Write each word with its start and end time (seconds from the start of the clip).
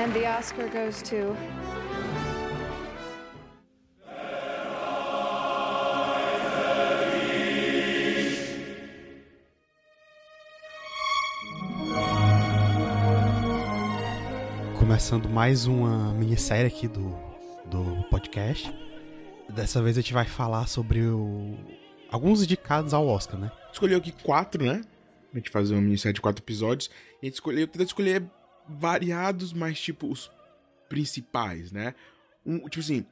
And 0.00 0.14
the 0.14 0.26
Oscar 0.26 0.66
goes 0.70 1.02
to. 1.02 1.36
Começando 14.78 15.28
mais 15.28 15.66
uma 15.66 16.14
minissérie 16.14 16.66
aqui 16.66 16.88
do, 16.88 17.10
do 17.66 18.02
podcast. 18.08 18.74
Dessa 19.50 19.82
vez 19.82 19.98
a 19.98 20.00
gente 20.00 20.14
vai 20.14 20.24
falar 20.24 20.66
sobre 20.66 21.02
o, 21.02 21.58
alguns 22.10 22.42
indicados 22.42 22.94
ao 22.94 23.06
Oscar, 23.06 23.38
né? 23.38 23.52
Escolheu 23.70 23.98
aqui 23.98 24.12
quatro, 24.12 24.64
né? 24.64 24.80
A 25.30 25.36
gente 25.36 25.50
fazer 25.50 25.74
uma 25.74 25.82
minissérie 25.82 26.14
de 26.14 26.22
quatro 26.22 26.42
episódios. 26.42 26.90
E 27.20 27.26
a 27.26 27.26
gente 27.26 27.34
escolheu, 27.34 27.66
tentou 27.66 27.84
escolher 27.84 28.24
variados, 28.70 29.52
mas 29.52 29.80
tipo 29.80 30.06
os 30.10 30.30
principais, 30.88 31.70
né? 31.72 31.94
Um, 32.44 32.60
tipo 32.68 32.80
assim, 32.80 33.04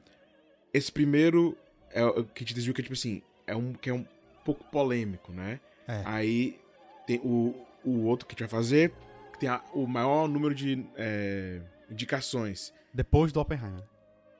esse 0.73 0.91
primeiro 0.91 1.57
é 1.91 2.03
o 2.03 2.23
que 2.25 2.43
a 2.43 2.45
gente 2.45 2.53
decidiu 2.55 2.73
que 2.73 2.81
é 2.81 2.83
tipo 2.83 2.93
assim, 2.93 3.21
é 3.47 3.55
um 3.55 3.73
que 3.73 3.89
é 3.89 3.93
um 3.93 4.05
pouco 4.43 4.63
polêmico, 4.65 5.31
né? 5.31 5.59
É. 5.87 6.01
Aí 6.05 6.59
tem 7.07 7.19
o, 7.23 7.55
o 7.83 8.03
outro 8.05 8.27
que 8.27 8.33
a 8.33 8.35
gente 8.35 8.49
vai 8.49 8.59
fazer, 8.59 8.93
que 9.33 9.39
tem 9.39 9.49
a- 9.49 9.63
o 9.73 9.87
maior 9.87 10.27
número 10.27 10.53
de 10.53 10.85
é, 10.95 11.61
indicações. 11.89 12.73
Depois 12.93 13.31
do 13.31 13.39
Oppenheimer. 13.39 13.83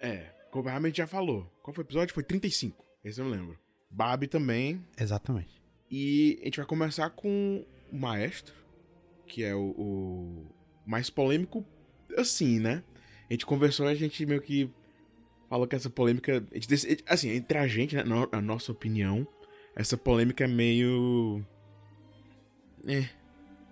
É, 0.02 0.27
como 0.52 0.68
a 0.70 0.80
gente 0.82 0.98
já 0.98 1.08
falou. 1.08 1.52
Qual 1.62 1.74
foi 1.74 1.84
o 1.84 1.86
episódio? 1.86 2.13
Foi 2.13 2.24
35. 2.24 2.86
Esse 3.04 3.20
eu 3.22 3.26
não 3.26 3.32
lembro. 3.32 3.58
Barbie 3.90 4.27
também. 4.27 4.84
Exatamente. 4.99 5.62
E 5.90 6.38
a 6.41 6.46
gente 6.46 6.58
vai 6.58 6.66
começar 6.66 7.10
com 7.12 7.66
o 7.91 7.98
Maestro, 7.98 8.54
que 9.26 9.44
é 9.44 9.55
o, 9.55 9.70
o 9.77 10.52
mais 10.90 11.07
polêmico, 11.07 11.63
assim, 12.18 12.59
né? 12.59 12.84
A 13.29 13.34
gente 13.34 13.45
conversou 13.45 13.85
e 13.87 13.91
a 13.91 13.95
gente 13.95 14.26
meio 14.26 14.41
que 14.41 14.68
falou 15.48 15.68
que 15.68 15.76
essa 15.76 15.90
polêmica. 15.90 16.43
gente 16.51 17.04
assim, 17.05 17.29
entre 17.29 17.59
a 17.59 17.68
gente, 17.68 17.96
né, 17.96 18.04
na 18.04 18.27
na 18.31 18.41
nossa 18.41 18.71
opinião, 18.71 19.27
essa 19.76 19.96
polêmica 19.96 20.46
é 20.46 20.48
meio. 20.48 21.46
É. 22.87 23.07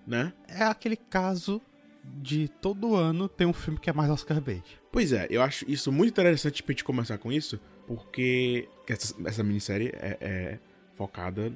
Né? 0.06 0.32
É 0.48 0.64
aquele 0.64 0.96
caso 0.96 1.60
de 2.04 2.48
todo 2.48 2.96
ano 2.96 3.28
ter 3.28 3.46
um 3.46 3.52
filme 3.52 3.80
que 3.80 3.90
é 3.90 3.94
mais 3.94 4.12
Oscar 4.12 4.40
bait. 4.40 4.80
Pois 4.92 5.12
é, 5.12 5.28
eu 5.30 5.42
acho 5.42 5.70
isso 5.70 5.92
muito 5.92 6.12
interessante 6.12 6.62
pra 6.62 6.72
gente 6.72 6.84
começar 6.84 7.18
com 7.18 7.32
isso, 7.32 7.60
porque 7.88 8.70
que 8.86 8.94
essa, 8.94 9.16
essa 9.26 9.44
minissérie 9.44 9.90
é, 9.96 10.18
é 10.22 10.60
focada 10.94 11.52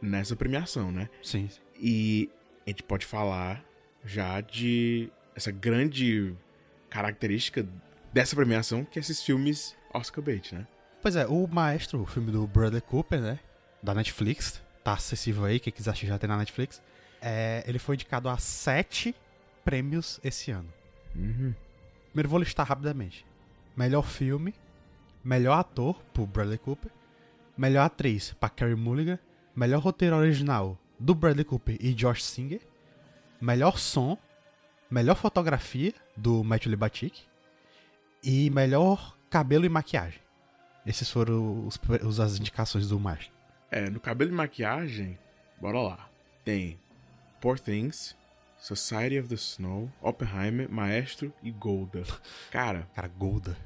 nessa 0.00 0.36
premiação, 0.36 0.92
né? 0.92 1.10
Sim. 1.20 1.48
E 1.78 2.30
a 2.64 2.70
gente 2.70 2.84
pode 2.84 3.04
falar 3.04 3.62
já 4.04 4.40
de 4.40 5.10
essa 5.34 5.50
grande 5.50 6.34
característica 6.88 7.66
dessa 8.12 8.34
premiação, 8.34 8.84
que 8.84 8.98
é 8.98 9.00
esses 9.00 9.22
filmes 9.22 9.76
Oscar 9.92 10.22
bait, 10.22 10.52
né? 10.54 10.66
Pois 11.02 11.16
é, 11.16 11.26
o 11.26 11.46
Maestro, 11.46 12.02
o 12.02 12.06
filme 12.06 12.30
do 12.30 12.46
Bradley 12.46 12.82
Cooper, 12.82 13.20
né? 13.20 13.38
Da 13.82 13.94
Netflix. 13.94 14.62
Tá 14.84 14.94
acessível 14.94 15.44
aí, 15.44 15.60
quem 15.60 15.72
quiser 15.72 15.90
assistir 15.90 16.06
já 16.06 16.18
tem 16.18 16.28
na 16.28 16.36
Netflix. 16.36 16.82
É, 17.20 17.64
ele 17.66 17.78
foi 17.78 17.94
indicado 17.94 18.28
a 18.28 18.38
sete 18.38 19.14
prêmios 19.64 20.20
esse 20.24 20.50
ano. 20.50 20.68
Uhum. 21.14 21.54
Primeiro 22.08 22.28
vou 22.28 22.38
listar 22.38 22.66
rapidamente. 22.66 23.26
Melhor 23.76 24.02
filme, 24.02 24.54
melhor 25.22 25.58
ator 25.58 26.02
pro 26.12 26.26
Bradley 26.26 26.58
Cooper, 26.58 26.90
melhor 27.56 27.84
atriz 27.84 28.34
pra 28.40 28.48
Carey 28.48 28.74
Mulligan, 28.74 29.18
melhor 29.54 29.80
roteiro 29.80 30.16
original 30.16 30.78
do 30.98 31.14
Bradley 31.14 31.44
Cooper 31.44 31.76
e 31.80 31.94
Josh 31.94 32.24
Singer, 32.24 32.60
melhor 33.40 33.78
som, 33.78 34.16
melhor 34.90 35.14
fotografia 35.16 35.94
do 36.16 36.42
Matthew 36.44 36.70
Libatic 36.70 37.20
e 38.22 38.50
melhor 38.50 39.16
cabelo 39.30 39.64
e 39.64 39.68
maquiagem. 39.68 40.20
Esses 40.86 41.10
foram 41.10 41.66
os, 41.66 41.78
os- 42.04 42.20
as 42.20 42.38
indicações 42.38 42.88
do 42.88 42.98
Maestro. 42.98 43.32
É, 43.70 43.88
no 43.88 44.00
cabelo 44.00 44.30
e 44.30 44.34
maquiagem, 44.34 45.18
bora 45.60 45.80
lá. 45.80 46.08
Tem 46.44 46.78
Poor 47.40 47.58
Things, 47.58 48.16
Society 48.58 49.18
of 49.18 49.28
the 49.28 49.34
Snow, 49.36 49.90
Oppenheimer, 50.02 50.68
Maestro 50.70 51.32
e 51.42 51.50
Golda. 51.50 52.02
Cara, 52.50 52.88
Cara, 52.94 53.08
Golda. 53.08 53.56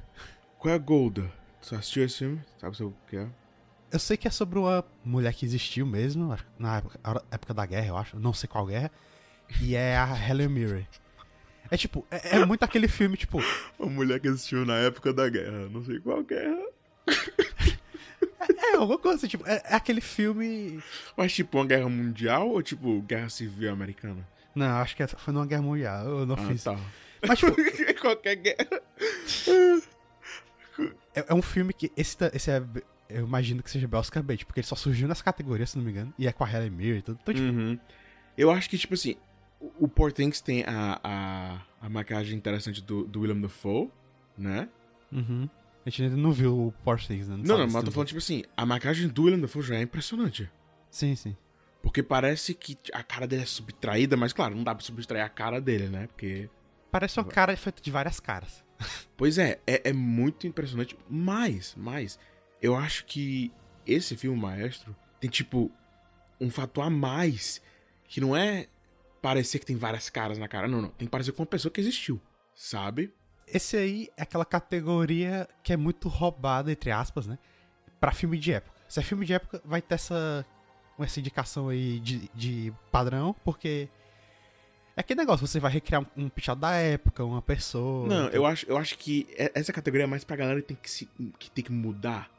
qual 0.59 0.71
é 0.73 0.75
a 0.75 0.79
Golda? 0.79 1.31
Tu 1.67 1.73
assistiu 1.75 2.05
esse 2.05 2.19
filme? 2.19 2.41
Sabe 2.59 2.77
sobre 2.77 2.93
o 2.93 3.09
que 3.09 3.17
é? 3.17 3.27
Eu 3.91 3.97
sei 3.99 4.17
que 4.17 4.27
é 4.27 4.31
sobre 4.31 4.59
uma 4.59 4.83
mulher 5.03 5.33
que 5.33 5.45
existiu 5.45 5.85
mesmo, 5.85 6.37
na 6.59 6.77
época, 6.77 6.99
época 7.31 7.53
da 7.53 7.65
guerra, 7.65 7.87
eu 7.87 7.97
acho. 7.97 8.19
Não 8.19 8.33
sei 8.33 8.47
qual 8.47 8.65
guerra. 8.65 8.91
E 9.61 9.75
é 9.75 9.97
a 9.97 10.05
Helen 10.29 10.49
Mirren. 10.49 10.87
É 11.71 11.77
tipo, 11.77 12.05
é, 12.11 12.37
é 12.37 12.45
muito 12.45 12.63
aquele 12.63 12.87
filme, 12.87 13.17
tipo. 13.17 13.39
Uma 13.79 13.89
mulher 13.89 14.19
que 14.19 14.27
existiu 14.27 14.65
na 14.65 14.75
época 14.77 15.11
da 15.13 15.27
guerra, 15.27 15.67
não 15.71 15.83
sei 15.83 15.99
qual 15.99 16.23
guerra. 16.23 16.59
É 18.47 18.75
alguma 18.75 18.99
coisa 18.99 19.17
assim, 19.17 19.27
tipo, 19.27 19.47
é, 19.47 19.61
é 19.65 19.75
aquele 19.75 20.01
filme. 20.01 20.79
Mas 21.17 21.33
tipo, 21.33 21.57
uma 21.57 21.65
guerra 21.65 21.89
mundial 21.89 22.49
ou 22.49 22.61
tipo, 22.61 23.01
guerra 23.01 23.29
civil 23.29 23.71
americana? 23.71 24.27
Não, 24.53 24.67
acho 24.77 24.95
que 24.95 25.01
essa 25.03 25.17
foi 25.17 25.33
numa 25.33 25.45
guerra 25.45 25.61
mundial. 25.63 26.05
Eu 26.05 26.25
não 26.25 26.35
Ah, 26.35 26.47
fiz. 26.47 26.63
tá. 26.63 26.77
Mas, 27.27 27.39
tipo, 27.39 27.53
Qualquer 27.99 28.35
guerra. 28.35 28.81
é, 31.15 31.25
é 31.27 31.33
um 31.33 31.41
filme 31.41 31.73
que. 31.73 31.91
Esse, 31.97 32.17
esse 32.33 32.51
é. 32.51 32.61
Eu 33.07 33.25
imagino 33.25 33.61
que 33.61 33.69
seja 33.69 33.87
Oscar 33.91 34.21
bait, 34.23 34.45
porque 34.45 34.59
ele 34.59 34.67
só 34.67 34.75
surgiu 34.75 35.07
nessa 35.07 35.23
categoria, 35.23 35.65
se 35.65 35.77
não 35.77 35.85
me 35.85 35.91
engano. 35.91 36.13
E 36.17 36.27
é 36.27 36.31
com 36.33 36.43
a 36.43 36.51
Helen 36.51 36.71
Mirren 36.71 36.99
e 36.99 37.01
tudo. 37.01 37.19
Então, 37.21 37.33
tipo, 37.33 37.47
Uhum. 37.47 37.79
Eu 38.37 38.51
acho 38.51 38.69
que, 38.69 38.77
tipo 38.77 38.93
assim, 38.95 39.15
o 39.79 39.87
Poor 39.87 40.11
Things 40.11 40.41
tem 40.41 40.63
a, 40.63 40.99
a, 41.03 41.61
a 41.85 41.89
maquiagem 41.89 42.37
interessante 42.37 42.81
do, 42.81 43.05
do 43.05 43.21
William 43.21 43.39
Dafoe, 43.39 43.89
né? 44.37 44.69
uhum. 45.11 45.49
A 45.85 45.89
gente 45.89 46.03
ainda 46.03 46.17
não 46.17 46.31
viu 46.31 46.67
o 46.67 46.71
Poor 46.83 46.99
Things, 46.99 47.27
né? 47.27 47.35
Não, 47.37 47.57
não, 47.59 47.67
se 47.67 47.73
mas 47.73 47.75
eu 47.75 47.83
tô 47.83 47.91
falando, 47.91 48.07
tipo 48.07 48.17
assim, 48.17 48.43
a 48.57 48.65
maquiagem 48.65 49.07
do 49.07 49.23
William 49.23 49.39
Dafoe 49.39 49.61
já 49.61 49.75
é 49.75 49.81
impressionante. 49.81 50.49
Sim, 50.89 51.15
sim. 51.15 51.37
Porque 51.83 52.01
parece 52.01 52.55
que 52.55 52.75
a 52.91 53.03
cara 53.03 53.27
dele 53.27 53.43
é 53.43 53.45
subtraída, 53.45 54.17
mas 54.17 54.33
claro, 54.33 54.55
não 54.55 54.63
dá 54.63 54.73
pra 54.73 54.83
subtrair 54.83 55.23
a 55.23 55.29
cara 55.29 55.61
dele, 55.61 55.87
né? 55.87 56.07
Porque. 56.07 56.49
Parece 56.91 57.19
uma 57.19 57.25
cara 57.25 57.55
feita 57.55 57.81
de 57.81 57.91
várias 57.91 58.19
caras. 58.19 58.63
Pois 59.17 59.37
é, 59.37 59.61
é, 59.65 59.89
é 59.89 59.93
muito 59.93 60.45
impressionante. 60.45 60.97
Mas, 61.09 61.73
mas, 61.77 62.19
eu 62.61 62.75
acho 62.75 63.05
que 63.05 63.49
esse 63.87 64.17
filme 64.17 64.37
Maestro 64.37 64.93
tem, 65.21 65.29
tipo, 65.29 65.71
um 66.41 66.49
fator 66.49 66.83
a 66.83 66.89
mais 66.89 67.61
que 68.09 68.19
não 68.19 68.35
é 68.35 68.67
parecer 69.25 69.57
que 69.59 69.65
tem 69.65 69.75
várias 69.75 70.09
caras 70.09 70.37
na 70.37 70.47
cara. 70.47 70.67
Não, 70.67 70.81
não. 70.81 70.89
Tem 70.89 71.07
que 71.07 71.11
parecer 71.11 71.31
com 71.31 71.41
uma 71.41 71.47
pessoa 71.47 71.71
que 71.71 71.81
existiu, 71.81 72.21
sabe? 72.53 73.11
Esse 73.47 73.75
aí 73.75 74.09
é 74.15 74.21
aquela 74.23 74.45
categoria 74.45 75.47
que 75.63 75.73
é 75.73 75.77
muito 75.77 76.07
roubada, 76.09 76.71
entre 76.71 76.91
aspas, 76.91 77.25
né? 77.25 77.37
Pra 77.99 78.11
filme 78.11 78.37
de 78.37 78.53
época. 78.53 78.75
Se 78.87 78.99
é 78.99 79.03
filme 79.03 79.25
de 79.25 79.33
época, 79.33 79.61
vai 79.65 79.81
ter 79.81 79.95
essa, 79.95 80.45
essa 80.99 81.19
indicação 81.19 81.69
aí 81.69 81.99
de, 81.99 82.29
de 82.35 82.71
padrão, 82.91 83.35
porque. 83.43 83.89
É 84.97 85.01
aquele 85.01 85.19
negócio, 85.19 85.45
você 85.45 85.59
vai 85.59 85.71
recriar 85.71 86.01
um, 86.01 86.25
um 86.25 86.29
pichado 86.29 86.61
da 86.61 86.71
época, 86.75 87.25
uma 87.25 87.41
pessoa. 87.41 88.07
Não, 88.07 88.27
então- 88.27 88.29
eu 88.35 88.45
acho, 88.45 88.65
eu 88.69 88.77
acho 88.77 88.97
que 88.97 89.27
e- 89.37 89.51
essa 89.53 89.73
categoria 89.73 90.05
é 90.05 90.07
mais 90.07 90.23
pra 90.23 90.35
galera 90.37 90.61
que 90.61 90.67
tem 90.67 90.77
que, 90.81 90.89
se, 90.89 91.05
que 91.37 91.49
tem 91.51 91.63
que 91.63 91.71
mudar, 91.71 92.29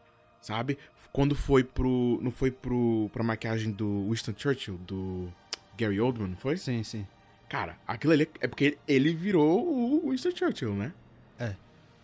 sabe? 0.41 0.79
Quando 1.13 1.35
foi 1.35 1.63
pro. 1.65 2.19
Não 2.23 2.31
foi 2.31 2.51
pro. 2.51 3.11
pra 3.13 3.23
maquiagem 3.23 3.73
do 3.73 4.09
Winston 4.09 4.33
Churchill, 4.37 4.79
do 4.79 5.33
Gary 5.77 6.01
Oldman, 6.01 6.29
não 6.29 6.37
foi? 6.37 6.57
Sim, 6.57 6.83
sim. 6.83 7.07
Cara, 7.49 7.79
aquilo 7.87 8.13
ali 8.13 8.29
é 8.41 8.49
porque 8.49 8.77
ele 8.89 9.15
virou 9.15 9.67
o 9.67 10.11
Winston 10.11 10.35
Churchill, 10.35 10.75
né? 10.75 10.93
É. 11.39 11.55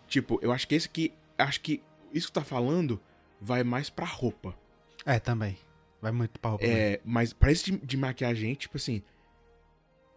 Tipo, 0.07 0.39
eu 0.41 0.51
acho 0.51 0.67
que 0.67 0.75
esse 0.75 0.87
aqui. 0.87 1.13
Acho 1.37 1.59
que 1.61 1.81
isso 2.13 2.27
que 2.27 2.33
tá 2.33 2.43
falando 2.43 2.99
vai 3.41 3.63
mais 3.63 3.89
pra 3.89 4.05
roupa. 4.05 4.57
É, 5.05 5.19
também. 5.19 5.57
Vai 6.01 6.11
muito 6.11 6.39
pra 6.39 6.51
roupa. 6.51 6.65
mesmo. 6.65 6.79
É, 6.79 6.99
mas 7.03 7.33
pra 7.33 7.51
esse 7.51 7.71
de, 7.71 7.77
de 7.77 7.97
maquiagem, 7.97 8.53
tipo 8.55 8.77
assim. 8.77 9.01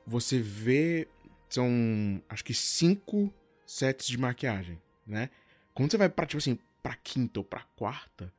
Você 0.07 0.39
vê. 0.39 1.09
São. 1.49 2.23
Acho 2.29 2.45
que 2.45 2.55
cinco 2.55 3.33
sets 3.65 4.07
de 4.07 4.19
maquiagem, 4.19 4.81
né? 5.07 5.31
Quando 5.75 5.91
você 5.91 5.97
vai 5.97 6.09
pra, 6.09 6.25
tipo 6.25 6.39
assim, 6.39 6.59
pra 6.83 6.95
quinta 6.95 7.41
ou 7.41 7.45
pra 7.45 7.65
quarta, 7.75 8.33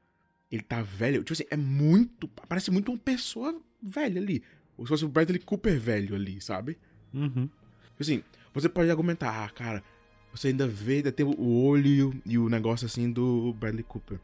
ele 0.52 0.64
tá 0.64 0.81
velho. 0.81 1.24
Tipo 1.24 1.34
assim, 1.34 1.46
é 1.50 1.58
muito. 1.58 2.28
Parece 2.48 2.72
muito 2.72 2.92
uma 2.92 2.98
pessoa 2.98 3.60
velha 3.81 4.22
ali. 4.22 4.42
Se 4.80 4.88
fosse 4.88 5.06
o 5.06 5.10
Bradley 5.10 5.40
Cooper 5.40 5.80
velho 5.80 6.16
ali, 6.16 6.40
sabe? 6.42 6.78
Uhum. 7.14 7.48
Tipo 7.48 8.02
assim, 8.02 8.24
você 8.54 8.70
pode 8.70 8.90
argumentar, 8.90 9.44
ah, 9.44 9.50
cara, 9.50 9.84
você 10.32 10.50
ainda 10.50 10.68
vê, 10.68 10.98
ainda 10.98 11.12
tem 11.12 11.26
o 11.26 11.64
olho 11.64 12.14
e 12.26 12.38
o 12.38 12.50
negócio 12.50 12.86
assim 12.86 13.12
do 13.12 13.54
Bradley 13.54 13.84
Cooper. 13.84 14.20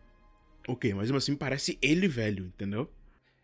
Ok, 0.68 0.94
mas 0.94 1.04
mesmo 1.04 1.18
assim 1.18 1.36
parece 1.36 1.78
ele 1.82 2.08
velho, 2.08 2.46
entendeu? 2.46 2.90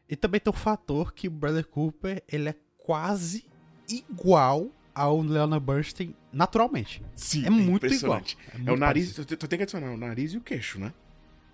E 0.08 0.16
também 0.16 0.40
tem 0.40 0.52
o 0.52 0.56
fator 0.56 1.14
que 1.14 1.28
o 1.28 1.32
Bradley 1.32 1.64
Cooper, 1.64 2.24
ele 2.28 2.50
é 2.50 2.56
quase 2.78 3.46
igual 3.88 4.72
ao 4.94 5.22
Leonard 5.22 5.66
Bernstein 5.66 6.16
naturalmente. 6.32 7.02
Sim, 7.16 7.46
É 7.46 7.50
muito 7.50 7.86
igual. 7.88 8.22
É, 8.54 8.58
muito 8.58 8.74
o 8.74 8.78
nariz, 8.78 9.14
tu, 9.14 9.26
tu 9.26 9.48
tem 9.48 9.58
que 9.58 9.64
adicionar 9.64 9.92
o 9.92 9.98
nariz 9.98 10.34
e 10.34 10.38
o 10.38 10.42
queixo, 10.42 10.80
né? 10.80 10.94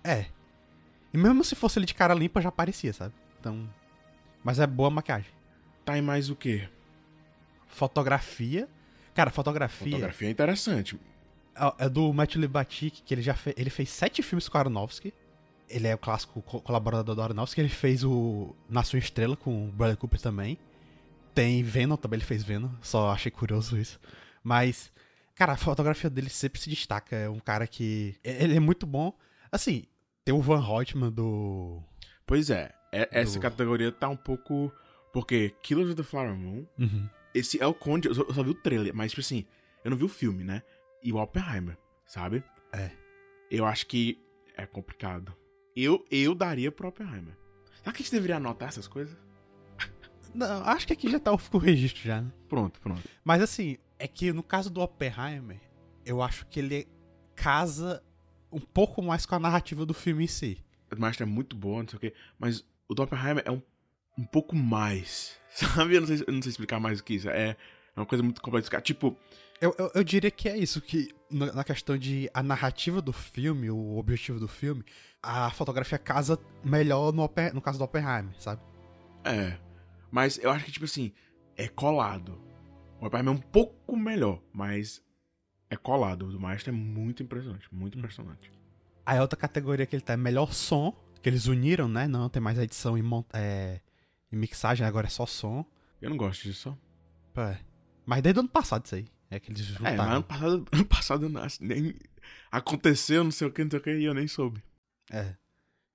É. 0.02 0.26
E 1.12 1.18
mesmo 1.18 1.42
se 1.44 1.54
fosse 1.54 1.78
ele 1.78 1.86
de 1.86 1.94
cara 1.94 2.14
limpa, 2.14 2.40
já 2.40 2.50
parecia, 2.50 2.92
sabe? 2.92 3.14
Então. 3.40 3.68
Mas 4.42 4.58
é 4.58 4.66
boa 4.66 4.88
a 4.88 4.90
maquiagem. 4.90 5.30
Tá 5.86 5.96
em 5.96 6.02
mais 6.02 6.28
o 6.28 6.34
quê? 6.34 6.68
Fotografia. 7.68 8.68
Cara, 9.14 9.30
fotografia. 9.30 9.92
Fotografia 9.92 10.28
é 10.28 10.30
interessante. 10.32 10.98
É, 11.54 11.86
é 11.86 11.88
do 11.88 12.12
Matthew 12.12 12.40
Libatic, 12.40 13.02
que 13.04 13.14
ele 13.14 13.22
já 13.22 13.34
fez. 13.34 13.54
Ele 13.56 13.70
fez 13.70 13.88
sete 13.88 14.20
filmes 14.20 14.48
com 14.48 14.58
Aronofsky. 14.58 15.14
Ele 15.68 15.86
é 15.86 15.94
o 15.94 15.98
clássico 15.98 16.42
co 16.42 16.60
colaborador 16.60 17.14
do 17.14 17.22
Aronofsky. 17.22 17.60
Ele 17.60 17.68
fez 17.68 18.02
o 18.02 18.52
Na 18.68 18.82
Sua 18.82 18.98
Estrela 18.98 19.36
com 19.36 19.68
o 19.68 19.70
Bradley 19.70 19.96
Cooper 19.96 20.20
também. 20.20 20.58
Tem 21.32 21.62
Venom 21.62 21.96
também, 21.96 22.18
ele 22.18 22.26
fez 22.26 22.42
Venom. 22.42 22.70
Só 22.82 23.12
achei 23.12 23.30
curioso 23.30 23.78
isso. 23.78 24.00
Mas, 24.42 24.90
cara, 25.36 25.52
a 25.52 25.56
fotografia 25.56 26.10
dele 26.10 26.30
sempre 26.30 26.60
se 26.60 26.68
destaca. 26.68 27.14
É 27.14 27.28
um 27.28 27.38
cara 27.38 27.64
que. 27.66 28.16
Ele 28.24 28.56
é 28.56 28.60
muito 28.60 28.86
bom. 28.86 29.16
Assim, 29.52 29.84
tem 30.24 30.34
o 30.34 30.42
Van 30.42 30.66
Hoytman 30.66 31.12
do. 31.12 31.80
Pois 32.26 32.50
é, 32.50 32.72
é 32.90 33.08
essa 33.12 33.38
do... 33.38 33.42
categoria 33.42 33.92
tá 33.92 34.08
um 34.08 34.16
pouco. 34.16 34.72
Porque 35.16 35.54
Killers 35.62 35.88
of 35.88 35.94
the 35.96 36.02
Flower 36.02 36.36
Moon. 36.36 36.66
Uhum. 36.78 37.08
Esse 37.32 37.58
é 37.58 37.66
o 37.66 37.72
Conde. 37.72 38.06
Eu 38.06 38.14
só, 38.14 38.20
eu 38.20 38.34
só 38.34 38.42
vi 38.42 38.50
o 38.50 38.54
trailer, 38.54 38.94
mas, 38.94 39.12
tipo 39.12 39.22
assim, 39.22 39.46
eu 39.82 39.90
não 39.90 39.96
vi 39.96 40.04
o 40.04 40.08
filme, 40.08 40.44
né? 40.44 40.62
E 41.02 41.10
o 41.10 41.16
Oppenheimer, 41.16 41.78
sabe? 42.04 42.44
É. 42.70 42.90
Eu 43.50 43.64
acho 43.64 43.86
que 43.86 44.22
é 44.54 44.66
complicado. 44.66 45.34
Eu, 45.74 46.04
eu 46.10 46.34
daria 46.34 46.70
pro 46.70 46.88
Oppenheimer. 46.88 47.34
Será 47.78 47.92
que 47.92 48.02
a 48.02 48.04
gente 48.04 48.12
deveria 48.12 48.36
anotar 48.36 48.68
essas 48.68 48.86
coisas? 48.86 49.16
Não, 50.34 50.62
acho 50.66 50.86
que 50.86 50.92
aqui 50.92 51.10
já 51.10 51.18
tá 51.18 51.32
o 51.32 51.56
registro 51.56 52.02
já, 52.02 52.20
né? 52.20 52.30
Pronto, 52.46 52.78
pronto. 52.78 53.08
Mas 53.24 53.40
assim, 53.40 53.78
é 53.98 54.06
que 54.06 54.34
no 54.34 54.42
caso 54.42 54.68
do 54.68 54.82
Oppenheimer, 54.82 55.62
eu 56.04 56.20
acho 56.20 56.44
que 56.44 56.60
ele 56.60 56.86
casa 57.34 58.04
um 58.52 58.60
pouco 58.60 59.00
mais 59.00 59.24
com 59.24 59.34
a 59.34 59.38
narrativa 59.38 59.86
do 59.86 59.94
filme 59.94 60.24
em 60.24 60.28
si. 60.28 60.62
O 60.92 61.22
é 61.22 61.24
muito 61.24 61.56
bom, 61.56 61.80
não 61.80 61.88
sei 61.88 61.96
o 61.96 62.00
quê. 62.00 62.12
Mas 62.38 62.62
o 62.86 62.94
do 62.94 63.02
Oppenheimer 63.02 63.42
é 63.46 63.50
um, 63.50 63.62
um 64.18 64.24
pouco 64.24 64.54
mais. 64.54 65.38
Sabe? 65.50 65.94
Eu 65.94 66.00
não, 66.00 66.08
sei, 66.08 66.24
eu 66.26 66.32
não 66.32 66.42
sei 66.42 66.50
explicar 66.50 66.80
mais 66.80 67.00
o 67.00 67.04
que 67.04 67.14
isso. 67.14 67.28
É, 67.28 67.50
é 67.50 67.56
uma 68.00 68.06
coisa 68.06 68.22
muito 68.22 68.40
complexa. 68.42 68.80
Tipo. 68.80 69.16
Eu, 69.60 69.74
eu, 69.78 69.90
eu, 69.94 70.04
diria 70.04 70.30
que 70.30 70.50
é 70.50 70.56
isso, 70.58 70.82
que 70.82 71.14
na 71.30 71.64
questão 71.64 71.96
de 71.96 72.28
a 72.34 72.42
narrativa 72.42 73.00
do 73.00 73.10
filme, 73.12 73.70
o 73.70 73.96
objetivo 73.96 74.38
do 74.38 74.46
filme, 74.46 74.84
a 75.22 75.50
fotografia 75.50 75.98
casa 75.98 76.38
melhor 76.62 77.10
no, 77.10 77.28
no 77.54 77.60
caso 77.62 77.78
do 77.78 77.84
Oppenheimer, 77.84 78.34
sabe? 78.38 78.60
É. 79.24 79.58
Mas 80.10 80.38
eu 80.38 80.50
acho 80.50 80.66
que, 80.66 80.72
tipo 80.72 80.84
assim, 80.84 81.10
é 81.56 81.68
colado. 81.68 82.38
O 83.00 83.06
Oppenheimer 83.06 83.34
é 83.34 83.36
um 83.36 83.40
pouco 83.40 83.96
melhor, 83.96 84.42
mas 84.52 85.02
é 85.68 85.76
colado. 85.76 86.26
O 86.26 86.32
do 86.32 86.40
Maestro 86.40 86.70
é 86.70 86.76
muito 86.76 87.22
impressionante, 87.22 87.66
muito 87.72 87.98
impressionante. 87.98 88.52
A 89.04 89.20
outra 89.20 89.38
categoria 89.38 89.86
que 89.86 89.96
ele 89.96 90.02
tá 90.02 90.12
é 90.12 90.16
melhor 90.16 90.52
som, 90.52 90.94
que 91.22 91.28
eles 91.28 91.46
uniram, 91.46 91.88
né? 91.88 92.06
Não 92.06 92.28
tem 92.28 92.42
mais 92.42 92.58
edição 92.58 92.96
e, 92.96 93.02
é, 93.32 93.80
e 94.30 94.36
mixagem, 94.36 94.86
agora 94.86 95.06
é 95.06 95.10
só 95.10 95.26
som. 95.26 95.64
Eu 96.00 96.10
não 96.10 96.16
gosto 96.16 96.42
disso. 96.42 96.76
É. 97.36 97.58
Mas 98.04 98.22
desde 98.22 98.38
o 98.38 98.42
ano 98.42 98.48
passado 98.48 98.84
isso 98.84 98.94
aí. 98.94 99.06
É 99.30 99.40
que 99.40 99.50
eles 99.50 99.62
juntaram. 99.62 99.94
É, 99.94 99.96
mas 99.96 100.08
ano 100.08 100.22
passado, 100.22 100.66
ano 100.72 100.86
passado 100.86 101.32
nem 101.60 101.94
aconteceu, 102.50 103.24
não 103.24 103.30
sei 103.30 103.48
o 103.48 103.52
que, 103.52 103.64
não 103.64 103.70
sei 103.70 103.78
o 103.78 103.82
que, 103.82 103.90
e 103.90 104.04
eu 104.04 104.14
nem 104.14 104.28
soube. 104.28 104.62
É. 105.10 105.34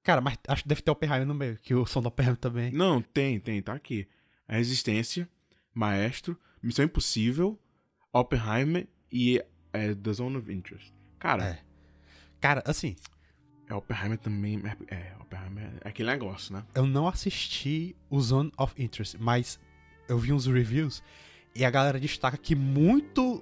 Cara, 0.04 0.20
mas 0.20 0.38
acho 0.48 0.64
que 0.64 0.70
deve 0.70 0.82
ter 0.82 0.92
Oppenheimer 0.92 1.28
no 1.28 1.34
meio, 1.34 1.58
que 1.58 1.74
o 1.74 1.86
som 1.86 2.02
do 2.02 2.08
Oppenheimer 2.08 2.38
também. 2.38 2.72
Não, 2.72 3.02
tem, 3.02 3.40
tem, 3.40 3.62
tá 3.62 3.74
aqui. 3.74 4.08
A 4.48 4.56
Resistência, 4.56 5.30
Maestro, 5.74 6.38
Missão 6.62 6.84
Impossível, 6.84 7.60
Oppenheimer 8.12 8.88
e 9.12 9.42
é, 9.72 9.94
The 9.94 10.14
Zone 10.14 10.38
of 10.38 10.52
Interest. 10.52 10.94
Cara. 11.20 11.46
É. 11.46 11.60
Cara, 12.40 12.64
assim. 12.66 12.96
É, 13.72 13.76
Oppenheimer 13.76 14.18
também. 14.18 14.62
É, 14.90 14.96
é, 14.96 15.16
Oppenheimer 15.22 15.72
é 15.82 15.88
aquele 15.88 16.12
negócio, 16.12 16.54
né? 16.54 16.64
Eu 16.76 16.86
não 16.86 17.08
assisti 17.08 17.96
o 18.10 18.20
Zone 18.20 18.52
of 18.58 18.74
Interest, 18.78 19.18
mas 19.18 19.58
eu 20.10 20.20
vi 20.20 20.34
uns 20.34 20.46
reviews 20.46 21.02
e 21.56 21.64
a 21.64 21.72
galera 21.72 22.00
destaca 22.00 22.38
que 22.38 22.54
muito 22.54 23.42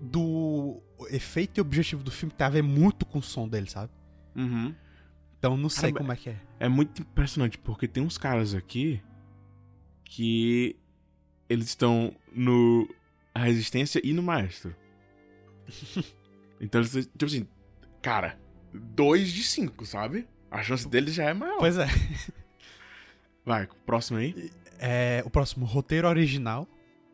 do 0.00 0.80
efeito 1.10 1.58
e 1.58 1.60
objetivo 1.60 2.02
do 2.02 2.10
filme 2.10 2.32
tem 2.32 2.46
a 2.46 2.50
ver 2.50 2.62
muito 2.62 3.04
com 3.04 3.18
o 3.18 3.22
som 3.22 3.48
dele, 3.48 3.68
sabe? 3.68 3.92
Uhum. 4.36 4.74
Então 5.38 5.56
não 5.56 5.68
sei 5.68 5.92
como 5.92 6.12
é 6.12 6.16
que 6.16 6.30
é. 6.30 6.36
É 6.60 6.68
muito 6.68 7.02
impressionante, 7.02 7.58
porque 7.58 7.88
tem 7.88 8.02
uns 8.02 8.16
caras 8.16 8.54
aqui 8.54 9.02
que 10.04 10.76
eles 11.48 11.66
estão 11.66 12.14
no 12.32 12.88
a 13.34 13.40
Resistência 13.40 14.00
e 14.04 14.12
no 14.12 14.22
Maestro. 14.22 14.76
então 16.60 16.80
eles, 16.80 16.92
tipo 17.06 17.24
assim, 17.24 17.48
cara, 18.00 18.38
dois 18.72 19.30
de 19.30 19.42
cinco, 19.42 19.84
sabe? 19.86 20.28
A 20.50 20.62
chance 20.62 20.88
deles 20.88 21.14
já 21.14 21.24
é 21.24 21.34
maior. 21.34 21.58
Pois 21.58 21.78
é. 21.78 21.86
Vai, 23.44 23.68
próximo 23.86 24.18
aí. 24.18 24.50
É, 24.78 25.22
o 25.24 25.30
próximo, 25.30 25.64
roteiro 25.64 26.08
original. 26.08 26.66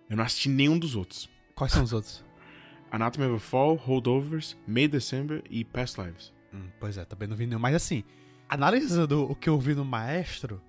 Eu 0.08 0.16
não 0.16 0.24
assisti 0.24 0.48
nenhum 0.48 0.78
dos 0.78 0.94
outros. 0.94 1.28
Quais 1.54 1.72
são 1.72 1.82
os 1.82 1.92
outros? 1.92 2.24
Anatomy 2.90 3.26
of 3.26 3.36
a 3.36 3.38
Fall, 3.38 3.74
Holdovers, 3.74 4.56
May 4.66 4.88
December 4.88 5.42
e 5.50 5.64
Past 5.64 6.00
Lives. 6.00 6.32
Hum, 6.52 6.68
pois 6.78 6.96
é, 6.96 7.04
também 7.04 7.28
não 7.28 7.36
vi 7.36 7.46
nenhum. 7.46 7.60
Mas 7.60 7.74
assim, 7.74 8.04
analisando 8.48 9.30
o 9.30 9.34
que 9.34 9.48
eu 9.48 9.58
vi 9.58 9.74
no 9.74 9.84
Maestro, 9.84 10.62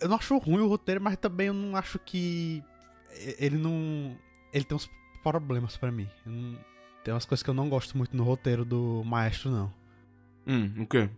eu 0.00 0.08
não 0.08 0.16
acho 0.16 0.36
ruim 0.38 0.60
o 0.60 0.68
roteiro, 0.68 1.00
mas 1.00 1.16
também 1.16 1.48
eu 1.48 1.54
não 1.54 1.76
acho 1.76 1.98
que. 1.98 2.62
Ele 3.38 3.56
não. 3.56 4.16
Ele 4.52 4.64
tem 4.64 4.76
uns 4.76 4.88
problemas 5.22 5.76
para 5.76 5.90
mim. 5.90 6.08
Não... 6.24 6.58
Tem 7.02 7.12
umas 7.12 7.24
coisas 7.24 7.42
que 7.42 7.50
eu 7.50 7.54
não 7.54 7.68
gosto 7.68 7.96
muito 7.96 8.16
no 8.16 8.24
roteiro 8.24 8.64
do 8.64 9.02
Maestro, 9.04 9.50
não. 9.50 9.72
Hum, 10.46 10.72
o 10.78 10.86
quê? 10.86 11.08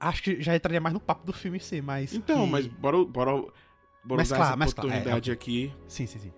Acho 0.00 0.22
que 0.22 0.42
já 0.42 0.56
entraria 0.56 0.80
mais 0.80 0.92
no 0.92 1.00
papo 1.00 1.24
do 1.24 1.32
filme 1.32 1.58
em 1.58 1.60
si, 1.60 1.80
mas. 1.80 2.12
Então, 2.12 2.44
que... 2.44 2.50
mas 2.50 2.66
bora, 2.66 3.04
bora, 3.04 3.32
bora 3.32 3.52
mas 4.16 4.28
claro, 4.28 4.62
essa 4.62 4.72
oportunidade 4.72 5.04
claro, 5.04 5.30
é, 5.30 5.32
aqui. 5.32 5.72
Sim, 5.86 6.06
sim, 6.06 6.18
sim. 6.18 6.32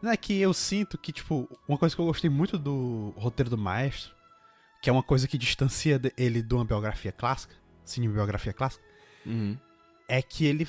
Não 0.00 0.10
é 0.10 0.16
que 0.16 0.38
eu 0.38 0.52
sinto 0.52 0.96
que, 0.96 1.12
tipo, 1.12 1.48
uma 1.68 1.76
coisa 1.76 1.94
que 1.94 2.00
eu 2.00 2.06
gostei 2.06 2.30
muito 2.30 2.58
do 2.58 3.12
roteiro 3.16 3.50
do 3.50 3.58
Maestro, 3.58 4.14
que 4.80 4.88
é 4.88 4.92
uma 4.92 5.02
coisa 5.02 5.26
que 5.26 5.38
distancia 5.38 6.00
ele 6.16 6.42
de 6.42 6.54
uma 6.54 6.64
biografia 6.64 7.12
clássica, 7.12 7.54
cinebiografia 7.84 8.52
clássica, 8.52 8.84
uhum. 9.24 9.56
é 10.08 10.22
que 10.22 10.44
ele 10.44 10.66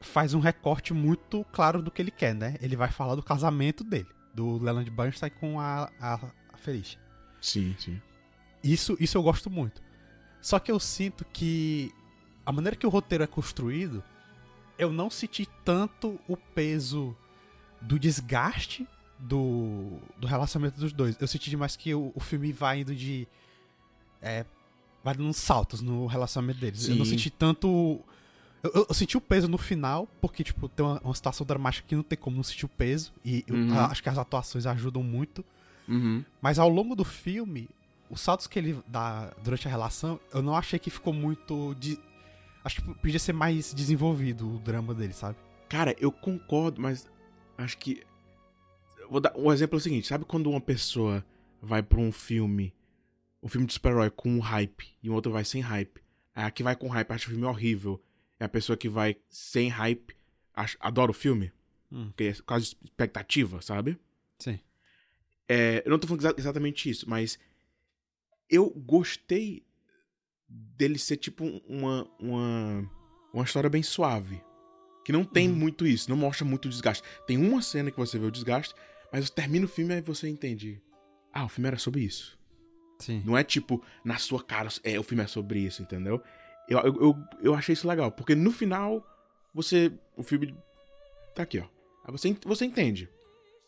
faz 0.00 0.34
um 0.34 0.40
recorte 0.40 0.94
muito 0.94 1.44
claro 1.52 1.82
do 1.82 1.90
que 1.90 2.00
ele 2.00 2.10
quer, 2.10 2.34
né? 2.34 2.56
Ele 2.60 2.76
vai 2.76 2.90
falar 2.90 3.14
do 3.14 3.22
casamento 3.22 3.82
dele, 3.82 4.08
do 4.34 4.62
Leland 4.62 4.90
Bernstein 4.90 5.30
com 5.30 5.58
a, 5.58 5.90
a, 6.00 6.14
a 6.52 6.56
Felicia. 6.56 7.00
Sim, 7.40 7.74
sim. 7.78 8.00
Isso, 8.62 8.96
isso 9.00 9.16
eu 9.16 9.22
gosto 9.22 9.50
muito. 9.50 9.82
Só 10.40 10.58
que 10.58 10.70
eu 10.70 10.78
sinto 10.78 11.24
que 11.32 11.92
a 12.44 12.52
maneira 12.52 12.76
que 12.76 12.86
o 12.86 12.90
roteiro 12.90 13.24
é 13.24 13.26
construído, 13.26 14.02
eu 14.78 14.92
não 14.92 15.10
senti 15.10 15.46
tanto 15.64 16.18
o 16.28 16.36
peso 16.36 17.16
do 17.80 17.98
desgaste 17.98 18.86
do, 19.18 19.98
do 20.18 20.26
relacionamento 20.26 20.78
dos 20.78 20.92
dois. 20.92 21.16
Eu 21.20 21.26
senti 21.26 21.50
demais 21.50 21.76
que 21.76 21.94
o, 21.94 22.12
o 22.14 22.20
filme 22.20 22.52
vai 22.52 22.80
indo 22.80 22.94
de. 22.94 23.26
É, 24.22 24.44
vai 25.02 25.14
dando 25.14 25.28
uns 25.28 25.36
saltos 25.36 25.80
no 25.80 26.06
relacionamento 26.06 26.60
deles. 26.60 26.82
Sim. 26.82 26.92
Eu 26.92 26.96
não 26.98 27.04
senti 27.04 27.30
tanto. 27.30 28.00
Eu, 28.62 28.70
eu, 28.74 28.86
eu, 28.88 28.94
senti 28.94 29.16
o 29.16 29.20
peso 29.20 29.48
no 29.48 29.58
final, 29.58 30.08
porque, 30.20 30.42
tipo, 30.42 30.68
tem 30.68 30.84
uma, 30.84 31.00
uma, 31.00 31.14
situação 31.14 31.46
dramática 31.46 31.86
que 31.86 31.94
não 31.94 32.02
tem 32.02 32.18
como 32.18 32.36
não 32.36 32.42
sentir 32.42 32.66
o 32.66 32.68
peso. 32.68 33.12
E 33.24 33.44
uhum. 33.50 33.74
eu, 33.74 33.80
acho 33.80 34.02
que 34.02 34.08
as 34.08 34.18
atuações 34.18 34.66
ajudam 34.66 35.02
muito. 35.02 35.44
Uhum. 35.86 36.24
Mas 36.40 36.58
ao 36.58 36.68
longo 36.68 36.94
do 36.94 37.04
filme, 37.04 37.68
os 38.10 38.20
saltos 38.20 38.46
que 38.46 38.58
ele 38.58 38.82
dá 38.86 39.32
durante 39.42 39.66
a 39.66 39.70
relação, 39.70 40.20
eu 40.32 40.42
não 40.42 40.54
achei 40.54 40.78
que 40.78 40.90
ficou 40.90 41.12
muito. 41.12 41.74
De... 41.74 41.98
Acho 42.64 42.82
que 42.82 42.94
podia 42.94 43.18
ser 43.18 43.32
mais 43.32 43.72
desenvolvido 43.72 44.56
o 44.56 44.58
drama 44.58 44.94
dele, 44.94 45.12
sabe? 45.12 45.36
Cara, 45.68 45.94
eu 45.98 46.10
concordo, 46.10 46.80
mas 46.80 47.08
acho 47.56 47.76
que. 47.78 48.02
Vou 49.10 49.20
dar 49.20 49.36
um 49.36 49.52
exemplo 49.52 49.76
é 49.76 49.78
o 49.78 49.80
seguinte: 49.80 50.08
sabe 50.08 50.24
quando 50.24 50.50
uma 50.50 50.60
pessoa 50.60 51.24
vai 51.60 51.82
pra 51.82 52.00
um 52.00 52.12
filme, 52.12 52.74
um 53.42 53.48
filme 53.48 53.66
de 53.66 53.72
super-herói 53.74 54.10
com 54.10 54.30
um 54.30 54.40
hype, 54.40 54.96
e 55.02 55.10
um 55.10 55.14
outro 55.14 55.32
vai 55.32 55.44
sem 55.44 55.60
hype? 55.60 56.00
A 56.34 56.50
que 56.50 56.62
vai 56.62 56.76
com 56.76 56.88
hype 56.88 57.10
acha 57.10 57.26
o 57.26 57.30
filme 57.30 57.44
horrível. 57.44 58.02
É 58.40 58.44
a 58.44 58.48
pessoa 58.48 58.76
que 58.76 58.88
vai 58.88 59.16
sem 59.28 59.68
hype, 59.68 60.14
acha, 60.54 60.76
adora 60.80 61.10
o 61.10 61.14
filme. 61.14 61.52
Hum. 61.90 62.06
Porque 62.08 62.24
é 62.24 62.34
quase 62.46 62.76
expectativa, 62.84 63.60
sabe? 63.60 63.98
Sim. 64.38 64.60
É, 65.48 65.82
eu 65.84 65.90
não 65.90 65.98
tô 65.98 66.06
falando 66.06 66.38
exatamente 66.38 66.88
isso, 66.88 67.08
mas 67.08 67.38
eu 68.50 68.70
gostei 68.70 69.66
dele 70.48 70.98
ser 70.98 71.16
tipo 71.16 71.44
uma, 71.66 72.08
uma, 72.18 72.90
uma 73.32 73.44
história 73.44 73.68
bem 73.68 73.82
suave. 73.82 74.42
Que 75.04 75.12
não 75.12 75.24
tem 75.24 75.48
uhum. 75.48 75.54
muito 75.54 75.86
isso, 75.86 76.10
não 76.10 76.16
mostra 76.16 76.44
muito 76.44 76.68
desgaste. 76.68 77.02
Tem 77.26 77.38
uma 77.38 77.62
cena 77.62 77.90
que 77.90 77.96
você 77.96 78.18
vê 78.18 78.26
o 78.26 78.30
desgaste, 78.30 78.74
mas 79.12 79.30
termina 79.30 79.64
o 79.64 79.68
filme 79.68 79.94
e 79.94 80.00
você 80.02 80.28
entende. 80.28 80.82
Ah, 81.32 81.44
o 81.44 81.48
filme 81.48 81.68
era 81.68 81.78
sobre 81.78 82.02
isso. 82.02 82.38
Sim. 82.98 83.22
Não 83.24 83.36
é 83.38 83.44
tipo, 83.44 83.82
na 84.04 84.18
sua 84.18 84.42
cara, 84.42 84.68
é, 84.82 84.98
o 84.98 85.02
filme 85.02 85.22
é 85.22 85.26
sobre 85.26 85.60
isso, 85.60 85.82
entendeu? 85.82 86.22
Eu, 86.68 86.78
eu, 86.80 87.00
eu, 87.00 87.16
eu 87.40 87.54
achei 87.54 87.72
isso 87.72 87.88
legal, 87.88 88.12
porque 88.12 88.34
no 88.34 88.52
final, 88.52 89.06
você. 89.54 89.90
O 90.16 90.22
filme. 90.22 90.54
Tá 91.34 91.44
aqui, 91.44 91.58
ó. 91.58 91.64
Aí 92.04 92.12
você, 92.12 92.36
você 92.44 92.64
entende. 92.64 93.08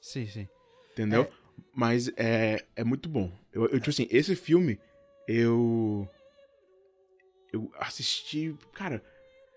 Sim, 0.00 0.26
sim. 0.26 0.48
Entendeu? 0.92 1.22
É... 1.22 1.39
Mas 1.74 2.10
é, 2.16 2.64
é 2.76 2.84
muito 2.84 3.08
bom. 3.08 3.32
Eu, 3.52 3.64
eu, 3.64 3.78
tipo 3.80 3.90
assim, 3.90 4.06
esse 4.10 4.34
filme, 4.36 4.78
eu. 5.26 6.08
Eu 7.52 7.70
assisti. 7.78 8.54
Cara, 8.72 9.02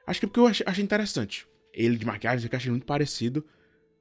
acho 0.08 0.20
que 0.20 0.26
é 0.26 0.28
porque 0.28 0.40
eu 0.40 0.48
achei, 0.48 0.66
achei 0.68 0.84
interessante 0.84 1.48
ele 1.74 1.98
de 1.98 2.06
maquiagem, 2.06 2.48
eu 2.52 2.58
achei 2.58 2.70
muito 2.70 2.86
parecido, 2.86 3.44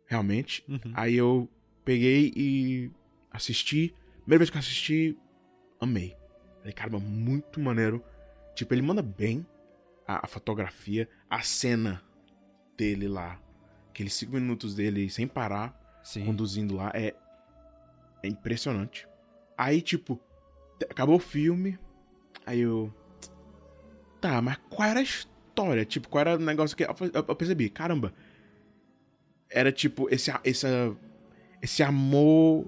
realmente. 0.06 0.62
Uhum. 0.68 0.92
Aí 0.94 1.16
eu 1.16 1.48
peguei 1.84 2.30
e 2.36 2.90
Assisti, 3.32 3.94
primeira 4.20 4.40
vez 4.40 4.50
que 4.50 4.56
eu 4.56 4.60
assisti, 4.60 5.18
amei. 5.80 6.14
Falei, 6.58 6.72
caramba, 6.74 7.00
muito 7.00 7.58
maneiro. 7.58 8.04
Tipo, 8.54 8.74
ele 8.74 8.82
manda 8.82 9.00
bem 9.00 9.46
a, 10.06 10.26
a 10.26 10.28
fotografia, 10.28 11.08
a 11.30 11.40
cena 11.40 12.02
dele 12.76 13.08
lá. 13.08 13.40
Aqueles 13.88 14.12
cinco 14.12 14.34
minutos 14.34 14.74
dele 14.74 15.08
sem 15.08 15.26
parar, 15.26 15.74
Sim. 16.04 16.26
conduzindo 16.26 16.74
lá, 16.74 16.92
é, 16.94 17.14
é 18.22 18.28
impressionante. 18.28 19.06
Aí, 19.56 19.80
tipo, 19.80 20.20
acabou 20.90 21.16
o 21.16 21.20
filme, 21.20 21.78
aí 22.46 22.60
eu. 22.60 22.92
Tá, 24.20 24.40
mas 24.40 24.58
qual 24.70 24.88
era 24.88 25.00
a 25.00 25.02
história? 25.02 25.84
Tipo, 25.84 26.08
qual 26.08 26.20
era 26.20 26.36
o 26.36 26.38
negócio 26.38 26.76
que. 26.76 26.84
Eu, 26.84 27.36
percebi, 27.36 27.68
caramba. 27.68 28.12
Era 29.50 29.70
tipo, 29.70 30.08
esse, 30.10 30.32
esse, 30.44 30.66
esse 31.60 31.82
amor 31.82 32.66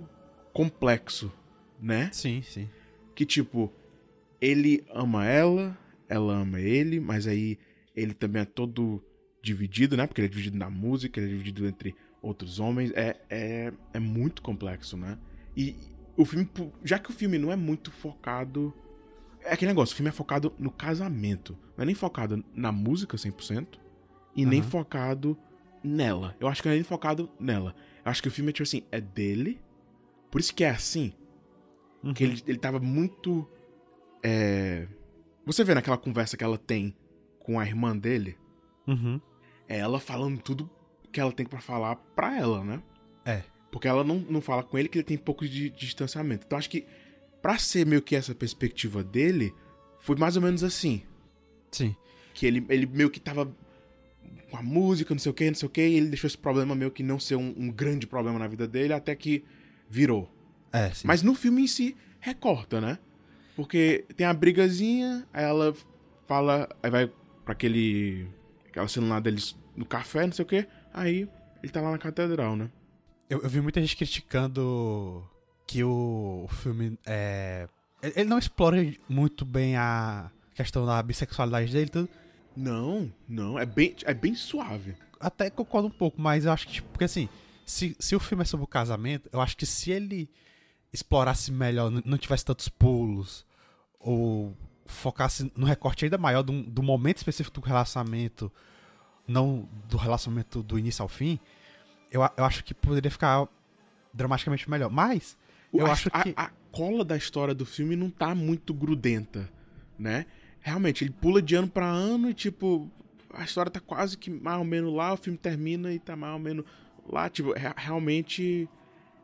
complexo, 0.53 1.33
né? 1.81 2.11
Sim, 2.13 2.43
sim. 2.43 2.69
que 3.15 3.25
tipo, 3.25 3.73
ele 4.39 4.85
ama 4.91 5.27
ela, 5.27 5.79
ela 6.09 6.35
ama 6.35 6.61
ele, 6.61 7.01
mas 7.01 7.27
aí 7.27 7.59
ele 7.97 8.13
também 8.13 8.43
é 8.43 8.45
todo 8.45 9.03
dividido, 9.43 9.97
né? 9.97 10.07
Porque 10.07 10.21
ele 10.21 10.27
é 10.27 10.31
dividido 10.31 10.59
na 10.59 10.69
música, 10.69 11.19
ele 11.19 11.29
é 11.29 11.31
dividido 11.31 11.67
entre 11.67 11.95
outros 12.21 12.61
homens. 12.61 12.91
É, 12.95 13.17
é, 13.31 13.73
é 13.93 13.99
muito 13.99 14.43
complexo, 14.43 14.97
né? 14.97 15.19
E 15.57 15.77
o 16.17 16.25
filme, 16.25 16.49
já 16.83 16.99
que 16.99 17.11
o 17.11 17.13
filme 17.13 17.39
não 17.39 17.51
é 17.53 17.57
muito 17.57 17.91
focado. 17.91 18.73
É 19.41 19.53
aquele 19.53 19.71
negócio, 19.71 19.93
o 19.93 19.97
filme 19.97 20.09
é 20.09 20.13
focado 20.13 20.53
no 20.59 20.71
casamento. 20.71 21.57
Não 21.77 21.83
é 21.83 21.87
nem 21.87 21.95
focado 21.95 22.43
na 22.55 22.73
música 22.73 23.17
100%, 23.17 23.79
e 24.35 24.47
nem 24.47 24.61
Aham. 24.61 24.69
focado 24.71 25.39
nela. 25.83 26.35
Eu 26.41 26.49
acho 26.49 26.63
que 26.63 26.69
não 26.69 26.73
é 26.73 26.77
nem 26.77 26.85
focado 26.85 27.31
nela. 27.39 27.75
Eu 28.05 28.11
acho 28.11 28.23
que 28.23 28.29
o 28.29 28.31
filme 28.33 28.51
é 28.51 28.53
tipo 28.53 28.63
assim, 28.63 28.83
é 28.91 29.01
dele. 29.01 29.61
Por 30.31 30.41
isso 30.41 30.55
que 30.55 30.65
é 30.65 30.71
assim, 30.71 31.13
Uhum. 32.03 32.15
que 32.15 32.25
ele, 32.25 32.43
ele 32.47 32.59
tava 32.59 32.81
muito. 32.81 33.49
É... 34.23 34.89
Você 35.47 35.63
vê 35.63 35.75
naquela 35.75 35.99
conversa 35.99 36.37
que 36.37 36.45
ela 36.45 36.57
tem 36.59 36.97
com 37.39 37.61
a 37.61 37.67
irmã 37.67 37.97
dele, 37.97 38.39
Uhum. 38.87 39.21
é 39.69 39.79
ela 39.79 40.01
falando 40.01 40.41
tudo 40.41 40.71
que 41.13 41.21
ela 41.21 41.31
tem 41.33 41.45
pra 41.45 41.61
falar 41.61 41.97
pra 41.97 42.37
ela, 42.39 42.65
né? 42.65 42.83
É. 43.27 43.43
Porque 43.75 43.89
ela 43.89 44.05
não, 44.05 44.21
não 44.31 44.41
fala 44.41 44.63
com 44.63 44.79
ele 44.79 44.89
que 44.89 44.99
ele 44.99 45.05
tem 45.05 45.19
pouco 45.19 45.45
de, 45.45 45.69
de 45.69 45.77
distanciamento. 45.77 46.45
Então 46.47 46.57
acho 46.57 46.71
que 46.71 46.87
pra 47.43 47.59
ser 47.59 47.85
meio 47.85 48.01
que 48.01 48.15
essa 48.15 48.33
perspectiva 48.33 49.03
dele, 49.03 49.53
foi 49.99 50.15
mais 50.15 50.37
ou 50.37 50.43
menos 50.43 50.63
assim. 50.63 51.03
Sim. 51.73 51.97
Que 52.33 52.47
ele, 52.47 52.65
ele 52.69 52.87
meio 52.87 53.11
que 53.11 53.19
tava 53.19 53.53
com 54.49 54.57
a 54.57 54.63
música, 54.63 55.13
não 55.13 55.19
sei 55.19 55.31
o 55.31 55.35
que, 55.35 55.47
não 55.49 55.57
sei 55.57 55.67
o 55.67 55.71
que, 55.71 55.81
e 55.81 55.97
ele 55.97 56.07
deixou 56.07 56.29
esse 56.29 56.39
problema 56.39 56.73
meio 56.77 56.93
que 56.93 57.03
não 57.03 57.19
ser 57.19 57.35
um, 57.35 57.53
um 57.57 57.69
grande 57.69 58.07
problema 58.07 58.39
na 58.39 58.47
vida 58.47 58.69
dele, 58.69 58.93
até 58.93 59.13
que 59.17 59.45
virou. 59.91 60.33
É, 60.73 60.91
sim. 60.91 61.09
Mas 61.09 61.25
no 61.25 61.35
filme 61.35 61.65
em 61.65 61.67
si, 61.67 61.97
recorta, 62.21 62.81
né? 62.81 62.97
Porque 63.57 64.05
tem 64.17 64.25
a 64.25 64.33
brigazinha, 64.33 65.27
aí 65.33 65.43
ela 65.43 65.75
fala, 66.29 66.69
aí 66.81 66.91
vai 66.93 67.11
pra 67.45 67.55
aquele. 67.55 68.29
aquela 68.69 68.87
cena 68.87 69.09
lá 69.09 69.19
deles 69.19 69.59
no 69.75 69.85
café, 69.85 70.27
não 70.27 70.33
sei 70.33 70.45
o 70.45 70.47
quê, 70.47 70.69
aí 70.93 71.29
ele 71.61 71.73
tá 71.73 71.81
lá 71.81 71.91
na 71.91 71.99
catedral, 71.99 72.55
né? 72.55 72.71
Eu, 73.35 73.41
eu 73.43 73.49
vi 73.51 73.61
muita 73.61 73.81
gente 73.81 73.97
criticando 73.97 75.29
que 75.67 75.83
o, 75.83 76.45
o 76.45 76.49
filme 76.49 76.97
é. 77.05 77.69
Ele 78.01 78.29
não 78.29 78.39
explora 78.39 78.77
muito 79.09 79.45
bem 79.45 79.77
a 79.77 80.31
questão 80.55 80.87
da 80.87 81.03
bissexualidade 81.03 81.73
dele 81.73 81.91
tudo. 81.91 82.09
Não, 82.57 83.13
não, 83.29 83.59
é 83.59 83.67
bem, 83.67 83.97
é 84.05 84.15
bem 84.15 84.37
suave. 84.37 84.95
Até 85.19 85.51
concordo 85.51 85.89
um 85.89 85.91
pouco, 85.91 86.21
mas 86.21 86.45
eu 86.45 86.53
acho 86.53 86.69
que, 86.69 86.75
tipo, 86.75 86.89
porque 86.91 87.05
assim, 87.05 87.29
se, 87.67 87.97
se 87.99 88.15
o 88.15 88.21
filme 88.21 88.43
é 88.43 88.45
sobre 88.45 88.63
o 88.63 88.69
casamento, 88.69 89.29
eu 89.33 89.41
acho 89.41 89.57
que 89.57 89.67
se 89.67 89.91
ele 89.91 90.31
explorasse 90.93 91.51
melhor, 91.51 91.91
não 91.91 92.17
tivesse 92.17 92.45
tantos 92.45 92.69
pulos, 92.69 93.45
ou 93.99 94.57
focasse 94.87 95.51
no 95.57 95.67
recorte 95.67 96.05
ainda 96.05 96.19
maior 96.19 96.43
do, 96.43 96.63
do 96.63 96.83
momento 96.85 97.17
específico 97.17 97.61
do 97.61 97.67
relacionamento, 97.67 98.53
não 99.27 99.69
do 99.89 99.97
relacionamento 99.97 100.63
do 100.63 100.79
início 100.79 101.03
ao 101.03 101.09
fim, 101.09 101.41
eu, 102.15 102.23
a- 102.23 102.33
eu 102.37 102.45
acho 102.45 102.63
que 102.65 102.73
poderia 102.73 103.11
ficar 103.11 103.47
dramaticamente 104.13 104.69
melhor. 104.71 104.91
Mas, 104.91 105.37
eu 105.73 105.87
a, 105.87 105.93
acho 105.93 106.09
a- 106.13 106.23
que. 106.23 106.33
A, 106.37 106.51
cola 106.71 107.05
da 107.05 107.17
história 107.17 107.55
do 107.55 107.65
filme 107.65 107.95
não 107.95 108.11
tá 108.11 108.35
muito 108.35 108.75
grudenta, 108.75 109.49
né? 109.99 110.27
Realmente, 110.61 111.05
ele 111.05 111.13
pula 111.13 111.41
de 111.41 111.55
ano 111.55 111.69
pra 111.69 111.87
ano 111.87 112.29
e, 112.31 112.35
tipo, 112.35 112.91
a 113.33 113.45
história 113.45 113.71
tá 113.71 113.79
quase 113.79 114.19
que 114.19 114.29
mais 114.29 114.59
ou 114.59 114.65
menos 114.65 114.93
lá, 114.93 115.13
o 115.13 115.17
filme 115.17 115.39
termina 115.39 115.93
e 115.93 116.01
tá 116.01 116.17
mais 116.17 116.33
ou 116.33 116.39
menos 116.41 116.65
lá. 117.09 117.29
Tipo, 117.29 117.53
re- 117.53 117.75
realmente, 117.77 118.69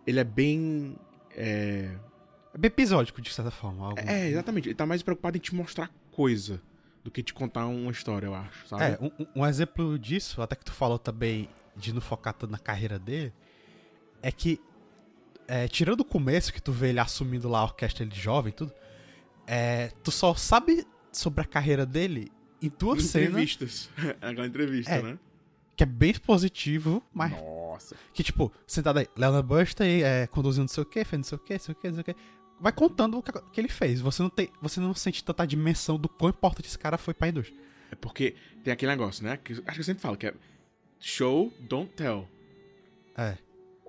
ele 0.06 0.20
é 0.20 0.24
bem. 0.24 0.96
É, 1.36 1.90
É 2.54 2.58
bem 2.58 2.68
episódico, 2.68 3.20
de 3.20 3.32
certa 3.32 3.50
forma. 3.50 3.86
algo- 3.86 3.98
é, 4.00 4.28
exatamente. 4.28 4.68
Ele 4.68 4.74
tá 4.76 4.86
mais 4.86 5.02
preocupado 5.02 5.36
em 5.36 5.40
te 5.40 5.52
mostrar 5.54 5.90
coisa 6.12 6.60
do 7.02 7.10
que 7.10 7.20
te 7.22 7.32
contar 7.34 7.66
uma 7.66 7.90
história, 7.90 8.26
eu 8.26 8.34
acho, 8.34 8.68
sabe? 8.68 8.82
É, 8.84 8.98
um- 9.00 9.40
um 9.42 9.46
exemplo 9.46 9.98
disso, 9.98 10.40
até 10.42 10.54
que 10.54 10.64
tu 10.64 10.72
falou 10.72 10.98
também 11.00 11.48
de 11.80 11.92
não 11.92 12.00
focar 12.00 12.32
tanto 12.34 12.50
na 12.50 12.58
carreira 12.58 12.98
dele, 12.98 13.32
é 14.22 14.30
que, 14.30 14.60
é, 15.48 15.66
tirando 15.66 16.00
o 16.00 16.04
começo, 16.04 16.52
que 16.52 16.60
tu 16.62 16.72
vê 16.72 16.90
ele 16.90 17.00
assumindo 17.00 17.48
lá 17.48 17.60
a 17.60 17.64
orquestra 17.64 18.04
de 18.06 18.18
jovem 18.20 18.50
e 18.50 18.54
tudo, 18.54 18.72
é, 19.46 19.90
tu 20.04 20.10
só 20.10 20.34
sabe 20.34 20.86
sobre 21.10 21.42
a 21.42 21.44
carreira 21.44 21.84
dele 21.84 22.30
em 22.62 22.70
duas 22.78 23.04
cenas, 23.04 23.30
Entrevistas. 23.30 23.90
Aquela 24.20 24.46
entrevista, 24.46 24.92
É. 24.92 25.02
né? 25.02 25.18
que 25.76 25.84
é 25.84 25.86
bem 25.86 26.12
positivo, 26.12 27.02
mas 27.10 27.32
Nossa. 27.32 27.96
que, 28.12 28.22
tipo, 28.22 28.52
sentado 28.66 28.98
aí, 28.98 29.08
Leonard 29.16 29.48
Buster 29.48 29.86
é, 29.86 30.26
conduzindo 30.26 30.64
não 30.64 30.68
sei 30.68 30.82
o 30.82 30.86
que, 30.86 31.02
fez 31.06 31.18
não 31.18 31.24
sei 31.24 31.36
o 31.36 31.38
que, 31.40 31.52
não 31.54 31.58
sei 31.60 31.72
o 31.72 31.74
que, 31.74 31.88
não 31.88 31.94
sei 31.94 32.00
o 32.02 32.04
que, 32.04 32.16
vai 32.60 32.70
contando 32.70 33.16
o 33.16 33.22
que, 33.22 33.32
que 33.32 33.58
ele 33.58 33.68
fez. 33.70 33.98
Você 34.02 34.22
não, 34.22 34.28
tem, 34.28 34.50
você 34.60 34.78
não 34.78 34.94
sente 34.94 35.24
tanta 35.24 35.46
dimensão 35.46 35.98
do 35.98 36.06
quão 36.06 36.28
importante 36.28 36.66
esse 36.66 36.78
cara 36.78 36.98
foi 36.98 37.14
pra 37.14 37.28
indústria. 37.28 37.58
É 37.90 37.94
porque 37.94 38.36
tem 38.62 38.74
aquele 38.74 38.92
negócio, 38.92 39.24
né? 39.24 39.38
Que, 39.38 39.54
acho 39.54 39.62
que 39.62 39.80
eu 39.80 39.84
sempre 39.84 40.02
falo, 40.02 40.18
que 40.18 40.26
é 40.26 40.34
show, 41.00 41.52
don't 41.60 41.90
tell. 41.94 42.28
É. 43.16 43.36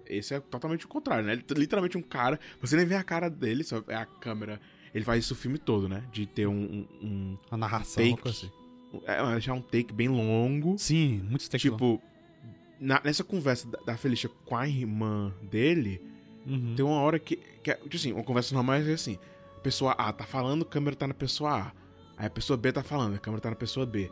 Esse 0.06 0.34
é 0.34 0.40
totalmente 0.40 0.86
o 0.86 0.88
contrário, 0.88 1.26
né? 1.26 1.36
Literalmente 1.56 1.98
um 1.98 2.02
cara. 2.02 2.40
Você 2.60 2.76
nem 2.76 2.86
vê 2.86 2.96
a 2.96 3.04
cara 3.04 3.30
dele, 3.30 3.64
só 3.64 3.84
é 3.88 3.96
a 3.96 4.06
câmera. 4.06 4.60
Ele 4.94 5.06
faz 5.06 5.24
isso 5.24 5.34
o 5.34 5.38
filme 5.38 5.58
todo, 5.58 5.88
né? 5.88 6.04
De 6.12 6.26
ter 6.26 6.48
um. 6.48 6.54
um, 7.02 7.06
um- 7.06 7.38
A 7.50 7.56
narração, 7.56 8.04
Take. 8.04 8.22
uma 8.28 8.32
assim. 8.32 8.52
é, 9.06 9.32
deixar 9.32 9.54
um 9.54 9.62
take 9.62 9.94
bem 9.94 10.10
longo. 10.10 10.78
Sim, 10.78 11.22
muitos 11.30 11.48
takes 11.48 11.62
Tipo, 11.72 12.02
na- 12.80 13.00
nessa 13.04 13.24
conversa 13.24 13.70
da, 13.70 13.80
da 13.80 13.98
Felicia 13.98 14.30
com 14.46 14.58
a 14.58 14.68
irmã 14.68 15.34
dele, 15.44 16.02
Uhum. 16.46 16.74
tem 16.76 16.84
uma 16.84 17.00
hora 17.00 17.18
que. 17.20 17.38
que 17.64 17.72
é, 17.72 17.76
tipo 17.76 17.96
assim, 17.96 18.12
uma 18.12 18.24
conversa 18.24 18.54
normal 18.54 18.76
é 18.78 18.92
assim: 18.92 19.18
a 19.56 19.60
pessoa 19.62 19.92
A 19.94 20.12
tá 20.12 20.26
falando, 20.26 20.64
a 20.64 20.66
câmera 20.66 20.96
tá 20.96 21.08
na 21.08 21.14
pessoa 21.14 21.68
A. 21.68 21.72
Aí 22.18 22.26
a 22.28 22.30
pessoa 22.30 22.58
B 22.58 22.72
tá 22.74 22.84
falando, 22.84 23.16
a 23.16 23.20
câmera 23.20 23.40
tá 23.42 23.50
na 23.50 23.56
pessoa 23.56 23.86
B. 23.86 24.12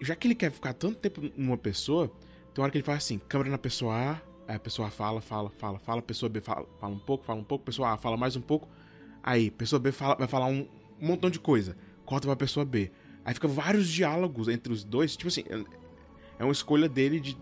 Já 0.00 0.16
que 0.16 0.26
ele 0.26 0.34
quer 0.34 0.50
ficar 0.50 0.72
tanto 0.72 0.96
tempo 0.98 1.20
numa 1.36 1.56
pessoa, 1.58 2.10
tem 2.54 2.62
hora 2.62 2.70
que 2.70 2.78
ele 2.78 2.84
faz 2.84 2.98
assim: 2.98 3.18
câmera 3.18 3.50
na 3.50 3.58
pessoa 3.58 3.94
A, 3.94 4.12
aí 4.48 4.56
a 4.56 4.58
pessoa 4.58 4.88
A 4.88 4.90
fala, 4.90 5.20
fala, 5.20 5.50
fala, 5.50 5.78
fala, 5.78 6.02
pessoa 6.02 6.28
B 6.28 6.40
fala, 6.40 6.66
fala 6.78 6.94
um 6.94 6.98
pouco, 6.98 7.24
fala 7.24 7.40
um 7.40 7.44
pouco, 7.44 7.64
pessoa 7.64 7.92
A 7.92 7.96
fala 7.96 8.16
mais 8.16 8.36
um 8.36 8.40
pouco. 8.40 8.68
Aí, 9.22 9.50
pessoa 9.50 9.78
B 9.78 9.92
fala, 9.92 10.14
vai 10.14 10.26
falar 10.26 10.46
um, 10.46 10.66
um 11.00 11.06
montão 11.06 11.28
de 11.28 11.38
coisa. 11.38 11.76
Corta 12.06 12.26
pra 12.26 12.36
pessoa 12.36 12.64
B. 12.64 12.90
Aí 13.24 13.34
fica 13.34 13.46
vários 13.46 13.88
diálogos 13.88 14.48
entre 14.48 14.72
os 14.72 14.82
dois. 14.82 15.14
Tipo 15.14 15.28
assim, 15.28 15.44
é- 16.38 16.44
uma 16.44 16.52
escolha 16.52 16.88
dele 16.88 17.20
de 17.20 17.36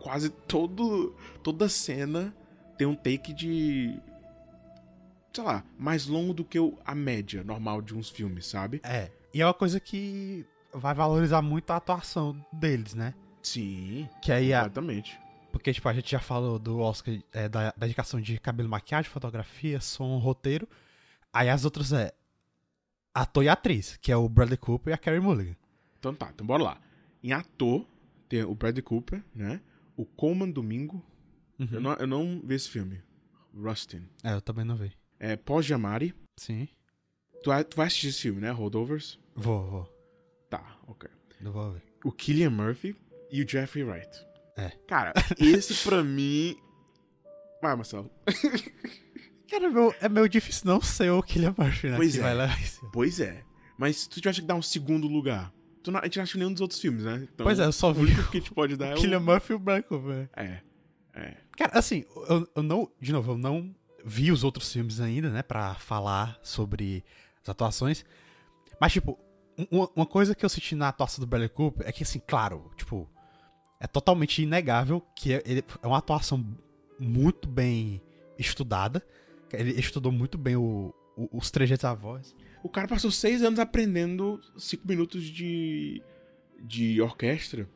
quase 0.00 0.28
todo 0.28 1.14
toda 1.44 1.68
cena 1.68 2.34
tem 2.76 2.86
um 2.88 2.94
take 2.94 3.32
de 3.32 3.96
sei 5.32 5.44
lá, 5.44 5.64
mais 5.78 6.06
longo 6.06 6.34
do 6.34 6.44
que 6.44 6.58
a 6.84 6.94
média 6.94 7.42
normal 7.42 7.80
de 7.80 7.94
uns 7.94 8.10
filmes, 8.10 8.46
sabe? 8.46 8.80
É. 8.84 9.10
E 9.32 9.40
é 9.40 9.46
uma 9.46 9.54
coisa 9.54 9.80
que 9.80 10.44
vai 10.74 10.94
valorizar 10.94 11.42
muito 11.42 11.70
a 11.70 11.76
atuação 11.76 12.44
deles, 12.52 12.94
né? 12.94 13.14
Sim, 13.42 14.08
Que 14.22 14.30
aí, 14.32 14.52
a, 14.54 14.60
completamente. 14.60 15.18
porque 15.50 15.72
tipo, 15.72 15.88
a 15.88 15.92
gente 15.92 16.10
já 16.10 16.20
falou 16.20 16.58
do 16.58 16.78
Oscar, 16.78 17.14
é, 17.32 17.48
da, 17.48 17.72
da 17.76 17.86
indicação 17.86 18.20
de 18.20 18.38
cabelo, 18.38 18.68
maquiagem, 18.68 19.10
fotografia, 19.10 19.80
som, 19.80 20.16
roteiro. 20.18 20.68
Aí 21.32 21.48
as 21.48 21.64
outras 21.64 21.92
é 21.92 22.12
ator 23.14 23.44
e 23.44 23.48
atriz, 23.48 23.96
que 23.96 24.12
é 24.12 24.16
o 24.16 24.28
Bradley 24.28 24.56
Cooper 24.58 24.92
e 24.92 24.94
a 24.94 24.98
Carey 24.98 25.20
Mulligan. 25.20 25.56
Então 25.98 26.14
tá, 26.14 26.30
então 26.32 26.46
bora 26.46 26.62
lá. 26.62 26.80
Em 27.22 27.32
ator, 27.32 27.86
tem 28.28 28.42
o 28.44 28.54
Bradley 28.54 28.82
Cooper, 28.82 29.22
né? 29.34 29.60
O 29.96 30.04
Coleman 30.06 30.50
Domingo. 30.50 31.04
Uhum. 31.58 31.68
Eu, 31.70 31.80
não, 31.80 31.92
eu 31.94 32.06
não 32.06 32.40
vi 32.44 32.54
esse 32.54 32.68
filme. 32.68 33.00
Rustin. 33.54 34.08
É, 34.24 34.32
eu 34.32 34.40
também 34.40 34.64
não 34.64 34.76
vi. 34.76 34.92
É 35.18 35.36
Paul 35.36 35.62
Giamatti. 35.62 36.14
Sim. 36.36 36.66
Tu, 37.42 37.50
tu 37.64 37.76
vai 37.76 37.86
assistir 37.86 38.08
esse 38.08 38.20
filme, 38.22 38.40
né? 38.40 38.50
Holdovers. 38.50 39.18
Vou, 39.34 39.64
vou. 39.66 40.01
Tá, 40.52 40.78
ok. 40.86 41.08
Ver. 41.40 41.82
O 42.04 42.12
Killian 42.12 42.50
Murphy 42.50 42.94
e 43.30 43.42
o 43.42 43.48
Jeffrey 43.48 43.82
Wright. 43.82 44.10
É. 44.54 44.68
Cara, 44.86 45.14
esse 45.40 45.74
pra 45.82 46.04
mim. 46.04 46.54
Vai, 47.62 47.74
Marcelo. 47.74 48.10
Cara, 49.48 49.70
meu, 49.70 49.94
é 49.98 50.10
meio 50.10 50.28
difícil 50.28 50.66
não 50.66 50.78
ser 50.82 51.10
o 51.10 51.22
Killian 51.22 51.54
Murphy, 51.56 51.88
né? 51.88 51.96
Pois 51.96 52.12
que 52.14 52.20
é. 52.20 52.90
Pois 52.92 53.20
é. 53.20 53.44
Mas 53.78 53.96
se 53.96 54.08
tu 54.10 54.20
tivesse 54.20 54.42
que 54.42 54.46
dar 54.46 54.54
um 54.54 54.60
segundo 54.62 55.08
lugar. 55.08 55.50
Tu 55.82 55.90
não, 55.90 56.00
a 56.00 56.04
gente 56.04 56.16
não 56.18 56.22
achou 56.22 56.38
nenhum 56.38 56.52
dos 56.52 56.60
outros 56.60 56.78
filmes, 56.78 57.04
né? 57.04 57.26
Então, 57.32 57.44
Pois 57.44 57.58
é, 57.58 57.64
eu 57.64 57.72
só 57.72 57.90
O 57.90 57.94
vi 57.94 58.02
único 58.02 58.30
que 58.30 58.36
a 58.36 58.40
gente 58.40 58.52
pode 58.52 58.76
dar 58.76 58.88
é 58.88 58.94
o 58.94 58.98
o. 58.98 59.00
Killian 59.00 59.20
Murphy 59.20 59.52
e 59.52 59.56
o 59.56 59.58
Bradley 59.58 59.88
Cooper. 59.88 60.28
É. 60.36 60.60
É. 61.14 61.36
Cara, 61.56 61.78
assim, 61.78 62.04
eu, 62.28 62.46
eu 62.56 62.62
não. 62.62 62.92
De 63.00 63.10
novo, 63.10 63.32
eu 63.32 63.38
não. 63.38 63.74
vi 64.04 64.30
os 64.30 64.44
outros 64.44 64.70
filmes 64.70 65.00
ainda, 65.00 65.30
né, 65.30 65.42
pra 65.42 65.74
falar 65.76 66.38
sobre 66.42 67.02
as 67.42 67.48
atuações. 67.48 68.04
Mas, 68.78 68.92
tipo, 68.92 69.18
uma, 69.70 69.88
uma 69.94 70.06
coisa 70.06 70.34
que 70.34 70.44
eu 70.44 70.48
senti 70.48 70.74
na 70.74 70.88
atuação 70.88 71.20
do 71.22 71.26
Bradley 71.26 71.48
Cooper 71.48 71.86
é 71.86 71.92
que, 71.92 72.02
assim, 72.02 72.20
claro, 72.26 72.70
tipo, 72.76 73.08
é 73.80 73.86
totalmente 73.86 74.42
inegável 74.42 75.00
que 75.14 75.34
é, 75.34 75.42
ele, 75.44 75.64
é 75.82 75.86
uma 75.86 75.98
atuação 75.98 76.44
muito 76.98 77.48
bem 77.48 78.00
estudada. 78.38 79.04
Ele 79.52 79.72
estudou 79.78 80.10
muito 80.10 80.38
bem 80.38 80.56
o, 80.56 80.94
o, 81.16 81.28
os 81.36 81.50
trejeitos 81.50 81.82
da 81.82 81.92
voz. 81.94 82.34
O 82.62 82.68
cara 82.68 82.88
passou 82.88 83.10
seis 83.10 83.42
anos 83.42 83.58
aprendendo 83.58 84.40
cinco 84.56 84.86
minutos 84.86 85.24
de, 85.24 86.02
de 86.60 87.00
orquestra. 87.02 87.68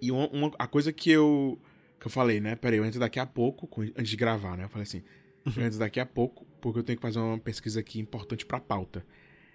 E 0.00 0.10
uma, 0.10 0.28
uma- 0.28 0.52
a 0.58 0.66
coisa 0.66 0.92
que 0.92 1.10
eu, 1.10 1.58
que 2.00 2.06
eu 2.06 2.10
falei, 2.10 2.40
né? 2.40 2.54
Peraí, 2.56 2.78
eu 2.78 2.84
entro 2.84 3.00
daqui 3.00 3.18
a 3.18 3.26
pouco, 3.26 3.68
antes 3.96 4.08
de 4.08 4.16
gravar, 4.16 4.56
né? 4.56 4.64
Eu 4.64 4.68
falei 4.68 4.84
assim, 4.84 5.02
eu 5.44 5.64
entro 5.66 5.78
daqui 5.78 5.98
a 6.00 6.06
pouco, 6.06 6.46
porque 6.60 6.78
eu 6.78 6.82
tenho 6.84 6.96
que 6.96 7.02
fazer 7.02 7.18
uma 7.18 7.38
pesquisa 7.38 7.80
aqui 7.80 7.98
importante 8.00 8.46
pra 8.46 8.60
pauta. 8.60 9.04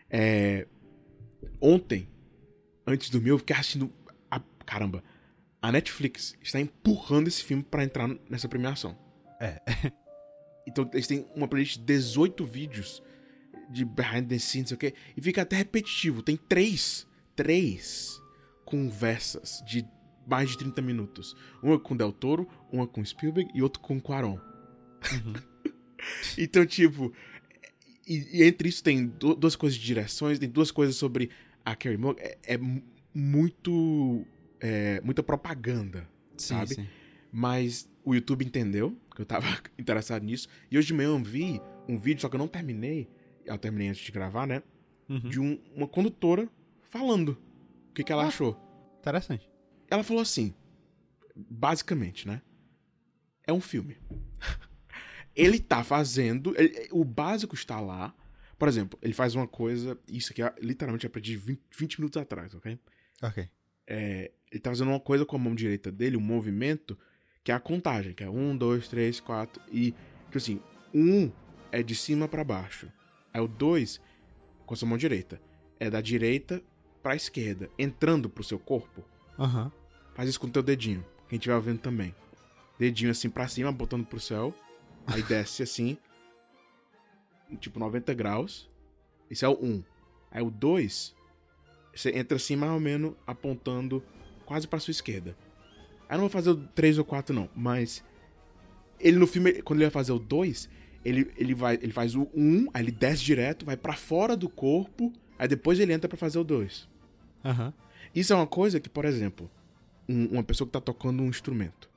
É, 0.10 0.68
ontem, 1.62 2.08
antes 2.86 3.08
de 3.08 3.14
dormir, 3.14 3.30
eu 3.30 3.40
fiquei 3.40 3.56
assistindo. 3.56 3.92
A, 4.30 4.42
caramba, 4.66 5.04
a 5.62 5.72
Netflix 5.72 6.36
está 6.42 6.60
empurrando 6.60 7.28
esse 7.28 7.44
filme 7.44 7.64
pra 7.64 7.84
entrar 7.84 8.08
nessa 8.30 8.48
premiação. 8.48 8.98
É. 9.40 9.62
Então 10.68 10.88
eles 10.94 11.08
têm 11.08 11.26
uma 11.36 11.48
playlist 11.48 11.80
de 11.80 11.86
18 11.86 12.46
vídeos 12.46 13.02
de 13.72 13.84
behind 13.84 14.28
the 14.28 14.38
scenes, 14.38 14.66
não 14.66 14.68
sei 14.68 14.76
o 14.76 14.78
quê, 14.78 14.94
e 15.18 15.22
fica 15.22 15.42
até 15.42 15.56
repetitivo. 15.56 16.22
Tem 16.22 16.38
três, 16.38 17.08
três 17.36 18.22
conversas 18.66 19.64
de 19.66 19.84
mais 20.28 20.52
de 20.52 20.60
30 20.60 20.82
minutos. 20.82 21.36
Uma 21.62 21.80
com 21.80 21.98
Del 21.98 22.12
Toro, 22.12 22.48
uma 22.72 22.86
com 22.86 23.04
Spielberg 23.04 23.50
e 23.54 23.64
outra 23.64 23.82
com 23.82 24.00
Quaron. 24.00 24.40
então, 26.38 26.66
tipo, 26.66 27.12
e, 28.10 28.40
e 28.40 28.44
entre 28.44 28.68
isso 28.70 28.84
tem 28.84 29.06
du- 29.08 29.36
duas 29.36 29.56
coisas 29.56 29.78
de 29.80 29.86
direções, 29.86 30.40
tem 30.40 30.50
duas 30.50 30.72
coisas 30.72 30.96
sobre 30.96 31.30
a 31.64 31.76
Carrie 31.76 31.98
Mulligan. 31.98 32.22
É, 32.24 32.38
é 32.44 32.58
mu- 32.58 32.84
muito, 33.14 34.26
é, 34.60 35.00
muita 35.02 35.22
propaganda, 35.24 36.10
Sim, 36.38 36.48
sabe? 36.56 36.74
sim. 36.76 36.88
Mas 37.32 37.88
o 38.04 38.16
YouTube 38.16 38.44
entendeu 38.46 38.98
que 39.16 39.22
eu 39.22 39.26
tava 39.26 39.46
interessado 39.78 40.24
nisso. 40.24 40.48
E 40.72 40.78
hoje 40.78 40.88
de 40.88 40.94
manhã 40.94 41.10
eu 41.10 41.20
vi 41.24 41.62
um 41.88 41.98
vídeo, 41.98 42.22
só 42.22 42.30
que 42.30 42.36
eu 42.36 42.40
não 42.40 42.48
terminei. 42.48 43.08
Eu 43.46 43.58
terminei 43.58 43.90
antes 43.90 44.02
de 44.04 44.12
gravar, 44.12 44.46
né? 44.48 44.62
Uhum. 45.08 45.20
De 45.30 45.40
um- 45.40 45.60
uma 45.76 45.88
condutora 45.88 46.48
falando 46.90 47.38
o 47.90 47.94
que, 47.94 48.04
que 48.04 48.12
ela 48.12 48.24
Ah. 48.24 48.28
achou. 48.28 48.58
Interessante. 49.00 49.48
Ela 49.90 50.04
falou 50.04 50.22
assim, 50.22 50.54
basicamente, 51.36 52.28
né? 52.28 52.42
É 53.46 53.54
um 53.54 53.62
filme. 53.62 53.98
ele 55.42 55.60
tá 55.60 55.84
fazendo. 55.84 56.54
ele- 56.58 56.88
o 56.92 57.04
básico 57.04 57.56
está 57.56 57.80
lá. 57.80 58.14
Por 58.58 58.68
exemplo, 58.68 59.00
ele 59.02 59.14
faz 59.14 59.36
uma 59.36 59.48
coisa. 59.48 59.98
Isso 60.08 60.32
aqui 60.34 60.44
é, 60.44 60.54
literalmente 60.62 61.06
eu 61.06 61.10
aprendi 61.10 61.36
20, 61.38 61.62
20 61.78 62.00
minutos 62.00 62.22
atrás, 62.22 62.54
ok? 62.54 62.78
Ok. 63.24 63.50
é, 63.92 64.32
ele 64.52 64.60
tá 64.62 64.70
fazendo 64.70 64.90
uma 64.90 65.00
coisa 65.00 65.26
com 65.26 65.36
a 65.36 65.40
mão 65.40 65.56
direita 65.56 65.92
dele, 65.92 66.16
um 66.18 66.22
movimento, 66.22 66.98
que 67.44 67.52
é 67.52 67.56
a 67.56 67.60
contagem, 67.60 68.14
que 68.14 68.24
é 68.24 68.30
um, 68.30 68.56
dois, 68.56 68.88
três, 68.88 69.20
quatro, 69.20 69.62
e, 69.72 69.92
tipo 70.26 70.38
assim, 70.38 70.62
um 70.94 71.32
é 71.72 71.82
de 71.82 71.96
cima 71.96 72.28
pra 72.28 72.44
baixo. 72.44 72.88
Aí 73.34 73.42
o 73.42 73.48
dois, 73.48 74.00
com 74.66 74.74
a 74.74 74.78
sua 74.78 74.88
mão 74.88 74.98
direita, 74.98 75.42
é 75.80 75.90
da 75.90 76.02
direita 76.02 76.62
pra 77.02 77.16
esquerda, 77.16 77.70
entrando 77.80 78.30
pro 78.30 78.44
seu 78.44 78.60
corpo. 78.60 79.04
Aham. 79.40 79.72
Faz 80.14 80.30
isso 80.30 80.40
com 80.40 80.48
o 80.48 80.52
teu 80.52 80.62
dedinho, 80.64 81.04
quem 81.28 81.38
estiver 81.38 81.60
vendo 81.60 81.80
também. 81.80 82.14
Dedinho 82.78 83.10
assim 83.12 83.30
pra 83.30 83.48
cima, 83.48 83.72
botando 83.72 84.06
pro 84.06 84.20
céu, 84.20 84.54
aí 85.14 85.22
desce 85.24 85.64
assim, 85.64 85.98
tipo 87.60 87.80
90 87.80 88.14
graus. 88.14 88.70
Esse 89.30 89.46
é 89.46 89.48
o 89.48 89.54
um. 89.64 89.84
Aí 90.32 90.42
o 90.42 90.50
dois, 90.50 91.16
você 91.94 92.12
entra 92.12 92.36
assim 92.38 92.56
mais 92.56 92.72
ou 92.72 92.80
menos 92.80 93.14
apontando 93.26 94.04
quase 94.46 94.68
pra 94.68 94.80
sua 94.80 94.92
esquerda. 94.92 95.36
Aí 96.08 96.16
eu 96.16 96.18
não 96.18 96.22
vou 96.22 96.30
fazer 96.30 96.50
o 96.52 96.58
3 96.70 96.98
ou 96.98 97.06
4 97.06 97.34
não, 97.36 97.50
mas 97.56 98.04
ele 99.00 99.18
no 99.18 99.28
filme, 99.28 99.62
quando 99.62 99.80
ele 99.80 99.86
vai 99.86 99.92
fazer 99.92 100.12
o 100.12 100.20
2, 100.20 100.68
ele, 101.06 101.32
ele, 101.38 101.54
vai, 101.54 101.76
ele 101.76 101.92
faz 101.94 102.16
o 102.16 102.24
1, 102.34 102.42
um, 102.44 102.68
aí 102.74 102.84
ele 102.84 102.92
desce 102.92 103.24
direto, 103.24 103.66
vai 103.66 103.78
pra 103.78 103.94
fora 103.94 104.36
do 104.36 104.50
corpo, 104.50 105.14
aí 105.38 105.48
depois 105.48 105.80
ele 105.80 105.94
entra 105.94 106.08
pra 106.10 106.18
fazer 106.18 106.40
o 106.40 106.44
2. 106.44 106.90
Aham. 107.46 107.74
Isso 108.14 108.34
é 108.34 108.36
uma 108.36 108.48
coisa 108.48 108.80
que, 108.80 108.90
por 108.90 109.06
exemplo, 109.06 109.50
um- 110.08 110.26
uma 110.34 110.44
pessoa 110.44 110.66
que 110.68 110.74
tá 110.74 110.82
tocando 110.82 111.22
um 111.22 111.28
instrumento. 111.28 111.89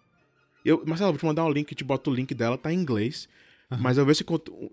Eu, 0.65 0.85
Marcelo, 0.87 1.13
vou 1.13 1.19
te 1.19 1.25
mandar 1.25 1.45
um 1.45 1.51
link, 1.51 1.75
te 1.75 1.85
boto 1.85 2.11
o 2.11 2.15
link 2.15 2.35
dela, 2.35 2.57
tá 2.57 2.73
em 2.73 2.79
inglês, 2.79 3.29
mas 3.81 3.97
eu 3.97 4.05
vou 4.05 4.15
ver 4.15 4.15
se, 4.15 4.25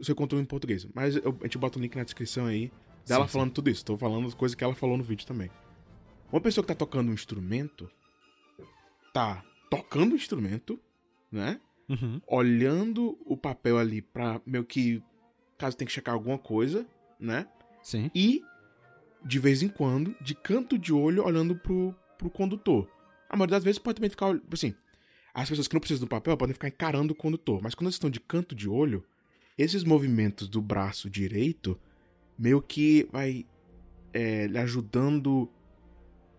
se 0.04 0.12
eu 0.12 0.16
conto 0.16 0.36
em 0.36 0.46
português. 0.46 0.88
Mas 0.94 1.16
eu, 1.16 1.36
a 1.42 1.44
gente 1.44 1.58
bota 1.58 1.80
o 1.80 1.82
link 1.82 1.96
na 1.96 2.04
descrição 2.04 2.46
aí 2.46 2.72
dela 3.08 3.26
Sim, 3.26 3.34
falando 3.34 3.52
tudo 3.52 3.70
isso. 3.70 3.86
Tô 3.86 3.98
falando 3.98 4.28
as 4.28 4.34
coisas 4.34 4.56
que 4.56 4.64
ela 4.64 4.76
falou 4.76 4.98
no 4.98 5.04
vídeo 5.04 5.26
também. 5.26 5.50
Uma 6.32 6.42
pessoa 6.42 6.64
que 6.64 6.68
tá 6.68 6.76
tocando 6.76 7.10
um 7.10 7.14
instrumento, 7.14 7.90
tá 9.14 9.44
tocando 9.70 10.14
o 10.14 10.16
instrumento, 10.16 10.80
né? 11.32 11.60
Uhum. 11.88 12.22
Olhando 12.28 13.18
o 13.26 13.36
papel 13.36 13.78
ali 13.78 14.02
pra 14.02 14.40
meio 14.46 14.64
que, 14.64 15.02
caso 15.58 15.76
tenha 15.76 15.88
que 15.88 15.94
checar 15.94 16.14
alguma 16.14 16.38
coisa, 16.38 16.86
né? 17.20 17.48
Sim. 17.82 18.12
e, 18.14 18.44
de 19.26 19.40
vez 19.40 19.64
em 19.64 19.70
quando, 19.70 20.16
de 20.22 20.36
canto 20.36 20.78
de 20.78 20.94
olho, 20.94 21.26
olhando 21.26 21.56
pro, 21.56 21.96
pro 22.18 22.30
condutor. 22.30 22.88
A 23.30 23.36
maioria 23.36 23.56
das 23.56 23.64
vezes 23.64 23.80
pode 23.80 23.96
também 23.96 24.10
ficar, 24.10 24.38
assim, 24.52 24.76
as 25.42 25.50
pessoas 25.50 25.68
que 25.68 25.74
não 25.74 25.80
precisam 25.80 26.06
do 26.06 26.10
papel 26.10 26.36
podem 26.38 26.54
ficar 26.54 26.68
encarando 26.68 27.14
o 27.14 27.16
condutor, 27.16 27.62
mas 27.62 27.74
quando 27.76 27.88
eles 27.88 27.96
estão 27.96 28.10
de 28.10 28.20
canto 28.20 28.54
de 28.56 28.68
olho, 28.70 29.04
esses 29.58 29.84
movimentos 29.84 30.48
do 30.48 30.62
braço 30.62 31.10
direito 31.10 31.80
meio 32.38 32.62
que 32.62 33.08
vai 33.12 33.46
é, 34.14 34.48
lhe 34.48 34.58
ajudando 34.58 35.48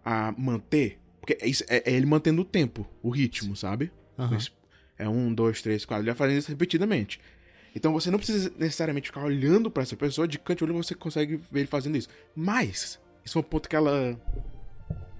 a 0.05 0.33
manter, 0.37 0.99
porque 1.21 1.37
é, 1.41 1.47
isso- 1.47 1.65
é- 1.69 1.89
é 1.91 1.93
ele 1.95 2.07
mantendo 2.07 2.43
o 2.43 2.45
tempo, 2.45 2.87
o 3.03 3.11
ritmo, 3.11 3.55
sabe? 3.57 3.93
Mas 4.31 4.51
É 4.99 5.09
um, 5.09 5.33
dois, 5.33 5.63
três, 5.63 5.85
quatro. 5.87 6.03
Ele 6.03 6.11
vai 6.11 6.17
fazendo 6.19 6.39
isso 6.39 6.49
repetidamente. 6.51 7.19
Então 7.75 7.91
você 7.93 8.11
não 8.11 8.19
precisa 8.19 8.53
necessariamente 8.59 9.09
ficar 9.09 9.25
olhando 9.25 9.71
pra 9.71 9.83
essa 9.83 9.97
pessoa, 9.97 10.29
de 10.29 10.39
canto 10.39 10.59
de 10.59 10.65
olho 10.73 10.83
você 10.83 10.95
consegue 10.95 11.37
ver 11.37 11.61
ele 11.61 11.67
fazendo 11.69 11.97
isso. 11.97 12.09
Mas, 12.37 13.01
isso 13.25 13.33
foi 13.33 13.41
um 13.41 13.45
ponto 13.45 13.67
que 13.67 13.77
ela 13.77 14.21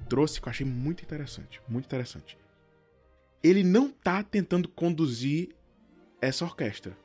trouxe 0.09 0.39
que 0.41 0.49
eu 0.49 0.51
achei 0.51 0.67
muito 0.67 1.03
interessante. 1.03 1.63
Muito 1.69 1.87
interessante. 1.87 2.37
Ele 3.43 3.63
não 3.63 3.91
tá 3.91 4.23
tentando 4.23 4.69
conduzir 4.69 5.51
essa 6.21 6.45
orquestra. 6.45 6.97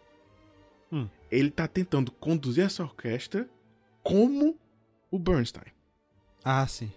Hum. 0.92 1.08
Ele 1.32 1.50
tá 1.50 1.68
tentando 1.68 2.12
conduzir 2.12 2.66
essa 2.66 2.84
orquestra 2.84 3.50
como 4.04 4.58
o 5.10 5.18
Bernstein. 5.18 5.72
Ah, 6.44 6.68
sim. 6.68 6.92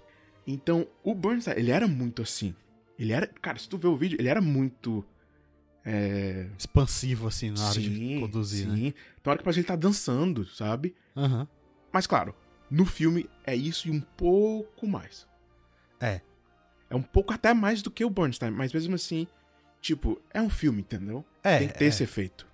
Então, 0.47 0.87
o 1.03 1.15
Bernstein, 1.15 1.57
ele 1.57 1.71
era 1.71 1.87
muito 1.87 2.23
assim. 2.23 2.55
Ele 2.99 3.13
era. 3.13 3.27
Cara, 3.27 3.59
se 3.59 3.69
tu 3.69 3.79
ver 3.79 3.89
o 3.89 3.97
vídeo, 3.97 4.17
ele 4.21 4.29
era 4.29 4.41
muito. 4.41 5.05
É. 5.85 6.49
Expansivo, 6.59 7.29
assim, 7.29 7.51
na 7.51 7.67
hora 7.67 7.81
de 7.81 8.21
conduzir, 8.21 8.69
né? 8.69 8.75
sim. 8.75 8.95
Tem 9.23 9.31
hora 9.31 9.39
que 9.39 9.45
parece 9.45 9.57
que 9.57 9.61
ele 9.61 9.69
tá 9.69 9.77
dançando, 9.77 10.45
sabe? 10.47 10.95
Aham. 11.17 11.49
Mas 11.93 12.07
claro, 12.07 12.35
no 12.71 12.85
filme 12.85 13.29
é 13.47 13.57
isso 13.57 13.89
e 13.89 13.91
um 13.91 14.01
pouco 14.01 14.87
mais. 14.87 15.27
É. 16.01 16.21
É 16.91 16.97
um 16.97 17.03
pouco 17.03 17.33
até 17.33 17.53
mais 17.53 17.83
do 17.83 17.91
que 17.91 18.05
o 18.05 18.11
Bernstein, 18.11 18.51
mas 18.51 18.73
mesmo 18.73 18.95
assim, 18.95 19.27
tipo, 19.81 20.21
é 20.33 20.41
um 20.41 20.49
filme, 20.51 20.81
entendeu? 20.81 21.25
É, 21.43 21.59
Tem 21.59 21.69
que 21.69 21.79
ter 21.79 21.85
é. 21.85 21.89
esse 21.89 22.03
efeito. 22.03 22.47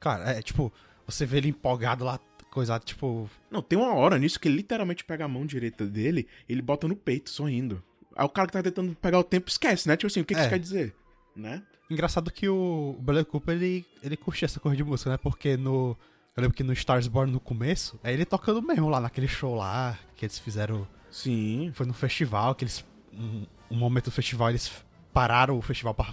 Cara, 0.00 0.30
é 0.30 0.42
tipo, 0.42 0.72
você 1.06 1.24
vê 1.26 1.38
ele 1.38 1.48
empolgado 1.48 2.04
lá, 2.04 2.18
coisado, 2.50 2.84
tipo. 2.84 3.28
Não, 3.50 3.60
tem 3.60 3.78
uma 3.78 3.94
hora 3.94 4.18
nisso 4.18 4.38
que 4.38 4.48
ele 4.48 4.56
literalmente 4.56 5.04
pega 5.04 5.24
a 5.24 5.28
mão 5.28 5.44
direita 5.44 5.84
dele 5.86 6.26
e 6.48 6.52
ele 6.52 6.62
bota 6.62 6.86
no 6.86 6.94
peito, 6.96 7.30
sorrindo. 7.30 7.82
Aí 8.16 8.24
o 8.24 8.28
cara 8.28 8.46
que 8.46 8.52
tá 8.52 8.62
tentando 8.62 8.94
pegar 8.94 9.18
o 9.18 9.24
tempo 9.24 9.48
esquece, 9.50 9.88
né? 9.88 9.96
Tipo 9.96 10.06
assim, 10.06 10.20
o 10.20 10.24
que, 10.24 10.34
que 10.34 10.40
É. 10.40 10.42
isso 10.42 10.50
quer 10.50 10.58
dizer? 10.60 10.94
Né? 11.34 11.62
Engraçado 11.90 12.30
que 12.30 12.48
o 12.48 12.96
Bradley 13.00 13.24
Cooper, 13.24 13.54
ele, 13.56 13.84
ele 14.02 14.16
curte 14.16 14.44
essa 14.44 14.60
coisa 14.60 14.76
de 14.76 14.84
música, 14.84 15.10
né? 15.10 15.16
Porque 15.16 15.56
no. 15.56 15.96
Eu 16.36 16.40
lembro 16.42 16.56
que 16.56 16.62
no 16.64 16.72
Stars 16.72 17.06
Born 17.06 17.32
no 17.32 17.38
começo, 17.40 17.98
é 18.02 18.12
ele 18.12 18.24
tocando 18.24 18.60
mesmo 18.62 18.88
lá 18.88 19.00
naquele 19.00 19.28
show 19.28 19.54
lá, 19.54 19.98
que 20.16 20.24
eles 20.24 20.38
fizeram. 20.38 20.86
Sim. 21.10 21.70
Foi 21.74 21.86
no 21.86 21.92
festival, 21.92 22.54
que 22.54 22.64
eles. 22.64 22.84
Um, 23.18 23.46
um 23.70 23.76
momento 23.78 24.06
do 24.06 24.10
festival, 24.10 24.50
eles 24.50 24.84
pararam 25.12 25.56
o 25.58 25.62
festival 25.62 25.94
pra 25.94 26.12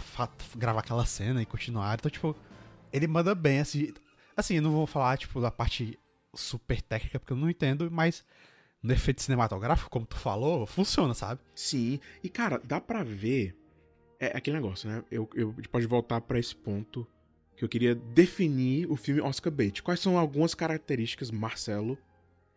gravar 0.56 0.80
aquela 0.82 1.06
cena 1.06 1.42
e 1.42 1.46
continuaram. 1.46 1.96
Então, 1.96 2.12
tipo, 2.12 2.36
ele 2.94 3.08
manda 3.08 3.34
bem, 3.36 3.60
assim. 3.60 3.94
Assim, 4.36 4.56
eu 4.56 4.62
não 4.62 4.72
vou 4.72 4.88
falar, 4.88 5.18
tipo, 5.18 5.42
da 5.42 5.52
parte 5.52 5.98
super 6.34 6.82
técnica, 6.82 7.20
porque 7.20 7.34
eu 7.34 7.38
não 7.38 7.50
entendo, 7.50 7.90
mas 7.92 8.24
no 8.82 8.94
efeito 8.94 9.22
cinematográfico, 9.22 9.90
como 9.90 10.06
tu 10.06 10.16
falou, 10.16 10.66
funciona, 10.66 11.14
sabe? 11.14 11.42
Sim. 11.54 12.00
E, 12.24 12.30
cara, 12.30 12.60
dá 12.64 12.80
pra 12.80 13.04
ver. 13.04 13.56
É 14.20 14.38
aquele 14.38 14.58
negócio, 14.58 14.88
né? 14.90 15.04
Eu, 15.12 15.28
eu, 15.36 15.50
a 15.50 15.56
gente 15.56 15.70
pode 15.70 15.86
voltar 15.88 16.22
pra 16.22 16.38
esse 16.40 16.56
ponto 16.56 17.08
que 17.58 17.64
eu 17.66 17.70
queria 17.70 17.94
definir 17.96 18.90
o 18.90 18.96
filme 18.96 19.20
Oscar 19.22 19.52
Bait. 19.52 19.82
Quais 19.82 20.00
são 20.00 20.18
algumas 20.18 20.54
características, 20.56 21.30
Marcelo, 21.32 21.98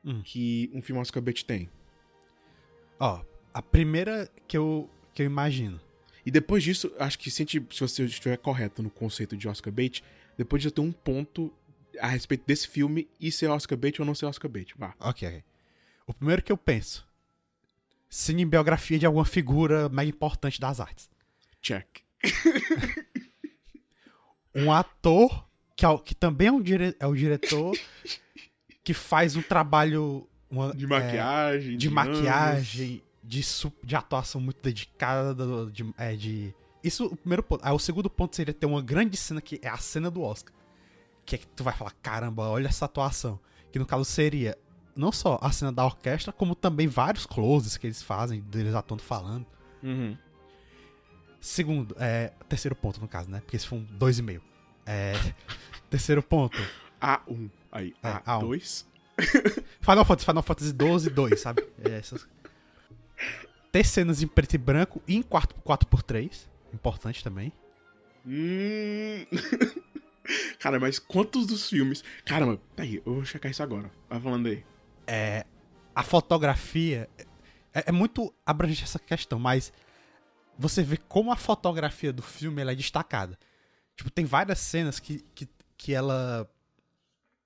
Hum. 0.04 0.20
que 0.22 0.70
um 0.74 0.82
filme 0.82 1.00
Oscar 1.00 1.22
Bait 1.22 1.42
tem? 1.44 1.68
Ó, 3.00 3.22
a 3.54 3.62
primeira 3.62 4.28
que 4.46 4.58
eu, 4.58 4.90
que 5.14 5.22
eu 5.22 5.26
imagino. 5.26 5.80
E 6.26 6.30
depois 6.30 6.62
disso, 6.62 6.92
acho 6.98 7.18
que 7.18 7.30
se, 7.30 7.38
gente- 7.38 7.64
se 7.70 7.80
você 7.80 8.04
estiver 8.04 8.36
correto 8.36 8.82
no 8.82 8.90
conceito 8.90 9.36
de 9.36 9.46
Oscar 9.48 9.72
Bait, 9.72 10.02
depois 10.36 10.60
de 10.60 10.70
ter 10.70 10.80
um 10.80 10.90
ponto 10.92 11.52
a 12.00 12.08
respeito 12.08 12.44
desse 12.46 12.66
filme 12.66 13.08
e 13.20 13.30
ser 13.30 13.46
Oscar 13.48 13.78
bait 13.78 14.00
ou 14.00 14.04
não 14.06 14.14
ser 14.16 14.26
Oscar 14.26 14.50
bait. 14.50 14.74
Vá. 14.76 14.94
Ok, 14.98 15.28
ok. 15.28 15.44
O 16.08 16.12
primeiro 16.12 16.42
que 16.42 16.50
eu 16.50 16.56
penso: 16.56 17.06
cinebiografia 18.10 18.98
de 18.98 19.06
alguma 19.06 19.24
figura 19.24 19.88
mega 19.88 20.08
importante 20.10 20.60
das 20.60 20.80
artes. 20.80 21.08
Check. 21.62 22.00
Um 24.56 24.70
ator 24.72 25.48
que, 25.76 25.84
é 25.84 25.98
que 25.98 26.14
também 26.14 26.46
é, 26.46 26.52
um 26.52 26.60
dire, 26.60 26.94
é 27.00 27.06
o 27.08 27.14
diretor 27.14 27.76
que 28.84 28.94
faz 28.94 29.34
um 29.34 29.42
trabalho. 29.42 30.28
Uma, 30.48 30.72
De 30.72 30.86
maquiagem. 30.86 31.74
É, 31.74 31.76
de 31.76 31.90
maquiagem, 31.90 33.02
de, 33.24 33.40
de 33.82 33.96
atuação 33.96 34.40
muito 34.40 34.62
dedicada, 34.62 35.66
de, 35.70 35.94
é, 35.96 36.14
de. 36.14 36.54
Isso 36.82 37.06
o 37.06 37.16
primeiro 37.16 37.42
ponto. 37.42 37.64
Aí 37.64 37.72
o 37.72 37.78
segundo 37.78 38.10
ponto 38.10 38.36
seria 38.36 38.52
ter 38.52 38.66
uma 38.66 38.82
grande 38.82 39.16
cena 39.16 39.40
que 39.40 39.58
é 39.62 39.68
a 39.68 39.78
cena 39.78 40.10
do 40.10 40.22
Oscar. 40.22 40.54
Que 41.24 41.36
é 41.36 41.38
que 41.38 41.46
tu 41.46 41.64
vai 41.64 41.74
falar, 41.74 41.92
caramba, 42.02 42.48
olha 42.48 42.68
essa 42.68 42.84
atuação. 42.84 43.40
Que 43.72 43.78
no 43.78 43.86
caso 43.86 44.04
seria 44.04 44.56
não 44.94 45.10
só 45.10 45.38
a 45.40 45.50
cena 45.50 45.72
da 45.72 45.84
orquestra, 45.84 46.32
como 46.32 46.54
também 46.54 46.86
vários 46.86 47.26
closes 47.26 47.76
que 47.76 47.86
eles 47.86 48.02
fazem, 48.02 48.40
deles 48.42 48.74
atuando 48.74 49.02
falando. 49.02 49.46
Uhum. 49.82 50.16
Segundo, 51.40 51.96
é, 51.98 52.32
terceiro 52.48 52.76
ponto 52.76 53.00
no 53.00 53.08
caso, 53.08 53.30
né? 53.30 53.40
Porque 53.40 53.56
esse 53.56 53.66
foi 53.66 53.78
um 53.78 53.84
dois 53.84 54.18
e 54.18 54.22
meio. 54.22 54.42
É, 54.86 55.14
terceiro 55.90 56.22
ponto. 56.22 56.58
A1. 57.00 57.50
Aí, 57.72 57.94
É, 58.02 58.12
A2. 58.20 58.84
Final 59.80 60.04
Fantasy, 60.04 60.26
Final 60.26 60.42
Fantasy 60.42 60.72
12 60.72 61.10
2, 61.10 61.40
sabe? 61.40 61.64
É, 61.84 61.98
essas... 61.98 62.26
Ter 63.72 63.84
cenas 63.84 64.22
em 64.22 64.26
preto 64.26 64.54
e 64.54 64.58
branco 64.58 65.02
e 65.06 65.16
em 65.16 65.22
4, 65.22 65.60
4x3. 65.62 66.48
Importante 66.72 67.22
também. 67.22 67.52
Hum. 68.26 69.26
Cara, 70.58 70.80
mas 70.80 70.98
quantos 70.98 71.46
dos 71.46 71.68
filmes. 71.68 72.02
Caramba, 72.24 72.60
peraí, 72.74 73.02
eu 73.04 73.14
vou 73.14 73.24
checar 73.24 73.50
isso 73.50 73.62
agora. 73.62 73.90
Vai 74.08 74.20
falando 74.20 74.46
aí. 74.46 74.64
É, 75.06 75.44
a 75.94 76.02
fotografia. 76.02 77.08
É, 77.72 77.84
é 77.86 77.92
muito 77.92 78.32
abrangente 78.46 78.84
essa 78.84 78.98
questão, 78.98 79.38
mas 79.38 79.72
você 80.58 80.82
vê 80.82 80.96
como 80.96 81.32
a 81.32 81.36
fotografia 81.36 82.12
do 82.12 82.22
filme 82.22 82.62
é 82.62 82.74
destacada. 82.74 83.38
Tipo, 83.96 84.10
tem 84.10 84.24
várias 84.24 84.58
cenas 84.58 84.98
que, 84.98 85.20
que, 85.34 85.48
que 85.76 85.92
ela. 85.92 86.50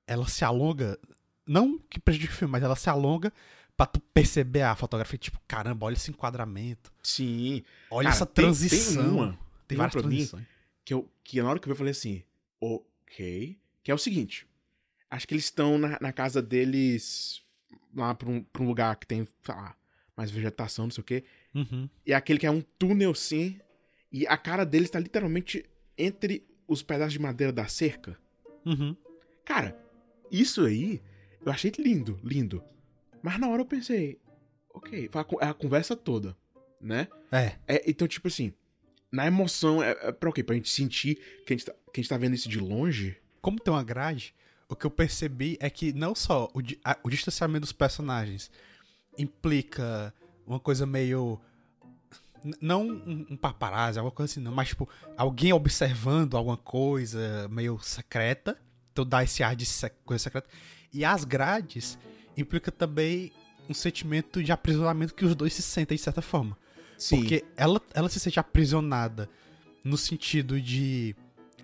Ela 0.07 0.27
se 0.27 0.45
alonga. 0.45 0.99
Não 1.47 1.79
que 1.79 1.99
prejudique 1.99 2.33
o 2.33 2.37
filme, 2.37 2.53
mas 2.53 2.63
ela 2.63 2.77
se 2.77 2.89
alonga 2.89 3.33
pra 3.79 3.87
tu 3.87 3.99
perceber 4.01 4.61
a 4.63 4.75
fotografia. 4.77 5.17
Tipo, 5.19 5.41
caramba, 5.49 5.87
olha 5.87 5.95
esse 5.95 6.11
enquadramento. 6.11 6.93
Sim. 7.03 7.63
Olha 7.91 8.05
Cara, 8.11 8.15
essa 8.17 8.27
tem- 8.27 8.45
transição. 8.45 9.03
Tem, 9.05 9.13
uma. 9.13 9.27
Tem 9.29 9.39
Tem 9.69 9.79
uma 9.79 9.85
várias 9.89 9.93
pra 10.03 10.03
mim 10.11 10.17
transições. 10.17 10.47
que, 10.85 10.93
eu, 10.93 11.09
que 11.25 11.41
na 11.41 11.49
hora 11.49 11.59
que 11.59 11.65
eu 11.67 11.69
vi 11.71 11.73
eu 11.73 11.77
falei 11.79 11.93
assim, 11.93 12.23
ok. 12.61 13.59
Que 13.83 13.91
é 13.91 13.95
o 13.95 13.99
seguinte. 13.99 14.47
Acho 15.11 15.27
que 15.27 15.33
eles 15.35 15.45
estão 15.45 15.79
na, 15.79 15.97
na 16.01 16.13
casa 16.13 16.43
deles 16.43 17.43
lá 17.95 18.15
pra 18.15 18.29
um, 18.29 18.43
pra 18.43 18.63
um 18.63 18.67
lugar 18.67 18.97
que 18.97 19.07
tem, 19.07 19.25
sei 19.43 19.55
lá, 19.55 19.75
mais 20.17 20.31
vegetação, 20.31 20.87
não 20.87 20.91
sei 20.91 21.01
o 21.01 21.05
quê. 21.05 21.25
Uhum. 21.55 21.89
E 22.05 22.13
é 22.13 22.17
aquele 22.17 22.39
que 22.39 22.47
é 22.47 22.51
um 22.51 22.61
túnel 22.79 23.15
sim. 23.15 23.59
E 24.13 24.27
a 24.27 24.37
cara 24.37 24.65
deles 24.67 24.91
tá 24.91 24.99
literalmente 24.99 25.65
entre 25.97 26.47
os 26.67 26.83
pedaços 26.83 27.13
de 27.15 27.19
madeira 27.19 27.53
da 27.53 27.67
cerca. 27.69 28.19
Uhum. 28.67 28.95
Cara, 29.45 29.79
isso 30.31 30.65
aí 30.65 31.01
eu 31.45 31.51
achei 31.53 31.73
lindo, 31.79 32.19
lindo. 32.23 32.63
Mas 33.23 33.39
na 33.39 33.49
hora 33.49 33.63
eu 33.63 33.67
pensei, 33.67 34.19
ok, 34.73 35.11
é 35.41 35.47
a 35.47 35.55
conversa 35.55 35.97
toda, 35.97 36.37
né? 36.81 37.09
É. 37.33 37.57
É, 37.67 37.91
então, 37.91 38.07
tipo 38.09 38.29
assim, 38.29 38.53
na 39.11 39.27
emoção, 39.27 39.83
é, 39.83 39.91
é 40.03 40.13
pra 40.13 40.29
o 40.29 40.33
quê? 40.33 40.43
Pra 40.43 40.55
gente 40.55 40.71
sentir 40.71 41.17
que 41.47 41.53
a 41.53 41.57
gente, 41.57 41.65
tá, 41.67 41.73
que 41.93 42.01
a 42.01 42.03
gente 42.03 42.09
tá 42.11 42.17
vendo 42.17 42.35
isso 42.35 42.49
de 42.49 42.59
longe? 42.61 43.17
como 43.41 43.59
tem 43.61 43.73
uma 43.73 43.83
grade, 43.85 44.35
o 44.69 44.77
que 44.77 44.85
eu 44.85 44.91
percebi 44.91 45.57
é 45.61 45.71
que 45.71 45.93
não 45.93 46.15
só 46.15 46.51
o, 46.53 46.61
a- 46.85 46.99
o 47.03 47.09
distanciamento 47.09 47.61
dos 47.63 47.73
personagens 47.73 48.51
implica 49.17 50.13
uma 50.47 50.61
coisa 50.61 50.85
meio. 50.87 51.41
Não 52.61 52.83
um, 52.87 53.27
um 53.31 53.37
paparazzi, 53.37 53.99
alguma 53.99 54.13
coisa 54.15 54.33
assim, 54.33 54.41
não, 54.41 54.53
mas 54.53 54.69
tipo, 54.69 54.89
alguém 55.17 55.53
observando 55.53 56.37
alguma 56.37 56.57
coisa 56.57 57.49
meio 57.49 57.79
secreta, 57.81 58.57
então 58.93 59.05
dá 59.05 59.25
esse 59.25 59.43
ar 59.43 59.57
de 59.57 59.67
se- 59.67 59.91
coisa 60.05 60.23
secreta. 60.23 60.49
E 60.93 61.05
as 61.05 61.25
grades 61.25 61.99
implica 62.41 62.71
também 62.71 63.33
um 63.69 63.75
sentimento 63.75 64.43
de 64.43 64.51
aprisionamento 64.51 65.15
que 65.15 65.25
os 65.25 65.35
dois 65.35 65.53
se 65.53 65.63
sentem 65.63 65.97
de 65.97 66.03
certa 66.03 66.23
forma. 66.23 66.57
Sim. 66.97 67.19
Porque 67.21 67.45
ela, 67.57 67.81
ela 67.95 68.09
se 68.09 68.19
sente 68.19 68.41
aprisionada 68.41 69.29
no 69.85 69.97
sentido 69.97 70.61
de. 70.61 71.15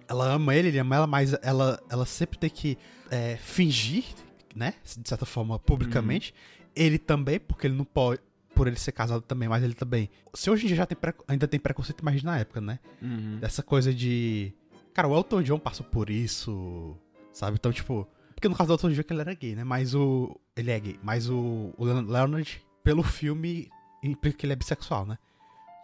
Ela 0.07 0.33
ama 0.33 0.55
ele, 0.55 0.69
ele 0.69 0.79
ama 0.79 0.97
ela, 0.97 1.07
mas 1.07 1.35
ela, 1.43 1.83
ela 1.89 2.07
sempre 2.07 2.39
tem 2.39 2.51
que 2.51 2.79
é, 3.11 3.37
fingir, 3.37 4.05
né? 4.55 4.75
De 4.97 5.09
certa 5.09 5.27
forma, 5.27 5.59
publicamente. 5.59 6.35
Ele 6.77 6.99
também, 6.99 7.41
porque 7.41 7.67
ele 7.67 7.75
não 7.75 7.85
pode. 7.85 8.21
Por 8.55 8.69
ele 8.69 8.77
ser 8.77 8.93
casado 8.93 9.21
também, 9.23 9.49
mas 9.49 9.65
ele 9.65 9.75
também. 9.75 10.09
Se 10.33 10.49
hoje 10.49 10.65
em 10.65 10.69
dia 10.69 10.77
já 10.77 10.87
tem 10.87 10.97
ainda 11.27 11.49
tem 11.49 11.59
preconceito, 11.59 12.03
imagina 12.03 12.31
na 12.31 12.39
época, 12.39 12.61
né? 12.61 12.79
Uhum. 13.03 13.39
Dessa 13.41 13.65
coisa 13.65 13.93
de. 13.93 14.53
Cara, 14.93 15.09
o 15.09 15.17
Elton 15.17 15.43
John 15.43 15.59
passou 15.59 15.85
por 15.85 16.09
isso, 16.09 16.97
sabe? 17.33 17.57
Então, 17.59 17.73
tipo. 17.73 18.07
Porque 18.45 18.53
no 18.53 18.57
caso 18.59 18.69
do 18.69 18.75
Elton 18.75 18.91
John 18.91 19.01
é 19.01 19.05
que 19.05 19.13
ele 19.15 19.21
era 19.23 19.33
gay, 19.35 19.55
né? 19.55 19.65
Mas 19.65 19.95
o. 19.95 20.39
Ele 20.55 20.71
é 20.71 20.79
gay. 20.79 21.01
Mas 21.03 21.31
o, 21.31 21.73
o 21.79 21.85
Leonard, 21.85 22.63
pelo 22.83 23.03
filme, 23.03 23.71
implica 24.03 24.37
que 24.37 24.45
ele 24.45 24.53
é 24.53 24.57
bissexual, 24.57 25.07
né? 25.07 25.17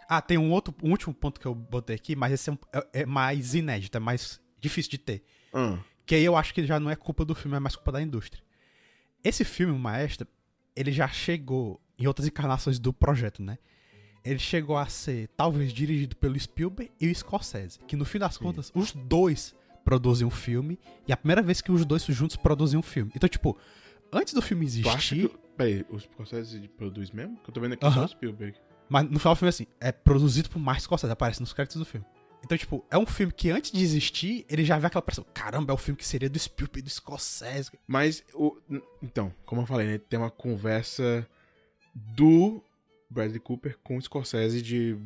Ah, 0.06 0.20
tem 0.20 0.36
um 0.36 0.50
outro, 0.50 0.74
um 0.82 0.90
último 0.90 1.14
ponto 1.14 1.40
que 1.40 1.46
eu 1.46 1.54
botei 1.54 1.96
aqui, 1.96 2.14
mas 2.14 2.32
esse 2.34 2.50
é, 2.50 2.52
um- 2.52 2.58
é- 2.70 2.88
é 3.00 3.06
mais 3.06 3.54
inédito, 3.54 3.96
é 3.96 4.00
mais 4.00 4.38
difícil 4.60 4.90
de 4.90 4.98
ter. 4.98 5.22
Ah, 5.54 5.78
Que 6.04 6.16
aí 6.16 6.22
eu 6.24 6.36
acho 6.36 6.52
que 6.52 6.66
já 6.66 6.78
não 6.78 6.90
é 6.90 6.96
culpa 6.96 7.24
do 7.24 7.34
filme, 7.34 7.56
é 7.56 7.60
mais 7.60 7.76
culpa 7.76 7.92
da 7.92 8.02
indústria. 8.02 8.42
Esse 9.24 9.42
filme, 9.42 9.72
o 9.72 9.78
Maestro, 9.78 10.26
ele 10.76 10.92
já 10.92 11.08
chegou 11.08 11.80
em 11.98 12.06
outras 12.06 12.26
encarnações 12.28 12.78
do 12.78 12.92
projeto, 12.92 13.42
né? 13.42 13.56
Ele 14.22 14.38
chegou 14.38 14.76
a 14.76 14.84
ser, 14.86 15.28
talvez, 15.34 15.72
dirigido 15.72 16.14
pelo 16.14 16.38
Spielberg 16.38 16.92
e 17.00 17.08
o 17.10 17.14
Scorsese. 17.14 17.78
Que 17.86 17.96
no 17.96 18.04
fim 18.04 18.18
das 18.18 18.36
contas, 18.36 18.70
os 18.74 18.92
dois 18.92 19.54
produzem 19.90 20.24
um 20.24 20.30
filme. 20.30 20.78
E 21.08 21.10
é 21.10 21.14
a 21.14 21.16
primeira 21.16 21.42
vez 21.42 21.60
que 21.60 21.72
os 21.72 21.84
dois 21.84 22.04
juntos 22.04 22.36
produzem 22.36 22.78
um 22.78 22.82
filme. 22.82 23.10
Então, 23.12 23.28
tipo, 23.28 23.58
antes 24.12 24.32
do 24.32 24.40
filme 24.40 24.64
tu 24.80 24.88
acha 24.88 25.14
existir. 25.16 25.28
que... 25.28 25.50
Peraí, 25.56 25.84
o 25.90 25.98
Scorsese 25.98 26.68
produz 26.68 27.10
mesmo? 27.10 27.36
Que 27.38 27.50
eu 27.50 27.54
tô 27.54 27.60
vendo 27.60 27.72
aqui 27.72 27.84
Aham. 27.84 27.94
só 27.94 28.04
o 28.04 28.08
Spielberg. 28.08 28.56
Mas 28.88 29.10
no 29.10 29.18
final 29.18 29.34
do 29.34 29.38
filme, 29.38 29.48
assim, 29.48 29.66
é 29.80 29.90
produzido 29.90 30.48
por 30.48 30.60
Martin 30.60 30.84
Scorsese, 30.84 31.12
aparece 31.12 31.40
nos 31.40 31.52
créditos 31.52 31.80
do 31.80 31.84
filme. 31.84 32.06
Então, 32.44 32.56
tipo, 32.56 32.84
é 32.88 32.96
um 32.96 33.04
filme 33.04 33.32
que 33.32 33.50
antes 33.50 33.72
de 33.72 33.82
existir, 33.82 34.46
ele 34.48 34.64
já 34.64 34.78
vê 34.78 34.86
aquela 34.86 35.02
pressão. 35.02 35.26
Caramba, 35.34 35.72
é 35.72 35.74
o 35.74 35.76
filme 35.76 35.98
que 35.98 36.06
seria 36.06 36.30
do 36.30 36.38
Spielberg 36.38 36.82
do 36.82 36.90
Scorsese. 36.90 37.72
Mas, 37.86 38.24
o... 38.32 38.56
então, 39.02 39.34
como 39.44 39.62
eu 39.62 39.66
falei, 39.66 39.88
né? 39.88 39.98
Tem 39.98 40.18
uma 40.18 40.30
conversa 40.30 41.28
do 41.94 42.62
Bradley 43.10 43.40
Cooper 43.40 43.76
com 43.82 43.96
o 43.96 44.00
Scorsese 44.00 44.62
de... 44.62 44.96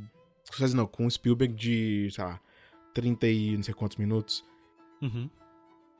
Scorsese 0.44 0.77
não, 0.77 0.87
com 0.87 1.07
o 1.07 1.11
Spielberg 1.11 1.55
de, 1.55 2.11
sei 2.12 2.23
lá, 2.23 2.38
30 2.92 3.27
e 3.27 3.57
não 3.57 3.62
sei 3.62 3.75
quantos 3.75 3.97
minutos. 3.97 4.44
Uhum. 5.06 5.30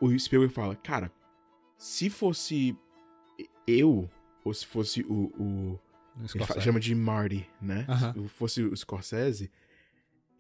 o 0.01 0.19
Spielberg 0.19 0.53
fala, 0.55 0.75
cara, 0.77 1.11
se 1.77 2.09
fosse 2.11 2.77
eu, 3.67 4.09
ou 4.45 4.55
se 4.55 4.67
fosse 4.67 5.03
o. 5.03 5.33
o 5.39 5.81
ele 6.35 6.45
fa- 6.45 6.61
chama 6.61 6.79
de 6.79 6.95
Marty, 6.95 7.47
né? 7.61 7.85
Aham. 7.89 8.13
Se 8.15 8.29
fosse 8.29 8.63
o 8.63 8.77
Scorsese, 8.77 9.51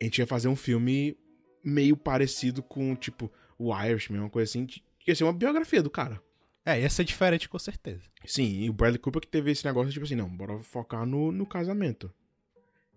a 0.00 0.05
gente 0.05 0.18
ia 0.18 0.27
fazer 0.27 0.48
um 0.48 0.55
filme 0.57 1.16
meio 1.64 1.96
parecido 1.96 2.62
com, 2.62 2.94
tipo, 2.94 3.31
o 3.59 3.74
Irishman, 3.77 4.20
uma 4.20 4.31
coisa 4.31 4.48
assim. 4.50 4.66
que 4.66 4.83
Ia 5.07 5.14
ser 5.14 5.24
uma 5.24 5.33
biografia 5.33 5.83
do 5.83 5.90
cara. 5.90 6.22
É, 6.66 6.81
ia 6.81 6.88
ser 6.88 7.05
diferente 7.05 7.48
com 7.48 7.59
certeza. 7.59 8.05
Sim, 8.24 8.61
e 8.62 8.70
o 8.70 8.72
Bradley 8.72 8.98
Cooper 8.98 9.20
que 9.20 9.29
teve 9.29 9.50
esse 9.50 9.64
negócio, 9.66 9.92
tipo 9.92 10.05
assim, 10.05 10.14
não, 10.14 10.29
bora 10.29 10.62
focar 10.62 11.05
no, 11.05 11.31
no 11.33 11.44
casamento. 11.44 12.11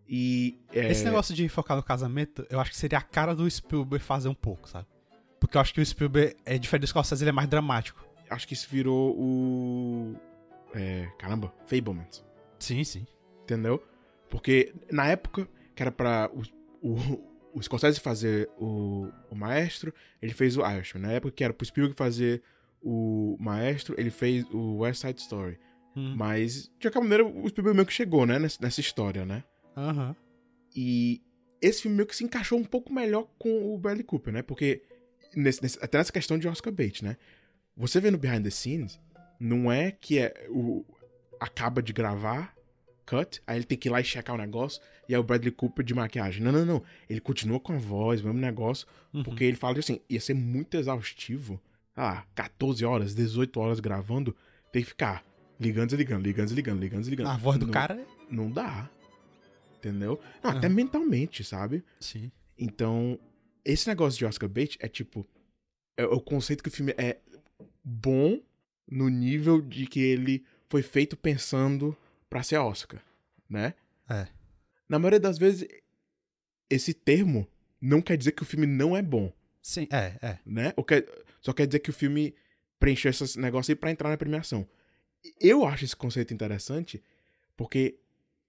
E. 0.07 0.57
é, 0.71 0.89
Esse 0.91 1.03
negócio 1.03 1.35
de 1.35 1.49
focar 1.49 1.75
no 1.75 1.83
casamento, 1.83 2.45
eu 2.49 2.59
acho 2.59 2.71
que 2.71 2.77
seria 2.77 2.97
a 2.99 3.01
cara 3.01 3.35
do 3.35 3.49
Spielberg 3.49 4.03
fazer 4.03 4.29
um 4.29 4.33
pouco, 4.33 4.69
sabe? 4.69 4.87
Porque 5.39 5.57
eu 5.57 5.61
acho 5.61 5.73
que 5.73 5.81
o 5.81 5.85
Spielberg 5.85 6.35
é 6.45 6.57
diferente 6.57 6.81
do 6.81 6.87
Scorsese, 6.87 7.23
ele 7.23 7.29
é 7.29 7.33
mais 7.33 7.47
dramático. 7.47 8.05
Acho 8.29 8.47
que 8.47 8.53
isso 8.53 8.67
virou 8.69 9.15
o. 9.17 10.15
É, 10.73 11.07
caramba, 11.17 11.53
Fablemans. 11.65 12.25
Sim, 12.59 12.83
sim. 12.83 13.05
Entendeu? 13.43 13.81
Porque 14.29 14.73
na 14.91 15.07
época 15.07 15.47
que 15.75 15.81
era 15.81 15.91
pra 15.91 16.29
o, 16.33 16.41
o, 16.81 17.23
o 17.53 17.61
Scorsese 17.61 17.99
fazer 17.99 18.49
o, 18.59 19.09
o 19.29 19.35
Maestro, 19.35 19.93
ele 20.21 20.33
fez 20.33 20.57
o 20.57 20.67
Irishman. 20.67 21.03
Na 21.03 21.13
época 21.13 21.31
que 21.31 21.43
era 21.43 21.53
pro 21.53 21.65
Spielberg 21.65 21.95
fazer 21.95 22.41
o 22.81 23.37
Maestro, 23.39 23.95
ele 23.97 24.09
fez 24.09 24.45
o 24.51 24.79
West 24.79 25.01
Side 25.01 25.21
Story. 25.21 25.59
Hum. 25.95 26.15
Mas, 26.15 26.71
de 26.79 26.89
qualquer 26.89 27.01
maneira, 27.01 27.25
o 27.25 27.47
Spielberg 27.47 27.75
meio 27.75 27.87
que 27.87 27.93
chegou, 27.93 28.25
né? 28.25 28.37
Nessa, 28.37 28.57
nessa 28.61 28.79
história, 28.79 29.25
né? 29.25 29.43
Aham. 29.75 30.15
E 30.75 31.21
esse 31.61 31.81
filme 31.81 31.97
meio 31.97 32.07
que 32.07 32.15
se 32.15 32.23
encaixou 32.23 32.59
um 32.59 32.63
pouco 32.63 32.93
melhor 32.93 33.27
com 33.39 33.73
o 33.73 33.77
Bradley 33.77 34.03
Cooper, 34.03 34.33
né? 34.33 34.41
Porque, 34.41 34.83
nesse- 35.35 35.61
nesse- 35.61 35.79
até 35.81 35.97
nessa 35.97 36.11
questão 36.11 36.37
de 36.37 36.47
Oscar 36.47 36.71
bait, 36.73 37.03
né? 37.03 37.17
Você 37.75 37.99
vê 37.99 38.09
no 38.11 38.17
Behind 38.17 38.43
the 38.43 38.49
Scenes, 38.49 38.99
não 39.39 39.71
é 39.71 39.91
que 39.91 40.19
é 40.19 40.47
o 40.49 40.83
acaba 41.39 41.81
de 41.81 41.93
gravar, 41.93 42.55
cut, 43.05 43.41
aí 43.45 43.57
ele 43.57 43.65
tem 43.65 43.77
que 43.77 43.87
ir 43.87 43.91
lá 43.91 44.01
e 44.01 44.03
checar 44.03 44.35
o 44.35 44.37
negócio, 44.37 44.81
e 45.07 45.13
é 45.13 45.19
o 45.19 45.23
Bradley 45.23 45.51
Cooper 45.51 45.85
de 45.85 45.93
maquiagem. 45.93 46.41
Não, 46.43 46.51
não, 46.51 46.65
não. 46.65 46.83
Ele 47.09 47.21
continua 47.21 47.59
com 47.59 47.73
a 47.73 47.77
voz, 47.77 48.21
o 48.21 48.25
mesmo 48.25 48.39
negócio, 48.39 48.87
Uhum. 49.13 49.23
porque 49.23 49.43
ele 49.43 49.55
fala 49.55 49.77
assim, 49.79 50.01
ia 50.09 50.19
ser 50.19 50.33
muito 50.33 50.75
exaustivo 50.75 51.61
ah, 51.95 52.23
14 52.35 52.83
horas, 52.85 53.15
18 53.15 53.59
horas 53.59 53.79
gravando, 53.79 54.35
tem 54.71 54.83
que 54.83 54.89
ficar 54.89 55.23
ligando, 55.59 55.89
desligando, 55.89 56.23
ligando, 56.23 56.45
desligando, 56.47 56.79
ligando, 56.79 56.99
desligando. 57.01 57.29
A 57.31 57.37
voz 57.37 57.57
do 57.57 57.65
não, 57.65 57.73
cara 57.73 57.95
é. 57.99 58.05
Não 58.29 58.51
dá. 58.51 58.87
Entendeu? 59.79 60.19
Não, 60.43 60.51
Até 60.51 60.67
Aham. 60.67 60.75
mentalmente, 60.75 61.43
sabe? 61.43 61.83
Sim. 61.99 62.31
Então, 62.57 63.17
esse 63.71 63.87
negócio 63.87 64.17
de 64.17 64.25
Oscar 64.25 64.49
bait 64.49 64.77
é 64.79 64.87
tipo. 64.87 65.27
É 65.95 66.05
o 66.05 66.21
conceito 66.21 66.61
que 66.63 66.69
o 66.69 66.71
filme 66.71 66.93
é 66.97 67.19
bom 67.83 68.39
no 68.89 69.09
nível 69.09 69.61
de 69.61 69.87
que 69.87 69.99
ele 69.99 70.45
foi 70.69 70.81
feito 70.83 71.17
pensando 71.17 71.95
pra 72.29 72.43
ser 72.43 72.57
Oscar, 72.57 73.01
né? 73.49 73.73
É. 74.09 74.27
Na 74.87 74.99
maioria 74.99 75.19
das 75.19 75.37
vezes, 75.37 75.67
esse 76.69 76.93
termo 76.93 77.47
não 77.81 78.01
quer 78.01 78.15
dizer 78.17 78.33
que 78.33 78.43
o 78.43 78.45
filme 78.45 78.65
não 78.67 78.95
é 78.95 79.01
bom, 79.01 79.33
Sim, 79.61 79.87
é, 79.91 80.17
é. 80.21 80.39
né? 80.45 80.73
Quer- 80.87 81.05
só 81.41 81.51
quer 81.51 81.65
dizer 81.67 81.79
que 81.79 81.89
o 81.89 81.93
filme 81.93 82.35
preencheu 82.79 83.09
esses 83.09 83.35
negócios 83.35 83.69
aí 83.69 83.75
pra 83.75 83.91
entrar 83.91 84.09
na 84.09 84.17
premiação. 84.17 84.67
Eu 85.39 85.65
acho 85.65 85.83
esse 85.83 85.95
conceito 85.95 86.33
interessante 86.33 87.03
porque, 87.55 87.97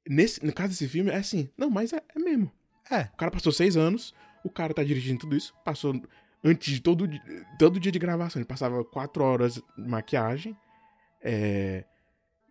nesse, 0.09 0.45
no 0.45 0.53
caso 0.53 0.71
desse 0.71 0.87
filme, 0.87 1.11
é 1.11 1.17
assim, 1.17 1.49
não, 1.57 1.71
mas 1.71 1.93
é, 1.93 2.03
é 2.15 2.19
mesmo. 2.19 2.53
É. 2.91 3.03
O 3.13 3.17
cara 3.17 3.31
passou 3.31 3.53
seis 3.53 3.77
anos, 3.77 4.15
o 4.45 4.51
cara 4.51 4.73
tá 4.75 4.83
dirigindo 4.85 5.21
tudo 5.21 5.37
isso, 5.37 5.55
passou 5.65 6.01
antes 6.45 6.73
de 6.75 6.81
todo, 6.81 7.09
todo 7.59 7.81
dia 7.81 7.91
de 7.93 7.99
gravação, 7.99 8.41
ele 8.41 8.47
passava 8.47 8.85
quatro 8.85 9.23
horas 9.25 9.55
de 9.55 9.63
maquiagem, 9.77 10.57
é, 11.21 11.85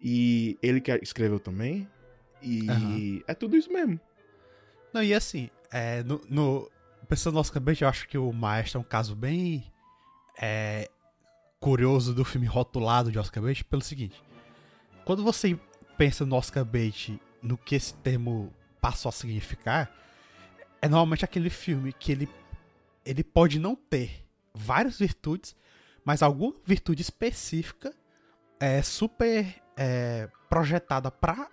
e 0.01 0.57
ele 0.61 0.81
que 0.81 0.91
escreveu 1.01 1.39
também, 1.39 1.87
e 2.41 2.69
Aham. 2.69 3.23
é 3.27 3.33
tudo 3.33 3.55
isso 3.57 3.71
mesmo. 3.71 3.99
Não, 4.93 5.01
e 5.01 5.13
assim, 5.13 5.49
é, 5.71 6.03
no, 6.03 6.21
no- 6.29 6.71
pensando 7.07 7.35
no 7.35 7.39
Oscar 7.39 7.61
Bait, 7.61 7.81
eu 7.81 7.87
acho 7.87 8.07
que 8.07 8.17
o 8.17 8.31
Maestro 8.31 8.77
é 8.77 8.81
um 8.81 8.83
caso 8.83 9.15
bem 9.15 9.63
é, 10.39 10.89
curioso 11.59 12.13
do 12.13 12.23
filme 12.25 12.45
rotulado 12.47 13.11
de 13.11 13.17
Oscar 13.17 13.41
Bait 13.43 13.63
pelo 13.63 13.81
seguinte. 13.81 14.21
Quando 15.05 15.23
você 15.23 15.57
pensa 15.97 16.25
no 16.25 16.35
Oscar 16.35 16.63
Bait, 16.65 17.19
no 17.41 17.57
que 17.57 17.75
esse 17.75 17.93
termo 17.95 18.53
passou 18.81 19.09
a 19.09 19.11
significar, 19.11 19.89
é 20.81 20.87
normalmente 20.87 21.25
aquele 21.25 21.49
filme 21.49 21.93
que 21.93 22.11
ele, 22.11 22.29
ele 23.05 23.23
pode 23.23 23.59
não 23.59 23.75
ter 23.75 24.25
várias 24.53 24.99
virtudes, 24.99 25.55
mas 26.03 26.21
alguma 26.21 26.53
virtude 26.65 27.01
específica 27.01 27.93
é 28.59 28.81
super 28.81 29.61
é, 29.75 30.29
projetada 30.49 31.11
pra 31.11 31.49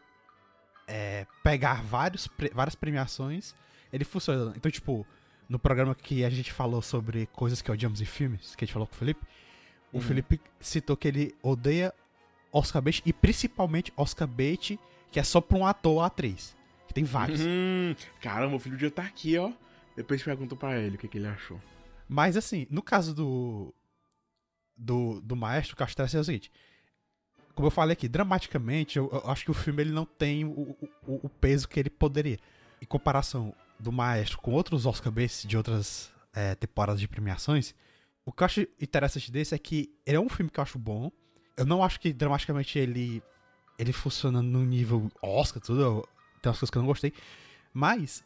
é, 0.86 1.26
pegar 1.42 1.82
vários, 1.82 2.28
várias 2.52 2.74
premiações, 2.74 3.54
ele 3.92 4.04
funciona. 4.04 4.52
Então, 4.56 4.70
tipo, 4.70 5.06
no 5.48 5.58
programa 5.58 5.94
que 5.94 6.24
a 6.24 6.30
gente 6.30 6.52
falou 6.52 6.80
sobre 6.82 7.26
coisas 7.26 7.60
que 7.60 7.70
odiamos 7.70 8.00
em 8.00 8.04
filmes, 8.04 8.54
que 8.54 8.64
a 8.64 8.66
gente 8.66 8.72
falou 8.72 8.86
com 8.86 8.94
o 8.94 8.98
Felipe, 8.98 9.24
o 9.92 9.98
Uhum. 9.98 10.02
Felipe 10.02 10.40
citou 10.58 10.96
que 10.96 11.06
ele 11.06 11.34
odeia 11.40 11.94
Oscar 12.52 12.82
bait 12.82 13.00
e 13.06 13.12
principalmente 13.12 13.92
Oscar 13.96 14.26
bait 14.26 14.78
que 15.12 15.20
é 15.20 15.22
só 15.22 15.40
pra 15.40 15.56
um 15.56 15.64
ator 15.64 15.92
ou 15.92 16.00
atriz. 16.02 16.56
Que 16.94 17.00
tem 17.00 17.04
vários. 17.04 17.40
Hum, 17.40 17.94
caramba, 18.20 18.54
o 18.54 18.60
filho 18.60 18.78
já 18.78 18.88
tá 18.88 19.02
aqui, 19.02 19.36
ó. 19.36 19.52
Depois 19.96 20.22
pergunto 20.22 20.56
pra 20.56 20.78
ele 20.78 20.94
o 20.94 20.98
que, 20.98 21.08
que 21.08 21.18
ele 21.18 21.26
achou. 21.26 21.60
Mas 22.08 22.36
assim, 22.36 22.66
no 22.70 22.82
caso 22.82 23.12
do. 23.12 23.74
Do, 24.76 25.20
do 25.20 25.36
maestro, 25.36 25.74
interessante 25.74 26.16
é 26.16 26.20
o 26.20 26.24
seguinte. 26.24 26.52
Como 27.54 27.68
eu 27.68 27.70
falei 27.70 27.92
aqui, 27.92 28.08
dramaticamente, 28.08 28.98
eu, 28.98 29.08
eu 29.12 29.30
acho 29.30 29.44
que 29.44 29.50
o 29.50 29.54
filme 29.54 29.82
ele 29.82 29.92
não 29.92 30.04
tem 30.04 30.44
o, 30.44 30.76
o, 31.06 31.26
o 31.26 31.28
peso 31.28 31.68
que 31.68 31.78
ele 31.78 31.90
poderia. 31.90 32.38
Em 32.82 32.86
comparação 32.86 33.54
do 33.78 33.92
maestro 33.92 34.38
com 34.38 34.52
outros 34.52 34.86
Oscar 34.86 35.12
baits 35.12 35.44
de 35.46 35.56
outras 35.56 36.12
é, 36.32 36.54
temporadas 36.54 37.00
de 37.00 37.08
premiações, 37.08 37.74
o 38.24 38.32
que 38.32 38.42
eu 38.42 38.46
acho 38.46 38.60
interessante 38.80 39.30
desse 39.30 39.54
é 39.54 39.58
que 39.58 39.94
ele 40.04 40.16
é 40.16 40.20
um 40.20 40.28
filme 40.28 40.50
que 40.50 40.58
eu 40.58 40.62
acho 40.62 40.78
bom. 40.78 41.10
Eu 41.56 41.64
não 41.64 41.84
acho 41.84 42.00
que 42.00 42.12
dramaticamente 42.12 42.78
ele 42.78 43.22
ele 43.78 43.92
funciona 43.92 44.40
no 44.42 44.64
nível 44.64 45.10
Oscar, 45.22 45.62
tudo. 45.62 46.08
Tem 46.44 46.50
umas 46.50 46.58
coisas 46.58 46.70
que 46.70 46.76
eu 46.76 46.82
não 46.82 46.86
gostei. 46.86 47.12
Mas 47.72 48.22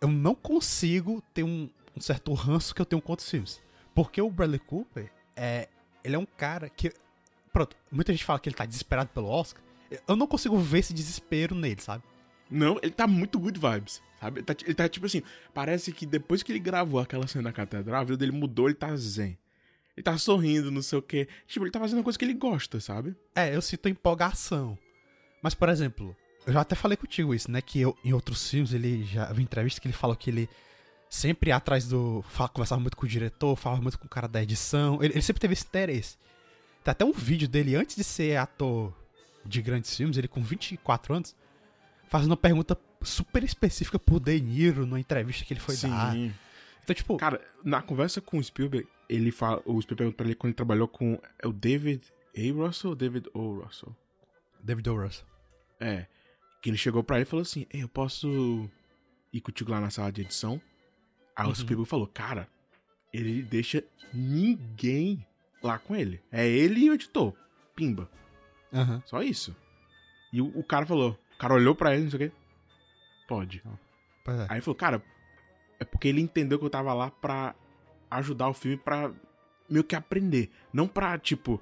eu 0.00 0.08
não 0.08 0.34
consigo 0.34 1.22
ter 1.34 1.42
um, 1.42 1.68
um 1.94 2.00
certo 2.00 2.32
ranço 2.32 2.74
que 2.74 2.80
eu 2.80 2.86
tenho 2.86 3.02
com 3.02 3.12
outros 3.12 3.28
filmes. 3.28 3.60
Porque 3.94 4.22
o 4.22 4.30
Bradley 4.30 4.58
Cooper, 4.58 5.12
é, 5.36 5.68
ele 6.02 6.16
é 6.16 6.18
um 6.18 6.26
cara 6.26 6.70
que. 6.70 6.90
Pronto, 7.52 7.76
muita 7.90 8.10
gente 8.10 8.24
fala 8.24 8.40
que 8.40 8.48
ele 8.48 8.56
tá 8.56 8.64
desesperado 8.64 9.10
pelo 9.10 9.28
Oscar. 9.28 9.62
Eu 10.08 10.16
não 10.16 10.26
consigo 10.26 10.56
ver 10.58 10.78
esse 10.78 10.94
desespero 10.94 11.54
nele, 11.54 11.82
sabe? 11.82 12.02
Não, 12.50 12.78
ele 12.82 12.92
tá 12.92 13.06
muito 13.06 13.38
good 13.38 13.60
vibes, 13.60 14.02
sabe? 14.18 14.40
Ele 14.40 14.46
tá, 14.46 14.54
ele 14.64 14.74
tá, 14.74 14.88
tipo 14.88 15.04
assim, 15.04 15.22
parece 15.52 15.92
que 15.92 16.06
depois 16.06 16.42
que 16.42 16.50
ele 16.52 16.58
gravou 16.58 16.98
aquela 17.00 17.26
cena 17.26 17.44
da 17.44 17.52
catedral, 17.52 18.00
a 18.00 18.04
vida 18.04 18.16
dele 18.16 18.32
mudou, 18.32 18.66
ele 18.66 18.74
tá 18.74 18.96
zen. 18.96 19.38
Ele 19.94 20.02
tá 20.02 20.16
sorrindo, 20.16 20.70
não 20.70 20.80
sei 20.80 20.98
o 20.98 21.02
quê. 21.02 21.28
Tipo, 21.46 21.66
ele 21.66 21.70
tá 21.70 21.78
fazendo 21.78 21.98
uma 21.98 22.04
coisa 22.04 22.18
que 22.18 22.24
ele 22.24 22.32
gosta, 22.32 22.80
sabe? 22.80 23.14
É, 23.34 23.54
eu 23.54 23.60
sinto 23.60 23.90
empolgação. 23.90 24.78
Mas, 25.42 25.54
por 25.54 25.68
exemplo, 25.68 26.16
eu 26.46 26.52
já 26.52 26.60
até 26.60 26.74
falei 26.74 26.96
contigo 26.96 27.34
isso, 27.34 27.50
né? 27.50 27.60
Que 27.60 27.80
eu, 27.80 27.96
em 28.04 28.12
outros 28.12 28.48
filmes, 28.48 28.72
ele 28.72 29.04
já 29.04 29.32
vi 29.32 29.42
entrevista 29.42 29.80
que 29.80 29.86
ele 29.86 29.94
falou 29.94 30.16
que 30.16 30.30
ele 30.30 30.48
sempre 31.08 31.50
ia 31.50 31.56
atrás 31.56 31.86
do. 31.86 32.22
Fala, 32.28 32.48
conversava 32.48 32.80
muito 32.80 32.96
com 32.96 33.04
o 33.04 33.08
diretor, 33.08 33.54
falava 33.56 33.82
muito 33.82 33.98
com 33.98 34.06
o 34.06 34.08
cara 34.08 34.26
da 34.26 34.42
edição. 34.42 35.02
Ele, 35.02 35.14
ele 35.14 35.22
sempre 35.22 35.40
teve 35.40 35.52
esse 35.52 35.64
interesse. 35.64 36.16
Tem 36.82 36.90
até 36.90 37.04
um 37.04 37.12
vídeo 37.12 37.48
dele 37.48 37.76
antes 37.76 37.94
de 37.94 38.02
ser 38.02 38.36
ator 38.36 38.92
de 39.44 39.62
grandes 39.62 39.94
filmes, 39.96 40.16
ele 40.16 40.28
com 40.28 40.42
24 40.42 41.14
anos, 41.14 41.36
fazendo 42.08 42.30
uma 42.30 42.36
pergunta 42.36 42.78
super 43.02 43.42
específica 43.42 43.98
por 43.98 44.20
De 44.20 44.40
Niro 44.40 44.86
numa 44.86 45.00
entrevista 45.00 45.44
que 45.44 45.52
ele 45.52 45.60
foi 45.60 45.76
dar. 45.76 46.16
Então, 46.82 46.94
tipo, 46.94 47.16
Cara, 47.16 47.40
na 47.62 47.80
conversa 47.80 48.20
com 48.20 48.38
o 48.38 48.42
Spielberg, 48.42 48.88
ele 49.08 49.30
fala, 49.30 49.62
o 49.64 49.80
Spielberg 49.80 49.96
pergunta 49.96 50.16
pra 50.16 50.26
ele 50.26 50.34
quando 50.34 50.48
ele 50.50 50.56
trabalhou 50.56 50.88
com 50.88 51.20
é 51.38 51.46
o 51.46 51.52
David 51.52 52.02
A. 52.36 52.52
Russell 52.52 52.90
ou 52.90 52.96
David 52.96 53.28
O. 53.32 53.60
Russell? 53.60 53.96
David 54.60 54.88
O. 54.90 54.96
Russell. 55.00 55.26
É. 55.78 56.06
Que 56.62 56.70
ele 56.70 56.78
chegou 56.78 57.02
pra 57.04 57.16
ele 57.16 57.24
e 57.24 57.26
falou 57.26 57.42
assim: 57.42 57.66
Ei, 57.70 57.82
eu 57.82 57.88
posso 57.88 58.70
ir 59.32 59.40
contigo 59.42 59.70
lá 59.70 59.80
na 59.80 59.90
sala 59.90 60.10
de 60.12 60.22
edição? 60.22 60.58
Aí 61.36 61.44
Uhum. 61.46 61.52
o 61.52 61.56
Spielberg 61.56 61.88
falou: 61.90 62.06
Cara, 62.06 62.48
ele 63.12 63.42
deixa 63.42 63.82
ninguém 64.14 65.26
lá 65.62 65.78
com 65.78 65.94
ele. 65.94 66.20
É 66.30 66.46
ele 66.48 66.80
e 66.80 66.90
o 66.90 66.94
editor. 66.94 67.34
Pimba. 67.74 68.08
Aham. 68.72 69.02
Só 69.06 69.22
isso. 69.22 69.54
E 70.32 70.40
o, 70.40 70.46
o 70.58 70.62
cara 70.64 70.86
falou: 70.86 71.18
O 71.34 71.38
cara 71.38 71.54
olhou 71.54 71.74
pra 71.74 71.94
ele, 71.94 72.04
não 72.04 72.10
sei 72.10 72.26
o 72.26 72.30
quê. 72.30 72.36
Pode. 73.28 73.62
Pois 74.24 74.38
é. 74.38 74.42
Aí 74.48 74.54
ele 74.56 74.60
falou: 74.60 74.76
Cara, 74.76 75.02
é 75.80 75.84
porque 75.84 76.08
ele 76.08 76.20
entendeu 76.20 76.58
que 76.58 76.64
eu 76.64 76.70
tava 76.70 76.94
lá 76.94 77.10
pra 77.10 77.54
ajudar 78.10 78.48
o 78.48 78.54
filme 78.54 78.76
pra 78.76 79.10
meio 79.68 79.82
que 79.84 79.96
aprender. 79.96 80.50
Não 80.72 80.86
pra, 80.86 81.18
tipo, 81.18 81.60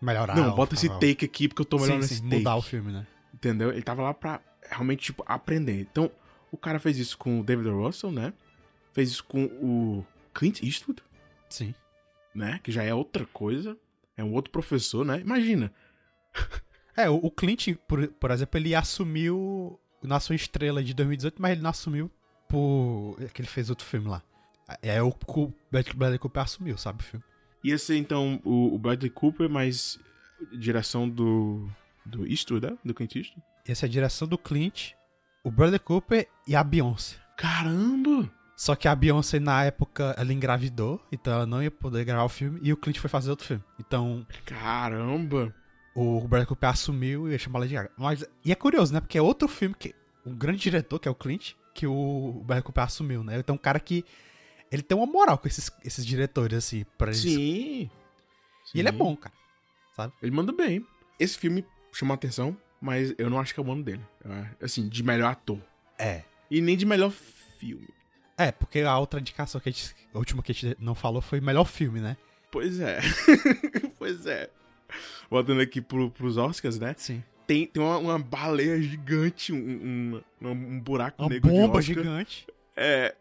Melhorar. 0.00 0.34
não, 0.36 0.54
bota 0.54 0.74
esse 0.74 0.88
take 0.98 1.24
aqui 1.24 1.48
porque 1.48 1.62
eu 1.62 1.66
tô 1.66 1.78
melhor 1.78 1.94
sim, 1.94 2.00
nesse 2.00 2.14
sim, 2.16 2.22
take. 2.24 2.36
mudar 2.38 2.56
o 2.56 2.62
filme, 2.62 2.92
né? 2.92 3.06
Entendeu? 3.42 3.72
Ele 3.72 3.82
tava 3.82 4.02
lá 4.02 4.14
pra 4.14 4.40
realmente, 4.70 5.06
tipo, 5.06 5.24
aprender. 5.26 5.80
Então, 5.80 6.08
o 6.52 6.56
cara 6.56 6.78
fez 6.78 6.96
isso 6.96 7.18
com 7.18 7.40
o 7.40 7.42
David 7.42 7.68
Russell, 7.70 8.12
né? 8.12 8.32
Fez 8.92 9.10
isso 9.10 9.24
com 9.24 9.46
o 9.46 10.06
Clint 10.32 10.62
Eastwood, 10.62 11.02
Sim. 11.50 11.74
né? 12.32 12.60
Que 12.62 12.70
já 12.70 12.84
é 12.84 12.94
outra 12.94 13.26
coisa. 13.26 13.76
É 14.16 14.22
um 14.22 14.32
outro 14.32 14.52
professor, 14.52 15.04
né? 15.04 15.20
Imagina. 15.20 15.72
É, 16.94 17.08
o, 17.08 17.30
Clint, 17.30 17.74
por, 17.88 18.06
por 18.06 18.30
exemplo, 18.30 18.60
ele 18.60 18.74
assumiu 18.74 19.80
na 20.02 20.20
sua 20.20 20.34
estrela 20.34 20.84
de 20.84 20.92
2018, 20.92 21.40
mas 21.40 21.52
ele 21.52 21.62
não 21.62 21.70
assumiu 21.70 22.10
por. 22.46 23.16
que 23.32 23.40
ele 23.40 23.48
fez 23.48 23.70
outro 23.70 23.86
filme 23.86 24.08
lá. 24.08 24.22
É 24.82 25.02
o 25.02 25.10
que 25.10 25.40
o 25.40 25.54
Bradley 25.70 26.18
Cooper 26.18 26.42
assumiu, 26.42 26.76
sabe 26.76 27.00
o 27.00 27.02
filme? 27.02 27.24
Ia 27.64 27.78
ser, 27.78 27.96
então, 27.96 28.38
o, 28.44 28.74
o 28.74 28.78
Bradley 28.78 29.08
Cooper, 29.08 29.48
mas 29.48 29.98
direção 30.52 31.08
do, 31.08 31.66
do 32.04 32.26
Eastwood, 32.26 32.66
né? 32.66 32.76
Do 32.84 32.94
Clint 32.94 33.16
Eastwood. 33.16 33.42
Essa 33.66 33.86
é 33.86 33.88
a 33.88 33.90
direção 33.90 34.26
do 34.26 34.36
Clint, 34.38 34.92
o 35.44 35.50
Bradley 35.50 35.78
Cooper 35.78 36.28
e 36.46 36.56
a 36.56 36.64
Beyoncé. 36.64 37.16
Caramba! 37.36 38.30
Só 38.56 38.76
que 38.76 38.86
a 38.86 38.94
Beyoncé, 38.94 39.40
na 39.40 39.64
época, 39.64 40.14
ela 40.16 40.32
engravidou, 40.32 41.04
então 41.10 41.32
ela 41.32 41.46
não 41.46 41.62
ia 41.62 41.70
poder 41.70 42.04
gravar 42.04 42.24
o 42.24 42.28
filme, 42.28 42.60
e 42.62 42.72
o 42.72 42.76
Clint 42.76 42.98
foi 42.98 43.10
fazer 43.10 43.30
outro 43.30 43.46
filme. 43.46 43.64
Então, 43.80 44.26
Caramba! 44.44 45.54
o 45.94 46.20
Bradley 46.20 46.46
Cooper 46.46 46.70
assumiu 46.70 47.28
e 47.28 47.32
ia 47.32 47.38
chamar 47.38 47.60
ela 47.60 47.68
de 47.68 47.74
Gaga. 47.74 47.90
Mas, 47.96 48.24
e 48.44 48.52
é 48.52 48.54
curioso, 48.54 48.92
né? 48.92 49.00
Porque 49.00 49.18
é 49.18 49.22
outro 49.22 49.48
filme 49.48 49.74
que. 49.78 49.94
Um 50.24 50.36
grande 50.36 50.60
diretor, 50.60 51.00
que 51.00 51.08
é 51.08 51.10
o 51.10 51.16
Clint, 51.16 51.54
que 51.74 51.84
o 51.84 52.42
Bradley 52.44 52.62
Cooper 52.62 52.84
assumiu, 52.84 53.24
né? 53.24 53.38
Então, 53.38 53.56
um 53.56 53.58
cara 53.58 53.80
que. 53.80 54.04
Ele 54.70 54.82
tem 54.82 54.96
uma 54.96 55.06
moral 55.06 55.36
com 55.36 55.48
esses, 55.48 55.70
esses 55.84 56.06
diretores, 56.06 56.56
assim, 56.56 56.84
pra 56.96 57.08
eles. 57.08 57.20
Sim. 57.20 57.90
E 58.74 58.78
ele 58.78 58.88
é 58.88 58.92
Sim. 58.92 58.98
bom, 58.98 59.16
cara. 59.16 59.34
Ele 60.22 60.30
manda 60.30 60.52
bem. 60.52 60.86
Esse 61.18 61.36
filme 61.36 61.66
chamou 61.92 62.12
a 62.12 62.16
atenção, 62.16 62.56
mas 62.80 63.14
eu 63.18 63.30
não 63.30 63.38
acho 63.38 63.54
que 63.54 63.60
é 63.60 63.62
o 63.62 63.70
ano 63.70 63.82
dele. 63.82 64.02
Assim, 64.60 64.88
de 64.88 65.02
melhor 65.02 65.30
ator. 65.30 65.58
É. 65.98 66.22
E 66.50 66.60
nem 66.60 66.76
de 66.76 66.84
melhor 66.84 67.10
filme. 67.10 67.88
É, 68.36 68.50
porque 68.50 68.80
a 68.80 68.98
outra 68.98 69.20
indicação 69.20 69.60
que 69.60 69.68
a 69.68 69.72
gente. 69.72 69.94
A 70.12 70.18
última 70.18 70.42
que 70.42 70.52
a 70.52 70.54
gente 70.54 70.76
não 70.80 70.94
falou 70.94 71.22
foi 71.22 71.40
melhor 71.40 71.64
filme, 71.64 72.00
né? 72.00 72.16
Pois 72.50 72.80
é. 72.80 73.00
pois 73.98 74.26
é. 74.26 74.50
Voltando 75.30 75.60
aqui 75.60 75.80
pro, 75.80 76.10
pros 76.10 76.36
Oscars, 76.36 76.78
né? 76.78 76.94
Sim. 76.98 77.22
Tem, 77.46 77.66
tem 77.66 77.82
uma, 77.82 77.98
uma 77.98 78.18
baleia 78.18 78.80
gigante, 78.80 79.52
um, 79.52 80.22
um, 80.40 80.48
um 80.48 80.80
buraco 80.80 81.22
Uma 81.22 81.28
negro 81.28 81.50
de 81.50 81.56
bomba 81.56 81.82
gigante 81.82 82.46
É. 82.76 83.14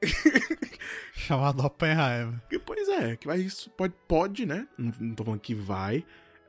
chamada 1.14 1.64
Oppenheimer. 1.64 2.40
Pois 2.66 2.88
é, 2.90 3.16
que 3.16 3.28
vai, 3.28 3.40
isso 3.40 3.70
pode, 3.72 3.94
pode, 4.08 4.46
né? 4.46 4.68
Não, 4.78 4.94
não 5.00 5.16
tô 5.16 5.24
falando 5.24 5.40
que 5.40 5.56
vai. 5.56 6.06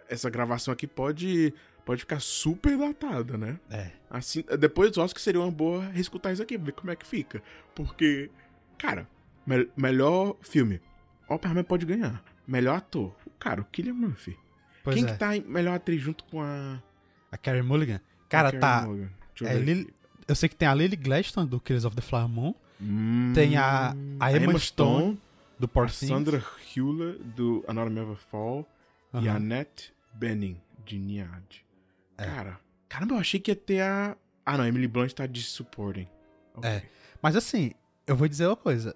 Essa 0.09 0.29
gravação 0.29 0.73
aqui 0.73 0.87
pode, 0.87 1.55
pode 1.85 2.01
ficar 2.01 2.21
super 2.21 2.77
datada, 2.79 3.37
né? 3.37 3.59
É. 3.71 3.91
Assim, 4.11 4.45
depois 4.59 4.91
dos 4.91 4.99
Oscars 4.99 5.23
seria 5.23 5.41
uma 5.41 5.51
boa 5.51 5.85
reescutar 5.87 6.33
isso 6.33 6.43
aqui, 6.43 6.57
ver 6.59 6.73
como 6.73 6.91
é 6.91 6.97
que 6.97 7.07
fica. 7.07 7.43
Porque, 7.75 8.31
cara, 8.79 9.09
me- 9.47 9.69
melhor 9.77 10.37
filme. 10.43 10.81
Oppenheimer 11.29 11.65
pode 11.65 11.87
ganhar. 11.87 12.23
Melhor 12.47 12.77
ator. 12.77 13.15
Cara, 13.39 13.61
o 13.61 13.65
Killian 13.65 13.95
Murphy. 13.95 14.37
Pois 14.85 14.97
Quem 14.97 15.05
é. 15.07 15.13
que 15.13 15.19
tá 15.19 15.37
em 15.37 15.41
melhor 15.43 15.75
atriz 15.77 16.01
junto 16.03 16.25
com 16.25 16.43
a. 16.43 16.83
A 17.31 17.37
Carey 17.39 17.63
Mulligan. 17.63 18.01
Cara, 18.29 18.49
a 18.49 18.59
tá. 18.59 18.83
Mulligan? 18.83 19.11
Eu 19.41 19.47
é, 19.49 19.55
Lily- 19.59 19.95
eu 20.29 20.35
sei 20.35 20.49
que 20.49 20.57
tem 20.57 20.69
a 20.69 20.75
Lily 20.75 20.97
Gladstone 20.97 21.49
do 21.49 21.59
Killers 21.61 21.85
of 21.85 21.97
the 21.97 22.03
Flower 22.03 22.29
Moon, 22.29 22.55
Hum, 22.81 23.33
tem 23.35 23.57
a- 23.57 23.95
a 24.21 24.33
Emma 24.33 24.59
Stone, 24.59 25.19
do 25.59 25.65
a 25.65 25.69
Poor 25.69 25.87
Things. 25.87 26.09
Sandra 26.09 26.45
Hüller 26.77 27.17
do 27.19 27.65
Another 27.69 27.91
Never 27.91 28.17
Fall 28.17 28.67
e 29.15 29.29
a. 29.29 29.37
Annette 29.37 29.93
Bening 30.13 30.61
de 30.85 30.99
Niad. 30.99 31.65
É. 32.23 32.27
Cara, 32.27 32.61
caramba, 32.89 33.15
eu 33.15 33.19
achei 33.19 33.39
que 33.41 33.51
ia 33.51 33.57
ter 33.57 33.81
a. 33.81 34.17
Ah, 34.45 34.57
não, 34.59 34.67
Emily 34.67 34.89
Blunt 34.89 35.13
tá 35.13 35.27
de 35.27 35.43
supporting. 35.43 36.09
Ok. 36.55 36.69
É. 36.69 36.83
Mas 37.21 37.37
assim, 37.37 37.73
eu 38.07 38.17
vou 38.17 38.27
dizer 38.29 38.47
uma 38.47 38.57
coisa. 38.57 38.95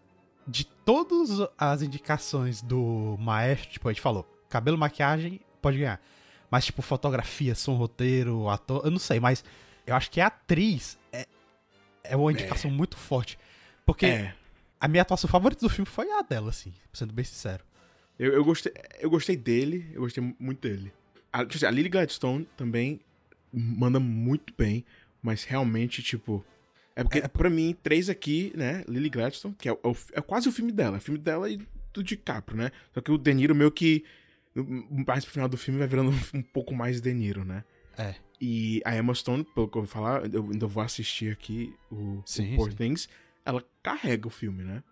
De 0.49 0.65
todas 0.65 1.29
as 1.59 1.83
indicações 1.83 2.63
do 2.63 3.17
maestro, 3.19 3.71
tipo, 3.71 3.89
a 3.89 3.93
gente 3.93 4.01
falou, 4.01 4.25
cabelo, 4.49 4.79
maquiagem, 4.79 5.41
pode 5.61 5.79
ganhar. 5.79 6.01
Mas, 6.49 6.65
tipo, 6.67 6.83
fotografia, 6.83 7.55
som, 7.57 7.75
roteiro, 7.75 8.49
ator, 8.49 8.83
eu 8.85 8.91
não 8.93 8.99
sei, 9.01 9.19
mas 9.19 9.45
eu 9.85 9.95
acho 9.97 10.09
que 10.11 10.21
a 10.21 10.29
atriz 10.29 10.97
é, 11.13 11.27
é 12.05 12.17
uma 12.17 12.31
indicação 12.31 12.71
muito 12.71 12.97
forte. 12.97 13.37
Porque 13.85 14.07
É. 14.07 14.35
a 14.81 14.87
minha 14.87 15.03
atuação 15.03 15.29
favorita 15.29 15.67
do 15.67 15.69
filme 15.69 15.87
foi 15.91 16.09
a 16.13 16.23
dela, 16.23 16.51
assim, 16.51 16.73
sendo 16.93 17.13
bem 17.13 17.25
sincero. 17.25 17.65
Eu, 18.17 18.33
eu, 18.33 18.45
gostei, 18.45 18.73
eu 19.01 19.11
gostei 19.11 19.37
dele, 19.37 19.91
eu 19.93 20.03
gostei 20.03 20.35
muito 20.39 20.61
dele. 20.61 20.93
A, 21.33 21.41
tipo 21.45 21.57
assim, 21.57 21.67
a 21.67 21.71
Lily 21.73 21.89
Gladstone 21.89 22.49
também 22.57 23.01
manda 23.59 23.99
muito 23.99 24.53
bem, 24.57 24.85
mas 25.23 25.45
realmente, 25.45 26.03
tipo. 26.03 26.45
É 26.95 27.03
porque, 27.03 27.21
pra 27.29 27.51
mim, 27.51 27.77
três 27.83 28.09
aqui, 28.09 28.53
né? 28.57 28.83
Lily 28.89 29.11
Gladstone, 29.11 29.55
que 29.59 29.69
é, 29.69 29.73
é 29.73 29.75
o- 29.89 29.97
é 30.13 30.21
quase 30.21 30.49
o 30.49 30.53
filme 30.53 30.73
dela. 30.73 30.97
É 30.97 30.99
o 30.99 31.03
filme 31.03 31.19
dela 31.21 31.49
e 31.51 31.59
do 31.93 32.03
DiCaprio, 32.03 32.57
né? 32.57 32.71
Só 32.95 33.01
que 33.01 33.11
o 33.13 33.19
De 33.19 33.33
Niro 33.35 33.55
meio 33.55 33.71
que. 33.71 34.05
Mais 35.07 35.25
pro 35.25 35.35
final 35.35 35.49
do 35.49 35.57
filme 35.59 35.79
vai 35.79 35.87
virando 35.89 36.11
um 36.35 36.43
pouco 36.43 36.75
mais 36.75 37.01
De 37.01 37.13
Niro, 37.13 37.45
né? 37.45 37.65
É. 37.99 38.15
E 38.41 38.81
a 38.85 38.97
Emma 38.97 39.15
Stone, 39.15 39.45
pelo 39.55 39.69
que 39.69 39.77
eu 39.77 39.83
vou 39.83 39.91
falar, 39.91 40.25
eu 40.33 40.45
ainda 40.51 40.67
vou 40.67 40.83
assistir 40.83 41.33
aqui 41.33 41.75
o, 41.91 42.23
Sim, 42.25 42.55
o 42.55 42.57
Poor 42.57 42.71
sim. 42.71 42.77
Things. 42.77 43.09
Ela 43.45 43.63
carrega 43.83 44.27
o 44.27 44.31
filme, 44.31 44.63
né? 44.65 44.83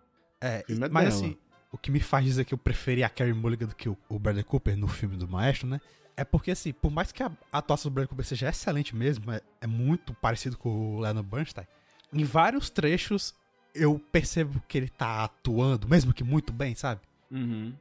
É, 0.41 0.63
filme 0.65 0.85
é 0.85 0.89
mas 0.89 1.03
dela. 1.05 1.15
assim, 1.15 1.37
o 1.71 1.77
que 1.77 1.91
me 1.91 1.99
faz 1.99 2.25
dizer 2.25 2.45
que 2.45 2.53
eu 2.53 2.57
preferi 2.57 3.03
a 3.03 3.09
Carey 3.09 3.33
Mulligan 3.33 3.67
do 3.67 3.75
que 3.75 3.89
o, 3.89 3.97
o 4.09 4.17
Bradley 4.19 4.43
Cooper 4.43 4.75
no 4.77 4.87
filme 4.87 5.17
do 5.17 5.27
Maestro, 5.27 5.67
né? 5.67 5.79
É 6.17 6.23
porque, 6.23 6.51
assim, 6.51 6.71
por 6.71 6.91
mais 6.91 7.11
que 7.11 7.21
a 7.21 7.31
atuação 7.51 7.89
do 7.89 7.93
Bradley 7.93 8.09
Cooper 8.09 8.25
seja 8.25 8.49
excelente 8.49 8.95
mesmo, 8.95 9.31
é, 9.31 9.41
é 9.59 9.67
muito 9.67 10.13
parecido 10.13 10.57
com 10.57 10.69
o 10.69 10.99
Leonard 10.99 11.29
Bernstein, 11.29 11.67
em 12.13 12.23
vários 12.23 12.69
trechos 12.69 13.33
eu 13.73 13.99
percebo 14.11 14.63
que 14.67 14.77
ele 14.77 14.87
tá 14.87 15.25
atuando, 15.25 15.87
mesmo 15.87 16.13
que 16.13 16.23
muito 16.23 16.53
bem, 16.53 16.73
sabe? 16.73 17.01
Uhum. 17.29 17.73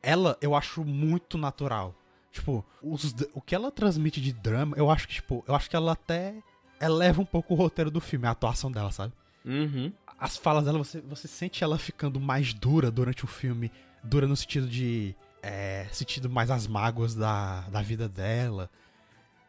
Ela, 0.00 0.38
eu 0.40 0.54
acho 0.54 0.84
muito 0.84 1.36
natural. 1.36 1.94
Tipo, 2.30 2.64
os 2.80 3.14
o 3.32 3.40
que 3.40 3.54
ela 3.54 3.70
transmite 3.70 4.20
de 4.20 4.32
drama, 4.32 4.76
eu 4.76 4.90
acho 4.90 5.08
que, 5.08 5.14
tipo, 5.14 5.44
eu 5.46 5.54
acho 5.54 5.68
que 5.68 5.76
ela 5.76 5.92
até 5.92 6.34
eleva 6.80 7.20
um 7.20 7.24
pouco 7.24 7.54
o 7.54 7.56
roteiro 7.56 7.90
do 7.90 8.00
filme, 8.00 8.26
a 8.26 8.30
atuação 8.30 8.70
dela, 8.70 8.90
sabe? 8.92 9.12
Uhum. 9.44 9.92
as 10.18 10.38
falas 10.38 10.64
dela, 10.64 10.78
você, 10.78 11.02
você 11.02 11.28
sente 11.28 11.62
ela 11.62 11.76
ficando 11.78 12.18
mais 12.18 12.54
dura 12.54 12.90
durante 12.90 13.24
o 13.24 13.28
filme. 13.28 13.70
Dura 14.02 14.26
no 14.26 14.36
sentido 14.36 14.66
de. 14.66 15.14
É, 15.46 15.86
sentindo 15.92 16.30
mais 16.30 16.50
as 16.50 16.66
mágoas 16.66 17.14
da, 17.14 17.60
da 17.62 17.82
vida 17.82 18.08
dela. 18.08 18.70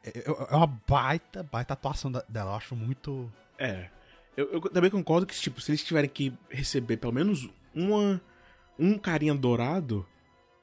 É, 0.04 0.10
é- 0.20 0.24
é 0.28 0.56
uma 0.56 0.68
baita, 0.68 1.42
baita 1.44 1.74
atuação 1.74 2.12
da- 2.12 2.26
dela. 2.28 2.52
Eu 2.52 2.56
acho 2.56 2.76
muito. 2.76 3.32
É. 3.58 3.90
Eu, 4.36 4.52
eu 4.52 4.62
também 4.62 4.92
concordo 4.92 5.26
que, 5.26 5.34
tipo, 5.34 5.62
se 5.62 5.72
eles 5.72 5.84
tiverem 5.84 6.10
que 6.10 6.34
receber 6.50 6.98
pelo 6.98 7.14
menos 7.14 7.50
uma, 7.74 8.22
um 8.78 8.98
carinha 8.98 9.34
dourado, 9.34 10.06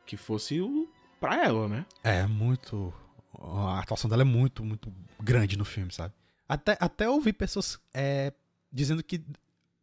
que 0.04 0.16
fosse 0.16 0.60
o 0.60 0.86
pra 1.18 1.42
ela, 1.42 1.66
né? 1.68 1.86
É, 2.04 2.26
muito. 2.26 2.92
A 3.40 3.80
atuação 3.80 4.10
dela 4.10 4.22
é 4.22 4.26
muito, 4.26 4.62
muito 4.62 4.92
grande 5.18 5.56
no 5.56 5.64
filme, 5.64 5.90
sabe? 5.90 6.12
Até, 6.46 6.76
até 6.78 7.08
ouvi 7.08 7.32
pessoas 7.32 7.80
é, 7.94 8.32
dizendo 8.70 9.02
que 9.02 9.24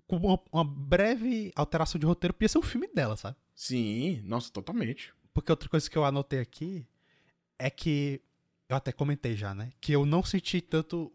com 0.07 0.17
uma, 0.17 0.39
uma 0.51 0.63
breve 0.63 1.51
alteração 1.55 1.97
de 1.99 2.05
roteiro 2.05 2.33
podia 2.33 2.47
ser 2.49 2.59
um 2.59 2.63
filme 2.63 2.87
dela, 2.93 3.17
sabe? 3.17 3.35
Sim, 3.55 4.21
nossa, 4.23 4.51
totalmente. 4.51 5.11
Porque 5.33 5.51
outra 5.51 5.69
coisa 5.69 5.89
que 5.89 5.97
eu 5.97 6.05
anotei 6.05 6.39
aqui 6.39 6.87
é 7.57 7.69
que. 7.69 8.21
Eu 8.67 8.75
até 8.75 8.91
comentei 8.91 9.35
já, 9.35 9.55
né? 9.55 9.71
Que 9.81 9.93
eu 9.93 10.05
não 10.05 10.23
senti 10.23 10.61
tanto. 10.61 11.11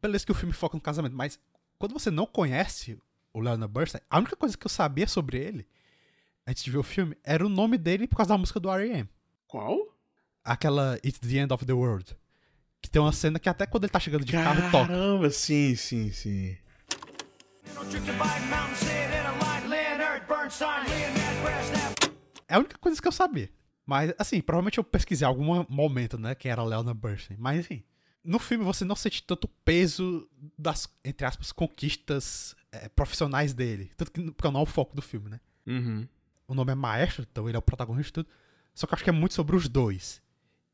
Beleza 0.00 0.24
que 0.24 0.32
o 0.32 0.34
filme 0.34 0.52
foca 0.52 0.76
no 0.76 0.80
casamento, 0.80 1.16
mas 1.16 1.38
quando 1.78 1.92
você 1.92 2.10
não 2.10 2.26
conhece 2.26 2.98
o 3.32 3.40
Leonard 3.40 3.72
Bernstein, 3.72 4.00
a 4.08 4.18
única 4.18 4.36
coisa 4.36 4.56
que 4.56 4.66
eu 4.66 4.70
sabia 4.70 5.06
sobre 5.08 5.38
ele, 5.38 5.66
antes 6.46 6.62
de 6.62 6.70
ver 6.70 6.78
o 6.78 6.82
filme, 6.82 7.16
era 7.24 7.44
o 7.44 7.48
nome 7.48 7.76
dele 7.76 8.06
por 8.06 8.16
causa 8.16 8.30
da 8.30 8.38
música 8.38 8.60
do 8.60 8.70
R.E.M. 8.70 9.08
Qual? 9.46 9.94
Aquela 10.42 10.98
It's 11.04 11.18
the 11.18 11.38
End 11.38 11.52
of 11.52 11.64
the 11.64 11.72
World. 11.72 12.16
Que 12.80 12.90
tem 12.90 13.00
uma 13.00 13.12
cena 13.12 13.38
que 13.38 13.48
até 13.48 13.66
quando 13.66 13.84
ele 13.84 13.92
tá 13.92 13.98
chegando 14.00 14.24
de 14.24 14.32
carro 14.32 14.70
toca. 14.70 14.88
Caramba, 14.88 15.30
sim, 15.30 15.74
sim, 15.74 16.12
sim. 16.12 16.56
É 22.48 22.54
a 22.54 22.58
única 22.58 22.78
coisa 22.78 23.00
que 23.00 23.08
eu 23.08 23.12
sabia. 23.12 23.50
Mas, 23.86 24.12
assim, 24.18 24.40
provavelmente 24.40 24.78
eu 24.78 24.84
pesquisei 24.84 25.26
em 25.26 25.28
algum 25.28 25.64
momento, 25.68 26.18
né? 26.18 26.34
Que 26.34 26.48
era 26.48 26.62
Leonard 26.62 26.98
Bernstein. 26.98 27.36
Mas, 27.38 27.60
enfim. 27.60 27.84
No 28.24 28.38
filme 28.38 28.64
você 28.64 28.84
não 28.86 28.96
sente 28.96 29.22
tanto 29.22 29.46
peso 29.46 30.26
das, 30.58 30.88
entre 31.04 31.26
aspas, 31.26 31.52
conquistas 31.52 32.56
é, 32.72 32.88
profissionais 32.88 33.52
dele. 33.52 33.90
Tanto 33.96 34.10
que 34.10 34.30
porque 34.30 34.50
não 34.50 34.60
é 34.60 34.62
o 34.62 34.66
foco 34.66 34.96
do 34.96 35.02
filme, 35.02 35.28
né? 35.28 35.40
Uhum. 35.66 36.08
O 36.48 36.54
nome 36.54 36.72
é 36.72 36.74
Maestro, 36.74 37.26
então 37.30 37.46
ele 37.48 37.56
é 37.56 37.58
o 37.58 37.62
protagonista 37.62 38.08
e 38.08 38.24
tudo. 38.24 38.28
Só 38.74 38.86
que 38.86 38.94
eu 38.94 38.96
acho 38.96 39.04
que 39.04 39.10
é 39.10 39.12
muito 39.12 39.34
sobre 39.34 39.54
os 39.54 39.68
dois. 39.68 40.22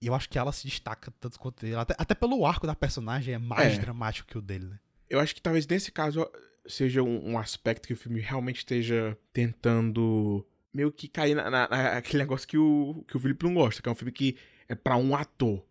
E 0.01 0.07
eu 0.07 0.15
acho 0.15 0.29
que 0.29 0.39
ela 0.39 0.53
se 0.53 0.67
destaca 0.67 1.13
tanto 1.21 1.39
quanto 1.41 1.67
ele. 1.67 1.75
Até, 1.75 1.95
até 1.99 2.15
pelo 2.15 2.47
arco 2.47 2.67
da 2.69 2.75
personagem 2.75 3.35
é 3.35 3.39
mais 3.39 3.75
É. 3.75 3.79
dramático 3.79 4.29
que 4.29 4.39
o 4.39 4.41
dele, 4.41 4.67
né? 4.67 4.79
Eu 5.09 5.19
acho 5.19 5.35
que 5.35 5.43
talvez 5.43 5.67
nesse 5.67 5.91
caso 5.91 6.31
seja 6.67 7.03
um, 7.03 7.31
um 7.33 7.39
aspecto 7.39 7.89
que 7.89 7.95
o 7.95 7.97
filme 7.97 8.21
realmente 8.21 8.59
esteja 8.59 9.19
tentando 9.33 10.47
meio 10.73 10.93
que 10.93 11.09
cair 11.09 11.35
na, 11.35 11.51
na- 11.51 11.69
naquele 11.69 12.23
negócio 12.23 12.47
que 12.47 12.59
o, 12.59 13.05
que 13.09 13.17
o 13.17 13.21
Felipe 13.21 13.45
não 13.45 13.55
gosta, 13.55 13.83
que 13.83 13.89
é 13.89 13.93
um 13.93 13.95
filme 13.95 14.13
que 14.13 14.37
é 14.69 14.75
pra 14.75 14.97
um 14.97 15.15
ator, 15.17 15.63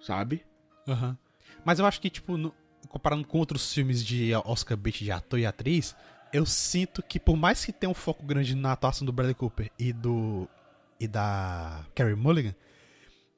sabe? 0.00 0.44
Aham. 0.88 1.16
Mas 1.64 1.78
eu 1.78 1.86
acho 1.86 2.00
que, 2.00 2.08
tipo, 2.10 2.36
no- 2.36 2.54
comparando 2.88 3.26
com 3.26 3.38
outros 3.38 3.72
filmes 3.72 4.04
de 4.04 4.32
Oscar 4.44 4.76
Beat 4.76 4.98
de 5.02 5.10
ator 5.10 5.38
e 5.38 5.46
atriz, 5.46 5.94
eu 6.32 6.46
sinto 6.46 7.02
que 7.02 7.18
por 7.20 7.36
mais 7.36 7.64
que 7.64 7.72
tenha 7.72 7.90
um 7.90 7.94
foco 7.94 8.24
grande 8.24 8.54
na 8.54 8.72
atuação 8.72 9.04
do 9.04 9.12
Bradley 9.12 9.34
Cooper 9.34 9.70
e 9.78 9.92
do 9.92 10.48
e 10.98 11.06
da 11.06 11.84
Carey 11.94 12.14
Mulligan, 12.14 12.54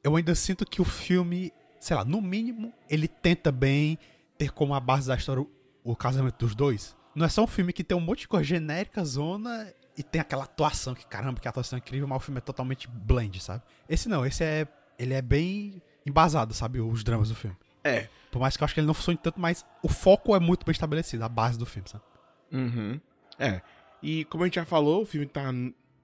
eu 0.04 0.14
ainda 0.14 0.34
sinto 0.34 0.64
que 0.64 0.80
o 0.80 0.84
filme, 0.84 1.52
sei 1.80 1.96
lá, 1.96 2.04
no 2.04 2.20
mínimo, 2.22 2.72
ele 2.88 3.08
tenta 3.08 3.50
bem 3.50 3.98
ter 4.36 4.52
como 4.52 4.74
a 4.74 4.80
base 4.80 5.08
da 5.08 5.16
história 5.16 5.42
o, 5.42 5.50
o 5.82 5.96
casamento 5.96 6.38
dos 6.38 6.54
dois. 6.54 6.96
Não 7.14 7.26
é 7.26 7.28
só 7.28 7.42
um 7.42 7.46
filme 7.48 7.72
que 7.72 7.82
tem 7.82 7.96
um 7.96 8.00
monte 8.00 8.20
de 8.20 8.28
coisa 8.28 8.44
genérica, 8.44 9.04
zona, 9.04 9.72
e 9.98 10.02
tem 10.04 10.20
aquela 10.20 10.44
atuação 10.44 10.94
que, 10.94 11.04
caramba, 11.04 11.40
que 11.40 11.48
atuação 11.48 11.76
incrível, 11.76 12.06
mas 12.06 12.18
o 12.18 12.20
filme 12.20 12.38
é 12.38 12.40
totalmente 12.40 12.86
blend, 12.86 13.40
sabe? 13.40 13.64
Esse 13.88 14.08
não, 14.08 14.24
esse 14.24 14.44
é. 14.44 14.66
Ele 14.96 15.12
é 15.12 15.20
bem 15.20 15.82
embasado, 16.06 16.54
sabe? 16.54 16.80
Os 16.80 17.02
dramas 17.02 17.28
do 17.28 17.34
filme. 17.34 17.56
É. 17.82 18.08
Por 18.30 18.38
mais 18.38 18.56
que 18.56 18.62
eu 18.62 18.64
acho 18.64 18.74
que 18.74 18.80
ele 18.80 18.86
não 18.86 18.94
funcione 18.94 19.18
tanto, 19.18 19.40
mas 19.40 19.66
o 19.82 19.88
foco 19.88 20.36
é 20.36 20.40
muito 20.40 20.64
bem 20.64 20.72
estabelecido, 20.72 21.24
a 21.24 21.28
base 21.28 21.58
do 21.58 21.66
filme, 21.66 21.88
sabe? 21.88 22.04
Uhum. 22.52 23.00
É. 23.38 23.60
E 24.00 24.24
como 24.26 24.44
a 24.44 24.46
gente 24.46 24.54
já 24.54 24.64
falou, 24.64 25.02
o 25.02 25.06
filme 25.06 25.26
tá 25.26 25.52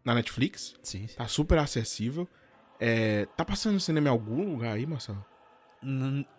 na 0.04 0.14
Netflix, 0.14 0.74
Sim. 0.82 1.06
tá 1.16 1.28
super 1.28 1.58
acessível. 1.58 2.28
É, 2.80 3.26
tá 3.36 3.44
passando 3.44 3.74
no 3.74 3.80
cinema 3.80 4.08
em 4.08 4.10
algum 4.10 4.52
lugar 4.52 4.74
aí, 4.74 4.86
Marcelo? 4.86 5.24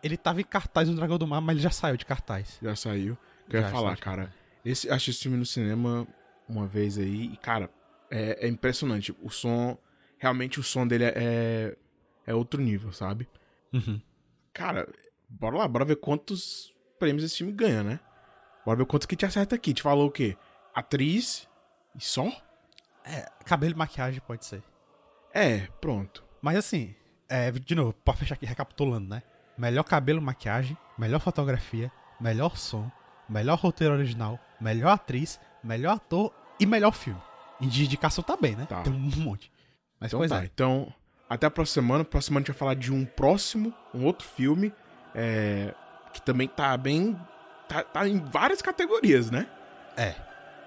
Ele 0.04 0.18
tava 0.18 0.42
em 0.42 0.44
cartaz 0.44 0.90
no 0.90 0.96
Dragão 0.96 1.18
do 1.18 1.28
Mar, 1.28 1.40
mas 1.40 1.56
ele 1.56 1.64
já 1.64 1.72
saiu 1.72 1.96
de 1.96 2.06
cartaz. 2.06 2.58
Já 2.62 2.76
saiu. 2.76 3.18
Que 3.50 3.56
eu 3.56 3.62
ia 3.62 3.68
Já, 3.68 3.72
falar, 3.72 3.98
cara. 3.98 4.34
Esse, 4.64 4.90
assisti 4.90 5.12
esse 5.12 5.22
filme 5.22 5.38
no 5.38 5.46
cinema 5.46 6.08
uma 6.48 6.68
vez 6.68 6.98
aí 6.98 7.34
e, 7.34 7.38
cara, 7.38 7.70
é, 8.10 8.46
é 8.46 8.48
impressionante. 8.48 9.16
O 9.22 9.30
som. 9.30 9.78
Realmente 10.18 10.60
o 10.60 10.64
som 10.64 10.88
dele 10.88 11.06
é, 11.06 11.78
é 12.26 12.34
outro 12.34 12.62
nível, 12.62 12.92
sabe? 12.92 13.28
Uhum. 13.74 14.02
Cara, 14.54 14.88
bora 15.28 15.58
lá, 15.58 15.68
bora 15.68 15.86
ver 15.86 15.98
quantos 15.98 16.74
prêmios 16.98 17.24
esse 17.24 17.38
filme 17.38 17.52
ganha, 17.52 17.84
né? 17.84 18.00
Bora 18.66 18.78
ver 18.78 18.86
quantos 18.86 19.06
que 19.06 19.16
te 19.16 19.26
acerta 19.26 19.56
aqui. 19.56 19.74
Te 19.74 19.82
falou 19.82 20.08
o 20.08 20.12
quê? 20.12 20.38
Atriz 20.74 21.48
e 21.96 22.04
só? 22.04 22.32
É, 23.04 23.30
cabelo 23.46 23.74
e 23.74 23.78
maquiagem 23.78 24.22
pode 24.26 24.46
ser. 24.46 24.64
É, 25.34 25.68
pronto. 25.82 26.24
Mas 26.42 26.58
assim, 26.58 26.96
é, 27.28 27.52
de 27.52 27.76
novo, 27.76 27.94
pra 27.94 28.16
fechar 28.16 28.36
aqui 28.36 28.46
recapitulando, 28.46 29.10
né? 29.10 29.22
Melhor 29.58 29.84
cabelo, 29.84 30.22
maquiagem, 30.22 30.78
melhor 30.98 31.20
fotografia, 31.20 31.92
melhor 32.20 32.58
som, 32.58 32.92
melhor 33.28 33.58
roteiro 33.58 33.94
original, 33.94 34.40
melhor 34.60 34.92
atriz, 34.92 35.40
melhor 35.64 35.96
ator 35.96 36.32
e 36.60 36.66
melhor 36.66 36.92
filme. 36.92 37.22
E 37.60 37.68
de 37.68 37.86
indicação 37.86 38.24
tá 38.24 38.38
bem, 38.40 38.56
né? 38.56 38.66
Tá. 38.68 38.82
Tem 38.82 38.94
um 38.94 39.24
monte. 39.24 39.52
Mas 40.00 40.10
Então 40.10 40.20
pois 40.20 40.30
tá, 40.30 40.42
é. 40.42 40.46
então 40.46 40.94
até 41.30 41.48
a 41.48 41.52
próxima 41.52 41.82
semana. 41.82 42.04
Próxima 42.04 42.28
semana 42.30 42.40
a 42.40 42.44
gente 42.44 42.52
vai 42.52 42.60
falar 42.60 42.74
de 42.76 42.94
um 42.94 43.06
próximo, 43.06 43.74
um 43.94 44.06
outro 44.06 44.28
filme, 44.28 44.74
é, 45.14 45.74
que 46.14 46.22
também 46.22 46.48
tá 46.48 46.76
bem. 46.78 47.20
Tá, 47.68 47.84
tá 47.84 48.08
em 48.08 48.20
várias 48.20 48.62
categorias, 48.62 49.32
né? 49.32 49.48
É. 49.98 50.14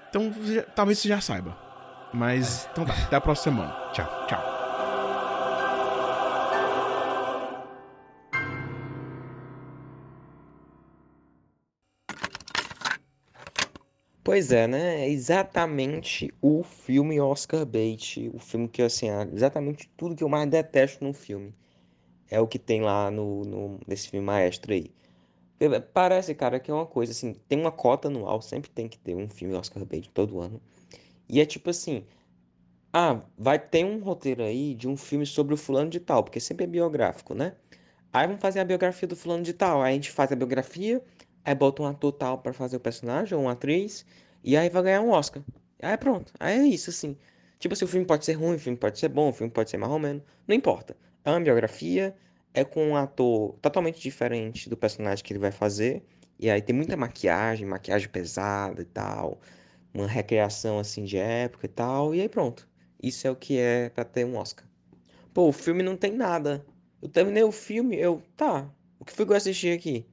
Então 0.08 0.32
você 0.32 0.62
talvez 0.62 0.98
você 0.98 1.08
já 1.08 1.20
saiba. 1.20 1.56
Mas 2.12 2.68
então 2.72 2.84
tá, 2.84 2.94
até 2.94 3.16
a 3.16 3.20
próxima 3.20 3.56
semana. 3.56 3.92
Tchau. 3.92 4.26
Tchau. 4.26 4.57
Pois 14.28 14.52
é, 14.52 14.66
né? 14.66 15.06
É 15.06 15.08
exatamente 15.08 16.30
o 16.42 16.62
filme 16.62 17.18
Oscar 17.18 17.64
bait, 17.64 18.28
o 18.34 18.38
filme 18.38 18.68
que, 18.68 18.82
assim, 18.82 19.08
é 19.08 19.22
exatamente 19.32 19.88
tudo 19.96 20.14
que 20.14 20.22
eu 20.22 20.28
mais 20.28 20.46
detesto 20.50 21.02
num 21.02 21.14
filme. 21.14 21.54
É 22.30 22.40
o 22.40 22.46
que 22.46 22.58
tem 22.58 22.82
lá 22.82 23.10
no, 23.10 23.44
no- 23.44 23.80
nesse 23.86 24.08
filme 24.10 24.26
maestro 24.26 24.72
aí. 24.74 24.92
Parece, 25.94 26.34
cara, 26.34 26.60
que 26.60 26.70
é 26.70 26.74
uma 26.74 26.86
coisa, 26.86 27.12
assim, 27.12 27.34
tem 27.48 27.58
uma 27.60 27.72
cota 27.72 28.08
anual, 28.08 28.42
sempre 28.42 28.70
tem 28.70 28.88
que 28.88 28.98
ter 28.98 29.14
um 29.16 29.28
filme 29.28 29.54
Oscar 29.54 29.84
bait 29.84 30.10
todo 30.14 30.40
ano. 30.40 30.60
E 31.28 31.40
é 31.40 31.46
tipo 31.46 31.70
assim, 31.70 32.04
ah, 32.92 33.20
vai 33.36 33.58
ter 33.58 33.84
um 33.84 33.98
roteiro 34.00 34.42
aí 34.42 34.74
de 34.74 34.88
um 34.88 34.96
filme 34.96 35.26
sobre 35.26 35.54
o 35.54 35.56
fulano 35.56 35.90
de 35.90 36.00
tal, 36.00 36.22
porque 36.24 36.40
sempre 36.40 36.64
é 36.64 36.66
biográfico, 36.66 37.34
né? 37.34 37.54
Aí 38.12 38.26
vamos 38.26 38.42
fazer 38.42 38.60
a 38.60 38.64
biografia 38.64 39.08
do 39.08 39.16
fulano 39.16 39.42
de 39.44 39.52
tal. 39.54 39.82
Aí 39.82 39.92
a 39.92 39.96
gente 39.96 40.10
faz 40.12 40.32
a 40.32 40.36
biografia, 40.36 41.02
aí 41.48 41.54
bota 41.54 41.82
um 41.82 41.86
ator 41.86 42.12
tal 42.12 42.38
pra 42.38 42.52
fazer 42.52 42.76
o 42.76 42.80
personagem, 42.80 43.36
ou 43.36 43.44
uma 43.44 43.52
atriz, 43.52 44.04
e 44.44 44.56
aí 44.56 44.68
vai 44.68 44.82
ganhar 44.82 45.00
um 45.00 45.10
Oscar. 45.10 45.42
Aí 45.80 45.96
pronto. 45.96 46.32
Aí 46.38 46.58
é 46.58 46.66
isso, 46.66 46.90
assim. 46.90 47.16
Tipo 47.58 47.72
assim, 47.72 47.86
o 47.86 47.88
filme 47.88 48.06
pode 48.06 48.24
ser 48.24 48.34
ruim, 48.34 48.56
o 48.56 48.58
filme 48.58 48.76
pode 48.76 48.98
ser 48.98 49.08
bom, 49.08 49.30
o 49.30 49.32
filme 49.32 49.50
pode 49.50 49.70
ser 49.70 49.78
mais 49.78 49.90
ou 49.90 49.98
menos. 49.98 50.22
Não 50.46 50.54
importa. 50.54 50.94
É 51.24 51.30
uma 51.30 51.40
biografia, 51.40 52.14
é 52.52 52.64
com 52.64 52.90
um 52.90 52.96
ator 52.96 53.54
totalmente 53.62 54.00
diferente 54.00 54.68
do 54.68 54.76
personagem 54.76 55.24
que 55.24 55.32
ele 55.32 55.40
vai 55.40 55.50
fazer. 55.50 56.04
E 56.38 56.50
aí 56.50 56.60
tem 56.60 56.76
muita 56.76 56.96
maquiagem, 56.96 57.66
maquiagem 57.66 58.08
pesada 58.10 58.82
e 58.82 58.84
tal. 58.84 59.40
Uma 59.94 60.06
recriação 60.06 60.78
assim 60.78 61.04
de 61.04 61.16
época 61.16 61.64
e 61.66 61.68
tal. 61.68 62.14
E 62.14 62.20
aí 62.20 62.28
pronto. 62.28 62.68
Isso 63.02 63.26
é 63.26 63.30
o 63.30 63.36
que 63.36 63.58
é 63.58 63.88
pra 63.88 64.04
ter 64.04 64.24
um 64.26 64.36
Oscar. 64.36 64.66
Pô, 65.32 65.48
o 65.48 65.52
filme 65.52 65.82
não 65.82 65.96
tem 65.96 66.12
nada. 66.12 66.64
Eu 67.00 67.08
terminei 67.08 67.42
o 67.42 67.52
filme, 67.52 67.96
eu. 67.96 68.22
Tá. 68.36 68.70
O 69.00 69.04
que 69.04 69.12
foi 69.12 69.24
que 69.24 69.32
eu 69.32 69.36
assisti 69.36 69.70
aqui? 69.70 70.06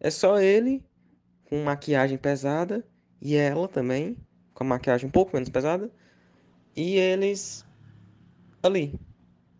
É 0.00 0.10
só 0.10 0.38
ele 0.40 0.84
com 1.48 1.62
maquiagem 1.64 2.18
pesada 2.18 2.84
e 3.20 3.34
ela 3.34 3.66
também 3.66 4.16
com 4.54 4.64
a 4.64 4.66
maquiagem 4.66 5.08
um 5.08 5.10
pouco 5.10 5.32
menos 5.34 5.48
pesada 5.48 5.90
e 6.76 6.96
eles 6.96 7.64
ali. 8.62 8.98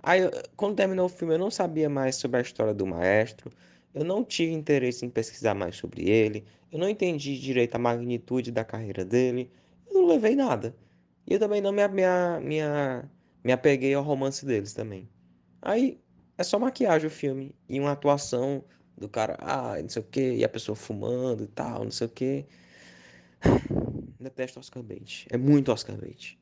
Aí, 0.03 0.21
quando 0.57 0.77
terminou 0.77 1.07
o 1.07 1.09
filme, 1.09 1.35
eu 1.35 1.39
não 1.39 1.51
sabia 1.51 1.89
mais 1.89 2.17
sobre 2.17 2.39
a 2.39 2.41
história 2.41 2.73
do 2.73 2.87
maestro. 2.87 3.51
Eu 3.93 4.05
não 4.05 4.25
tive 4.25 4.53
interesse 4.53 5.05
em 5.05 5.11
pesquisar 5.11 5.55
mais 5.55 5.77
sobre 5.77 6.09
ele. 6.09 6.45
Eu 6.71 6.79
não 6.79 6.89
entendi 6.89 7.39
direito 7.39 7.75
a 7.75 7.79
magnitude 7.79 8.53
da 8.53 8.65
carreira 8.65 9.05
dele. 9.05 9.51
Eu 9.87 9.95
não 9.95 10.07
levei 10.07 10.37
nada. 10.37 10.75
E 11.27 11.35
eu 11.35 11.39
também 11.39 11.61
não 11.61 11.73
me, 11.73 11.87
me, 11.89 12.03
me, 12.41 12.61
me 13.45 13.53
apeguei 13.53 13.93
ao 13.95 14.05
romance 14.05 14.47
deles 14.47 14.73
também. 14.73 15.09
Aí 15.61 16.01
é 16.37 16.45
só 16.45 16.59
maquiagem 16.59 17.09
o 17.09 17.11
filme 17.11 17.55
e 17.69 17.81
uma 17.81 17.93
atuação 17.93 18.65
do 18.99 19.09
cara, 19.09 19.37
ah, 19.41 19.81
não 19.81 19.89
sei 19.89 20.03
o 20.03 20.05
que, 20.05 20.35
e 20.35 20.45
a 20.45 20.49
pessoa 20.49 20.77
fumando 20.77 21.45
e 21.45 21.49
tal, 21.49 21.85
não 21.85 21.91
sei 21.91 22.07
o 22.07 22.11
que. 22.11 22.47
Detesto 24.21 24.59
Oscar 24.61 24.83
bait. 24.83 25.27
É 25.31 25.37
muito 25.37 25.73
Oscar 25.73 25.97
bait. 25.97 26.38